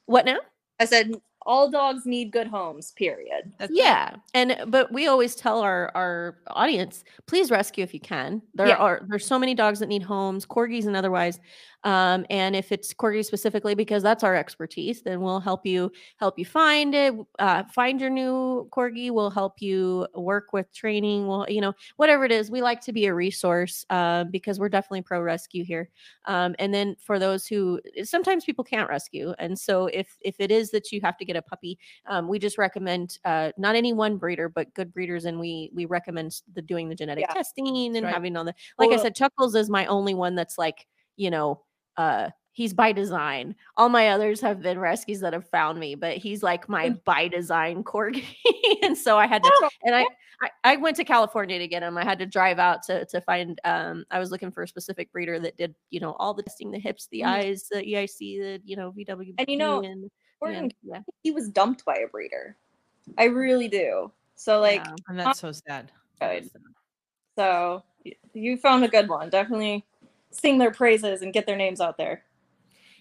what 0.06 0.24
now? 0.24 0.38
I 0.80 0.84
said 0.84 1.12
all 1.46 1.70
dogs 1.70 2.06
need 2.06 2.30
good 2.32 2.46
homes. 2.46 2.92
Period. 2.92 3.52
That's 3.58 3.70
right. 3.70 3.78
Yeah, 3.78 4.14
and 4.34 4.56
but 4.68 4.92
we 4.92 5.06
always 5.06 5.34
tell 5.34 5.60
our 5.60 5.90
our 5.94 6.38
audience, 6.48 7.04
please 7.26 7.50
rescue 7.50 7.82
if 7.84 7.92
you 7.94 8.00
can. 8.00 8.42
There 8.54 8.68
Yeah. 8.68 8.76
are 8.76 9.02
there's 9.08 9.26
so 9.26 9.38
many 9.38 9.54
dogs 9.54 9.78
that 9.80 9.88
need 9.88 10.02
homes, 10.02 10.46
corgis 10.46 10.86
and 10.86 10.96
otherwise. 10.96 11.40
Um, 11.84 12.24
and 12.30 12.54
if 12.54 12.70
it's 12.70 12.94
corgi 12.94 13.24
specifically, 13.24 13.74
because 13.74 14.02
that's 14.02 14.22
our 14.22 14.36
expertise, 14.36 15.02
then 15.02 15.20
we'll 15.20 15.40
help 15.40 15.66
you 15.66 15.90
help 16.18 16.38
you 16.38 16.44
find 16.44 16.94
it, 16.94 17.14
uh, 17.38 17.64
find 17.64 18.00
your 18.00 18.10
new 18.10 18.68
corgi. 18.70 19.10
We'll 19.10 19.30
help 19.30 19.60
you 19.60 20.06
work 20.14 20.52
with 20.52 20.72
training. 20.72 21.26
Well, 21.26 21.46
you 21.48 21.60
know, 21.60 21.72
whatever 21.96 22.24
it 22.24 22.32
is, 22.32 22.50
we 22.50 22.62
like 22.62 22.80
to 22.82 22.92
be 22.92 23.06
a 23.06 23.14
resource 23.14 23.84
uh, 23.90 24.24
because 24.24 24.60
we're 24.60 24.68
definitely 24.68 25.02
pro 25.02 25.20
rescue 25.20 25.64
here. 25.64 25.90
Um, 26.26 26.54
and 26.58 26.72
then 26.72 26.96
for 27.00 27.18
those 27.18 27.46
who 27.46 27.80
sometimes 28.04 28.44
people 28.44 28.64
can't 28.64 28.88
rescue, 28.88 29.34
and 29.38 29.58
so 29.58 29.86
if 29.86 30.16
if 30.20 30.36
it 30.38 30.50
is 30.50 30.70
that 30.70 30.92
you 30.92 31.00
have 31.00 31.16
to 31.18 31.24
get 31.24 31.36
a 31.36 31.42
puppy, 31.42 31.78
um, 32.06 32.28
we 32.28 32.38
just 32.38 32.58
recommend 32.58 33.18
uh, 33.24 33.52
not 33.58 33.74
any 33.74 33.92
one 33.92 34.16
breeder, 34.18 34.48
but 34.48 34.72
good 34.74 34.92
breeders, 34.94 35.24
and 35.24 35.40
we 35.40 35.70
we 35.74 35.84
recommend 35.86 36.42
the 36.54 36.62
doing 36.62 36.88
the 36.88 36.94
genetic 36.94 37.26
Yeah. 37.28 37.34
testing 37.34 37.96
and 37.96 38.04
right. 38.04 38.12
having 38.12 38.36
all 38.36 38.44
the. 38.44 38.54
Like 38.78 38.90
I 38.92 38.96
said, 38.96 39.16
Chuckles 39.16 39.54
is 39.54 39.68
my 39.68 39.86
only 39.86 40.14
one 40.14 40.34
that's 40.34 40.58
like 40.58 40.86
you 41.16 41.30
know. 41.30 41.62
Uh, 41.96 42.30
he's 42.52 42.72
by 42.74 42.92
design. 42.92 43.54
All 43.76 43.88
my 43.88 44.08
others 44.10 44.40
have 44.40 44.60
been 44.62 44.78
rescues 44.78 45.20
that 45.20 45.32
have 45.32 45.48
found 45.48 45.78
me, 45.80 45.94
but 45.94 46.16
he's 46.16 46.42
like 46.42 46.68
my 46.68 46.90
by 46.90 47.28
design 47.28 47.82
corgi, 47.84 48.24
and 48.82 48.96
so 48.96 49.18
I 49.18 49.26
had 49.26 49.42
to. 49.42 49.50
Oh, 49.52 49.68
And 49.84 49.94
I, 49.94 50.06
I 50.42 50.50
I 50.64 50.76
went 50.76 50.96
to 50.96 51.04
California 51.04 51.58
to 51.58 51.68
get 51.68 51.82
him. 51.82 51.96
I 51.98 52.04
had 52.04 52.18
to 52.18 52.26
drive 52.26 52.58
out 52.58 52.82
to 52.84 53.04
to 53.06 53.20
find. 53.20 53.60
Um, 53.64 54.04
I 54.10 54.18
was 54.18 54.30
looking 54.30 54.50
for 54.50 54.62
a 54.62 54.68
specific 54.68 55.12
breeder 55.12 55.38
that 55.40 55.56
did 55.56 55.74
you 55.90 56.00
know 56.00 56.12
all 56.18 56.34
the 56.34 56.42
testing, 56.42 56.70
the 56.70 56.78
hips, 56.78 57.08
the 57.12 57.20
Mhm. 57.20 57.26
eyes, 57.26 57.68
the 57.70 57.82
EIC, 57.82 58.18
the 58.40 58.60
you 58.64 58.76
know 58.76 58.92
VW, 58.92 59.34
And 59.38 59.48
you 59.48 59.56
know, 59.56 59.82
and, 59.82 60.10
Gordon, 60.40 60.64
and- 60.64 60.74
yeah. 60.82 61.00
he 61.22 61.30
was 61.30 61.48
dumped 61.48 61.84
by 61.84 61.96
a 61.96 62.08
breeder. 62.08 62.56
I 63.18 63.24
really 63.24 63.68
do. 63.68 64.12
So 64.34 64.60
like, 64.60 64.84
yeah. 64.84 64.94
And 65.08 65.18
that's 65.18 65.40
so 65.40 65.52
sad. 65.52 65.92
good. 66.20 66.48
so 67.36 67.82
you 68.34 68.56
found 68.56 68.84
a 68.84 68.88
good 68.88 69.08
one. 69.08 69.30
Definitely 69.30 69.84
sing 70.32 70.58
their 70.58 70.72
praises 70.72 71.22
and 71.22 71.32
get 71.32 71.46
their 71.46 71.56
names 71.56 71.80
out 71.80 71.96
there. 71.96 72.24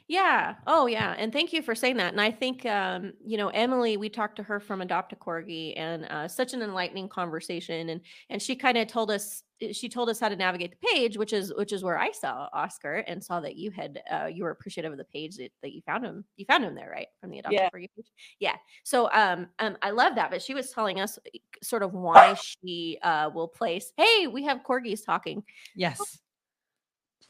Yeah. 0.07 0.55
Oh, 0.67 0.87
yeah. 0.87 1.15
And 1.17 1.31
thank 1.31 1.53
you 1.53 1.61
for 1.61 1.73
saying 1.73 1.95
that. 1.97 2.11
And 2.11 2.19
I 2.19 2.31
think, 2.31 2.65
um, 2.65 3.13
you 3.25 3.37
know, 3.37 3.47
Emily, 3.47 3.95
we 3.95 4.09
talked 4.09 4.35
to 4.37 4.43
her 4.43 4.59
from 4.59 4.81
Adopt 4.81 5.13
a 5.13 5.15
Corgi, 5.15 5.73
and 5.77 6.03
uh, 6.05 6.27
such 6.27 6.53
an 6.53 6.61
enlightening 6.61 7.07
conversation. 7.07 7.87
And 7.87 8.01
and 8.29 8.41
she 8.41 8.57
kind 8.57 8.77
of 8.77 8.89
told 8.89 9.09
us, 9.09 9.43
she 9.71 9.87
told 9.87 10.09
us 10.09 10.19
how 10.19 10.27
to 10.27 10.35
navigate 10.35 10.71
the 10.71 10.87
page, 10.87 11.17
which 11.17 11.31
is 11.31 11.53
which 11.55 11.71
is 11.71 11.81
where 11.81 11.97
I 11.97 12.11
saw 12.11 12.49
Oscar 12.51 13.05
and 13.07 13.23
saw 13.23 13.39
that 13.39 13.55
you 13.55 13.71
had, 13.71 14.01
uh, 14.11 14.25
you 14.25 14.43
were 14.43 14.49
appreciative 14.51 14.91
of 14.91 14.97
the 14.97 15.05
page 15.05 15.38
that, 15.38 15.53
that 15.61 15.71
you 15.71 15.82
found 15.86 16.03
him. 16.03 16.25
You 16.36 16.43
found 16.43 16.65
him 16.65 16.75
there, 16.75 16.89
right, 16.89 17.07
from 17.21 17.29
the 17.29 17.39
Adopt 17.39 17.53
Yeah. 17.53 17.69
a 17.73 17.77
Corgi 17.77 17.88
page. 17.95 18.07
Yeah. 18.39 18.55
So, 18.84 19.09
um, 19.13 19.47
um, 19.59 19.77
I 19.82 19.91
love 19.91 20.15
that. 20.15 20.29
But 20.29 20.41
she 20.41 20.53
was 20.53 20.71
telling 20.71 20.99
us 20.99 21.19
eh, 21.34 21.38
sort 21.63 21.84
of 21.84 21.93
why 21.93 22.34
she 22.34 22.97
uh 23.01 23.29
will 23.34 23.47
place. 23.47 23.93
Hey, 23.95 24.27
we 24.27 24.43
have 24.43 24.59
corgis 24.67 25.05
talking. 25.05 25.41
Yes. 25.73 26.19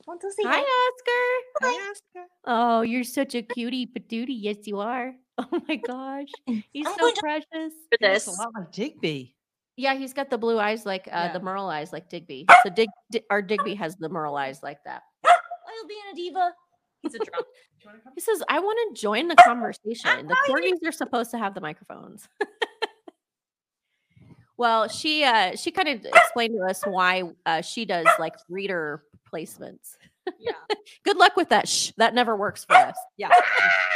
Want 0.07 0.21
to 0.21 0.31
say 0.31 0.43
Hi, 0.43 0.57
hi? 0.57 0.61
Oscar. 0.61 1.67
I 1.67 1.89
asked 1.89 2.03
her. 2.15 2.23
Oh, 2.45 2.81
you're 2.81 3.03
such 3.03 3.35
a 3.35 3.41
cutie 3.41 3.85
patootie. 3.87 4.37
Yes, 4.39 4.57
you 4.65 4.79
are. 4.79 5.13
Oh 5.39 5.59
my 5.67 5.75
gosh. 5.77 6.27
He's 6.71 6.85
I'm 6.85 6.93
so 6.93 6.99
going 6.99 7.13
to- 7.15 7.21
precious. 7.21 7.45
for 7.89 7.97
He 7.99 8.07
looks 8.07 8.25
this. 8.25 8.27
a 8.27 8.41
lot 8.41 8.49
like 8.55 8.71
Digby. 8.71 9.35
Yeah, 9.75 9.95
he's 9.95 10.13
got 10.13 10.29
the 10.29 10.37
blue 10.37 10.59
eyes 10.59 10.85
like 10.85 11.07
uh 11.07 11.11
Yeah. 11.29 11.33
the 11.33 11.39
Merle 11.39 11.67
eyes 11.67 11.91
like 11.91 12.09
Digby. 12.09 12.45
So 12.63 12.69
Dig, 12.69 12.89
Di- 13.11 13.23
our 13.31 13.41
Digby 13.41 13.73
has 13.75 13.95
the 13.95 14.09
Merle 14.09 14.35
eyes 14.37 14.61
like 14.61 14.83
that. 14.85 15.01
I'll 15.25 15.87
be 15.87 15.95
in 16.05 16.13
a 16.13 16.15
diva. 16.15 16.51
He's 17.01 17.15
a 17.15 17.19
drunk. 17.19 17.45
He 18.13 18.21
says, 18.21 18.43
I 18.49 18.59
want 18.59 18.77
to 18.95 19.01
join 19.01 19.27
the 19.29 19.35
conversation. 19.37 20.27
The 20.27 20.35
corgis 20.47 20.87
are 20.87 20.91
supposed 20.91 21.31
to 21.31 21.39
have 21.39 21.55
the 21.55 21.61
microphones. 21.61 22.29
Well, 24.61 24.87
she 24.87 25.23
uh 25.23 25.55
she 25.55 25.71
kind 25.71 25.89
of 25.89 26.05
explained 26.05 26.53
to 26.55 26.63
us 26.69 26.83
why 26.85 27.23
uh 27.47 27.61
she 27.61 27.83
does 27.83 28.05
like 28.19 28.35
reader 28.47 29.03
placements. 29.33 29.97
Yeah. 30.39 30.51
Good 31.03 31.17
luck 31.17 31.35
with 31.35 31.49
that. 31.49 31.67
Shh, 31.67 31.91
that 31.97 32.13
never 32.13 32.35
works 32.35 32.63
for 32.63 32.75
us. 32.75 32.95
Yeah. 33.17 33.31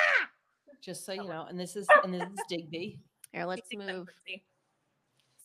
Just 0.81 1.05
so 1.05 1.13
you 1.13 1.23
know, 1.23 1.45
and 1.47 1.59
this 1.59 1.75
is 1.75 1.85
and 2.03 2.11
this 2.11 2.23
is 2.23 2.39
Digby. 2.49 2.97
Here, 3.31 3.45
let's 3.45 3.69
move. 3.75 4.09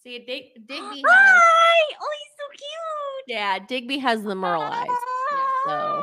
See, 0.02 0.18
Dig- 0.20 0.54
Digby 0.66 0.72
has. 0.78 1.02
Hi! 1.06 1.94
Oh, 2.00 2.12
he's 2.18 2.34
so 2.38 2.46
cute. 2.50 3.36
Yeah, 3.36 3.58
Digby 3.58 3.98
has 3.98 4.22
the 4.22 4.34
Merle 4.42 4.62
eyes. 4.62 4.88
So. 5.66 6.02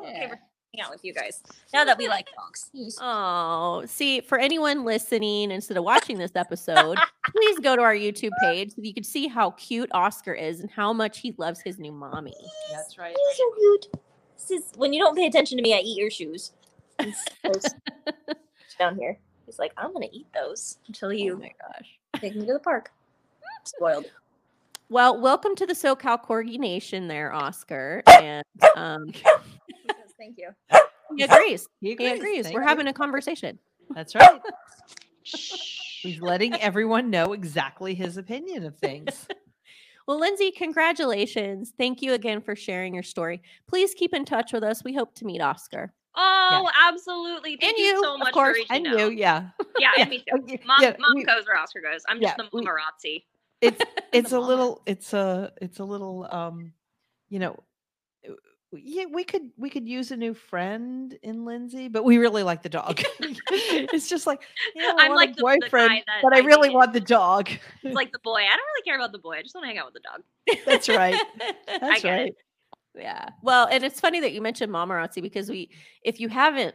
Okay, 0.00 0.02
we're 0.02 0.12
hanging 0.12 0.38
out 0.80 0.90
with 0.90 1.04
you 1.04 1.12
guys 1.14 1.42
now 1.72 1.84
that 1.84 1.98
we 1.98 2.08
like 2.08 2.28
dogs. 2.36 2.70
Oh, 3.00 3.84
see, 3.86 4.20
for 4.20 4.38
anyone 4.38 4.84
listening 4.84 5.50
instead 5.50 5.76
of 5.76 5.84
watching 5.84 6.18
this 6.18 6.32
episode, 6.34 6.96
please 7.34 7.58
go 7.60 7.76
to 7.76 7.82
our 7.82 7.94
YouTube 7.94 8.30
page 8.42 8.70
so 8.74 8.82
you 8.82 8.94
can 8.94 9.04
see 9.04 9.28
how 9.28 9.50
cute 9.52 9.90
Oscar 9.92 10.32
is 10.34 10.60
and 10.60 10.70
how 10.70 10.92
much 10.92 11.18
he 11.18 11.34
loves 11.38 11.60
his 11.60 11.78
new 11.78 11.92
mommy. 11.92 12.34
That's 12.72 12.98
right. 12.98 13.14
He's 13.28 13.36
so 13.36 13.52
cute. 13.56 13.86
This 14.36 14.50
is 14.50 14.72
when 14.76 14.92
you 14.92 15.00
don't 15.00 15.16
pay 15.16 15.26
attention 15.26 15.56
to 15.58 15.62
me, 15.62 15.74
I 15.74 15.78
eat 15.78 15.98
your 15.98 16.10
shoes. 16.10 16.52
He's 17.02 17.24
down 18.78 18.96
here. 18.96 19.18
He's 19.46 19.58
like, 19.58 19.72
I'm 19.76 19.92
gonna 19.92 20.06
eat 20.12 20.26
those 20.34 20.78
until 20.88 21.12
you 21.12 21.34
Oh 21.34 21.36
you 21.36 21.42
my 21.42 21.52
gosh. 21.60 21.98
take 22.20 22.34
me 22.34 22.46
to 22.46 22.52
the 22.54 22.58
park. 22.58 22.90
Spoiled. 23.64 24.06
Well, 24.88 25.20
welcome 25.20 25.56
to 25.56 25.66
the 25.66 25.72
SoCal 25.72 26.24
Corgi 26.24 26.58
Nation 26.58 27.08
there, 27.08 27.32
Oscar. 27.32 28.02
And 28.06 28.44
um, 28.76 29.10
Thank 30.18 30.36
you. 30.38 30.50
he 31.16 31.22
agrees. 31.24 31.68
He 31.80 31.94
He 31.98 32.06
agrees. 32.06 32.46
We're 32.52 32.62
you. 32.62 32.66
having 32.68 32.86
a 32.86 32.92
conversation. 32.92 33.58
That's 33.94 34.14
right. 34.14 34.40
He's 36.02 36.20
letting 36.20 36.54
everyone 36.54 37.10
know 37.10 37.32
exactly 37.32 37.94
his 37.94 38.16
opinion 38.16 38.64
of 38.64 38.76
things. 38.78 39.26
Well, 40.08 40.20
Lindsay, 40.20 40.52
congratulations. 40.52 41.72
Thank 41.76 42.00
you 42.00 42.12
again 42.12 42.40
for 42.40 42.54
sharing 42.54 42.94
your 42.94 43.02
story. 43.02 43.42
Please 43.66 43.92
keep 43.92 44.14
in 44.14 44.24
touch 44.24 44.52
with 44.52 44.62
us. 44.62 44.84
We 44.84 44.94
hope 44.94 45.16
to 45.16 45.24
meet 45.24 45.40
Oscar. 45.40 45.92
Oh, 46.14 46.70
absolutely. 46.80 47.56
Thank 47.60 47.72
And 47.72 47.78
you, 47.78 47.84
you, 47.86 48.02
so 48.04 48.12
of 48.14 48.20
much 48.20 48.32
course, 48.32 48.50
for 48.50 48.54
reaching 48.54 48.86
And 48.86 49.00
you, 49.00 49.06
out. 49.06 49.16
yeah. 49.16 49.48
Yeah, 49.80 49.88
Yeah, 49.96 50.02
and 50.02 50.10
me 50.10 50.18
too. 50.18 50.58
Mom, 50.64 50.78
yeah, 50.80 50.94
mom 51.00 51.12
we- 51.16 51.24
goes 51.24 51.44
where 51.44 51.58
Oscar 51.58 51.80
goes. 51.80 52.02
I'm 52.08 52.20
just 52.20 52.36
the 52.36 52.44
we- 52.52 52.64
mamarazzi. 52.64 53.24
it's 53.60 53.82
it's 54.12 54.30
a 54.30 54.38
little 54.38 54.80
it's 54.86 55.12
a 55.12 55.50
it's 55.60 55.80
a 55.80 55.84
little 55.84 56.28
um 56.30 56.72
you 57.28 57.40
know 57.40 57.58
yeah 58.72 59.04
we 59.10 59.22
could 59.24 59.50
we 59.56 59.70
could 59.70 59.88
use 59.88 60.10
a 60.10 60.16
new 60.16 60.34
friend 60.34 61.16
in 61.22 61.44
lindsay 61.44 61.88
but 61.88 62.04
we 62.04 62.18
really 62.18 62.42
like 62.42 62.62
the 62.62 62.68
dog 62.68 63.00
it's 63.20 64.08
just 64.08 64.26
like 64.26 64.42
yeah, 64.74 64.92
I 64.98 65.04
I'm 65.04 65.08
want 65.10 65.16
like 65.16 65.30
a 65.30 65.32
the- 65.34 65.36
the 65.36 65.42
boyfriend 65.62 65.90
that 66.06 66.20
but 66.22 66.34
i 66.34 66.38
I 66.38 66.40
really 66.40 66.70
want 66.70 66.92
the 66.92 67.00
dog 67.00 67.48
It's 67.82 67.94
like 67.94 68.12
the 68.12 68.18
boy. 68.18 68.40
I 68.40 68.48
don't 68.56 68.66
really 68.74 68.82
care 68.84 68.96
about 68.96 69.12
the 69.12 69.18
boy. 69.18 69.36
I 69.36 69.42
just 69.42 69.54
want 69.54 69.64
to 69.64 69.68
hang 69.68 69.78
out 69.78 69.92
with 69.92 69.94
the 69.94 70.00
dog. 70.00 70.66
that's 70.66 70.88
right 70.88 71.16
that's 71.80 72.02
get 72.02 72.04
it. 72.04 72.22
right 72.22 72.34
Yeah. 72.96 73.28
Well, 73.42 73.68
and 73.70 73.84
it's 73.84 74.00
funny 74.00 74.20
that 74.20 74.32
you 74.32 74.40
mentioned 74.40 74.72
Mamarazzi 74.72 75.20
because 75.22 75.50
we, 75.50 75.70
if 76.02 76.18
you 76.18 76.28
haven't 76.30 76.74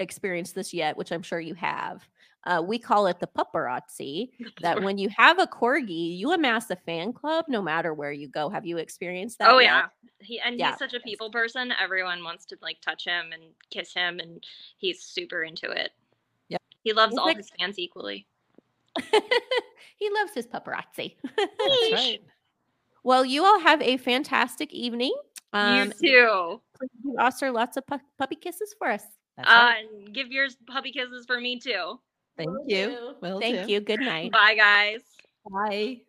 experienced 0.00 0.54
this 0.54 0.72
yet, 0.74 0.96
which 0.96 1.12
I'm 1.12 1.22
sure 1.22 1.40
you 1.40 1.54
have, 1.54 2.06
uh, 2.44 2.62
we 2.64 2.78
call 2.78 3.06
it 3.06 3.18
the 3.20 3.26
paparazzi. 3.26 4.30
That 4.60 4.82
when 4.82 4.98
you 4.98 5.08
have 5.16 5.38
a 5.38 5.46
corgi, 5.46 6.16
you 6.18 6.32
amass 6.32 6.70
a 6.70 6.76
fan 6.76 7.12
club 7.12 7.46
no 7.48 7.60
matter 7.62 7.94
where 7.94 8.12
you 8.12 8.28
go. 8.28 8.48
Have 8.48 8.66
you 8.66 8.78
experienced 8.78 9.38
that? 9.38 9.50
Oh 9.50 9.58
yet? 9.58 9.66
yeah. 9.66 9.86
He 10.20 10.40
and 10.40 10.58
Yeah. 10.58 10.70
he's 10.70 10.78
such 10.78 10.94
a 10.94 11.00
people 11.00 11.30
person. 11.30 11.72
Everyone 11.80 12.22
wants 12.24 12.44
to 12.46 12.56
like 12.62 12.80
touch 12.80 13.04
him 13.04 13.32
and 13.32 13.42
kiss 13.70 13.92
him 13.94 14.20
and 14.20 14.44
he's 14.78 15.02
super 15.02 15.42
into 15.42 15.70
it. 15.70 15.90
Yeah, 16.48 16.58
He 16.82 16.92
loves 16.92 17.12
He's 17.12 17.18
all 17.18 17.26
like- 17.26 17.36
his 17.38 17.50
fans 17.58 17.78
equally. 17.78 18.26
he 19.96 20.10
loves 20.10 20.32
his 20.34 20.46
paparazzi. 20.46 21.16
that's 21.36 21.92
right 21.92 22.20
well, 23.06 23.22
you 23.22 23.44
all 23.44 23.60
have 23.60 23.82
a 23.82 23.98
fantastic 23.98 24.72
evening. 24.72 25.14
Um, 25.52 25.92
you 26.00 26.08
too. 26.10 26.60
give 26.80 27.16
Oscar 27.18 27.50
lots 27.50 27.76
of 27.76 27.86
pu- 27.86 27.98
puppy 28.18 28.34
kisses 28.36 28.74
for 28.78 28.88
us. 28.88 29.02
That's 29.36 29.48
Uh, 29.48 29.52
right. 29.52 30.12
give 30.12 30.28
yours 30.32 30.56
puppy 30.66 30.92
kisses 30.92 31.26
for 31.26 31.40
me 31.40 31.58
too. 31.58 31.98
thank 32.36 32.50
will 32.50 32.64
you 32.66 32.86
do. 32.86 33.14
Will 33.20 33.40
Thank 33.40 33.66
do. 33.66 33.72
you. 33.72 33.80
Good 33.80 34.00
night. 34.00 34.32
Bye 34.32 34.54
guys. 34.56 35.02
bye 35.50 36.00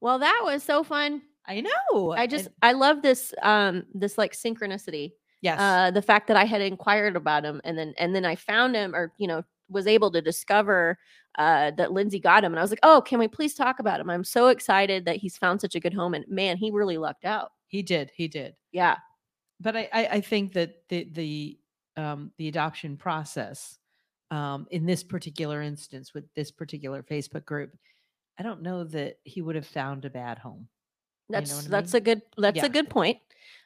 Well, 0.00 0.18
that 0.20 0.42
was 0.44 0.62
so 0.62 0.82
fun. 0.84 1.22
i 1.46 1.60
know 1.60 2.12
I 2.12 2.26
just 2.26 2.46
and- 2.46 2.54
I 2.62 2.72
love 2.72 3.02
this 3.02 3.32
um 3.42 3.84
this 3.94 4.18
like 4.18 4.32
synchronicity. 4.32 5.12
yes 5.40 5.58
Uh 5.60 5.90
the 5.90 6.02
fact 6.02 6.26
that 6.28 6.36
I 6.36 6.44
had 6.44 6.60
inquired 6.60 7.16
about 7.16 7.44
him 7.44 7.60
and 7.64 7.76
then 7.78 7.94
and 7.98 8.14
then 8.14 8.24
I 8.24 8.34
found 8.36 8.74
him 8.76 8.94
or 8.94 9.12
you 9.18 9.26
know 9.26 9.42
was 9.70 9.86
able 9.86 10.10
to 10.12 10.20
discover 10.22 10.98
uh 11.38 11.70
that 11.72 11.92
Lindsay 11.92 12.20
got 12.20 12.44
him 12.44 12.52
and 12.52 12.58
I 12.58 12.62
was 12.62 12.70
like, 12.70 12.80
"Oh, 12.82 13.00
can 13.02 13.18
we 13.18 13.28
please 13.28 13.54
talk 13.54 13.78
about 13.80 14.00
him? 14.00 14.08
I'm 14.10 14.24
so 14.24 14.48
excited 14.48 15.04
that 15.06 15.16
he's 15.16 15.36
found 15.38 15.60
such 15.60 15.74
a 15.74 15.80
good 15.80 15.94
home 15.94 16.14
and 16.14 16.24
man, 16.28 16.56
he 16.58 16.70
really 16.70 16.98
lucked 16.98 17.24
out." 17.24 17.52
he 17.70 17.82
did 17.82 18.10
he 18.14 18.28
did 18.28 18.54
Yeah. 18.72 18.96
But 19.60 19.76
I, 19.76 19.88
I 19.92 20.06
I 20.06 20.20
think 20.20 20.52
that 20.54 20.88
the 20.88 21.04
the 21.12 21.60
um, 21.96 22.32
the 22.38 22.48
adoption 22.48 22.96
process 22.96 23.78
um, 24.30 24.66
in 24.70 24.86
this 24.86 25.02
particular 25.02 25.62
instance 25.62 26.14
with 26.14 26.32
this 26.34 26.50
particular 26.50 27.02
Facebook 27.02 27.44
group, 27.44 27.76
I 28.38 28.42
don't 28.42 28.62
know 28.62 28.84
that 28.84 29.18
he 29.24 29.42
would 29.42 29.56
have 29.56 29.66
found 29.66 30.04
a 30.04 30.10
bad 30.10 30.38
home. 30.38 30.68
You 31.36 31.46
know 31.46 31.56
That's 31.56 31.64
that's 31.64 31.92
mean? 31.92 31.96
a 31.98 32.00
good 32.00 32.22
that's 32.36 32.56
Yeah. 32.56 32.66
a 32.66 32.68
good 32.68 32.90
point. 32.90 33.18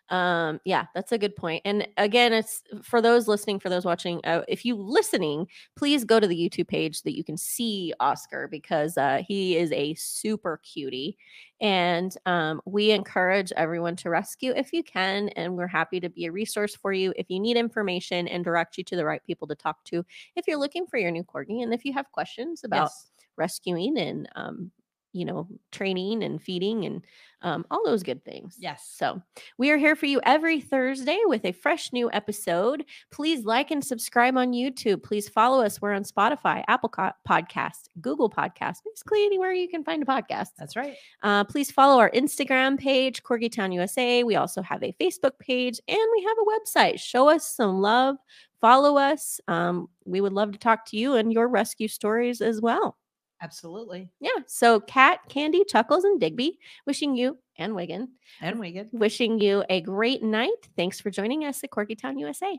Um 0.09 0.61
yeah, 0.65 0.87
that's 0.95 1.13
a 1.13 1.19
good 1.19 1.37
point. 1.37 1.63
And 1.65 1.89
again, 1.97 2.33
it's 2.33 2.63
for 2.83 3.01
those 3.01 3.29
listening, 3.29 3.61
for 3.61 3.69
those 3.71 3.85
watching, 3.85 4.21
uh, 4.25 4.43
if 4.49 4.65
you 4.65 4.75
listening, 4.77 5.47
please 5.77 6.05
go 6.05 6.21
to 6.21 6.27
the 6.27 6.37
YouTube 6.37 6.69
page 6.69 6.97
so 6.97 7.03
that 7.05 7.17
you 7.17 7.25
can 7.25 7.37
see 7.37 7.95
Oscar 8.01 8.47
because 8.49 8.99
uh 8.99 9.23
he 9.27 9.57
is 9.57 9.73
a 9.73 9.95
super 9.95 10.59
cutie 10.63 11.17
and 11.61 12.17
um 12.27 12.61
we 12.67 12.91
encourage 12.91 13.53
everyone 13.57 13.97
to 13.97 14.11
rescue 14.11 14.53
if 14.57 14.73
you 14.73 14.83
can 14.83 15.29
and 15.31 15.57
we're 15.57 15.67
happy 15.67 16.01
to 16.01 16.09
be 16.11 16.27
a 16.27 16.33
resource 16.33 16.75
for 16.75 16.93
you 16.93 17.13
if 17.17 17.31
you 17.31 17.39
need 17.41 17.57
information 17.57 18.27
and 18.29 18.45
direct 18.45 18.77
you 18.77 18.85
to 18.85 18.97
the 18.97 19.05
right 19.05 19.25
people 19.25 19.47
to 19.47 19.55
talk 19.55 19.83
to 19.85 20.05
if 20.37 20.47
you're 20.47 20.59
looking 20.59 20.87
for 20.87 20.99
your 20.99 21.11
new 21.11 21.25
corgi 21.25 21.63
and 21.63 21.73
if 21.73 21.85
you 21.85 21.93
have 21.93 22.11
questions 22.13 22.65
about 22.65 22.93
Yes. 22.93 23.11
rescuing 23.37 23.97
and 23.99 24.29
um 24.35 24.71
you 25.13 25.25
know 25.25 25.47
training 25.71 26.23
and 26.23 26.41
feeding 26.43 26.85
and 26.85 27.03
um, 27.43 27.67
all 27.73 27.83
those 27.85 28.03
good 28.05 28.25
things 28.25 28.57
Yes. 28.59 28.89
so 28.97 29.21
we 29.59 29.71
are 29.71 29.77
here 29.77 29.97
for 29.97 30.07
you 30.07 30.21
every 30.25 30.61
thursday 30.61 31.19
with 31.25 31.45
a 31.45 31.53
fresh 31.53 31.93
new 31.93 32.09
episode 32.13 32.85
please 33.11 33.45
like 33.45 33.71
and 33.73 33.85
subscribe 33.85 34.37
on 34.37 34.53
youtube 34.53 35.03
please 35.03 35.29
follow 35.29 35.63
us 35.65 35.81
we're 35.83 35.93
on 35.93 36.05
spotify 36.05 36.63
apple 36.69 36.89
Co- 36.89 37.11
podcast 37.29 37.89
google 38.01 38.31
podcast 38.31 38.79
basically 38.85 39.25
anywhere 39.25 39.53
you 39.53 39.69
can 39.69 39.83
find 39.83 40.03
a 40.03 40.07
podcast 40.07 40.51
That's 40.59 40.77
right. 40.77 40.95
uh, 41.23 41.45
please 41.45 41.71
follow 41.71 41.99
our 41.99 42.11
Instagram 42.11 42.79
page, 42.79 43.23
Corgi 43.23 43.51
Town 43.51 43.73
USA. 43.73 44.23
We 44.23 44.37
also 44.37 44.63
have 44.63 44.83
a 44.83 44.95
Facebook 45.01 45.39
page 45.39 45.81
and 45.89 45.99
we 46.17 46.23
have 46.27 46.37
a 46.39 46.45
website. 46.59 47.01
Show 47.01 47.29
us 47.29 47.47
some 47.47 47.81
love, 47.81 48.17
follow 48.61 48.97
us. 48.97 49.41
Um, 49.49 49.89
we 50.05 50.21
would 50.21 50.33
love 50.33 50.53
to 50.53 50.59
talk 50.59 50.87
to 50.87 50.97
you 50.97 51.15
and 51.15 51.33
your 51.33 51.49
rescue 51.49 51.89
stories 51.89 52.41
as 52.41 52.61
well. 52.61 52.97
Absolutely. 53.43 54.09
Yeah. 54.21 54.31
So, 54.47 54.81
Kat, 54.81 55.21
Candy, 55.29 55.65
Chuckles, 55.69 56.05
and 56.05 56.21
Digby, 56.21 56.59
wishing 56.87 57.17
you 57.17 57.39
and 57.59 57.75
Wigan, 57.75 58.09
And 58.41 58.61
good. 58.61 58.89
wishing 58.93 59.41
you 59.41 59.65
a 59.69 59.81
great 59.81 60.23
night. 60.23 60.69
Thanks 60.77 61.01
for 61.01 61.11
joining 61.11 61.45
us 61.45 61.63
at 61.65 61.71
Corgi 61.71 61.99
Town 62.01 62.19
USA. 62.19 62.59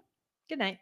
Good 0.49 0.59
night. 0.59 0.79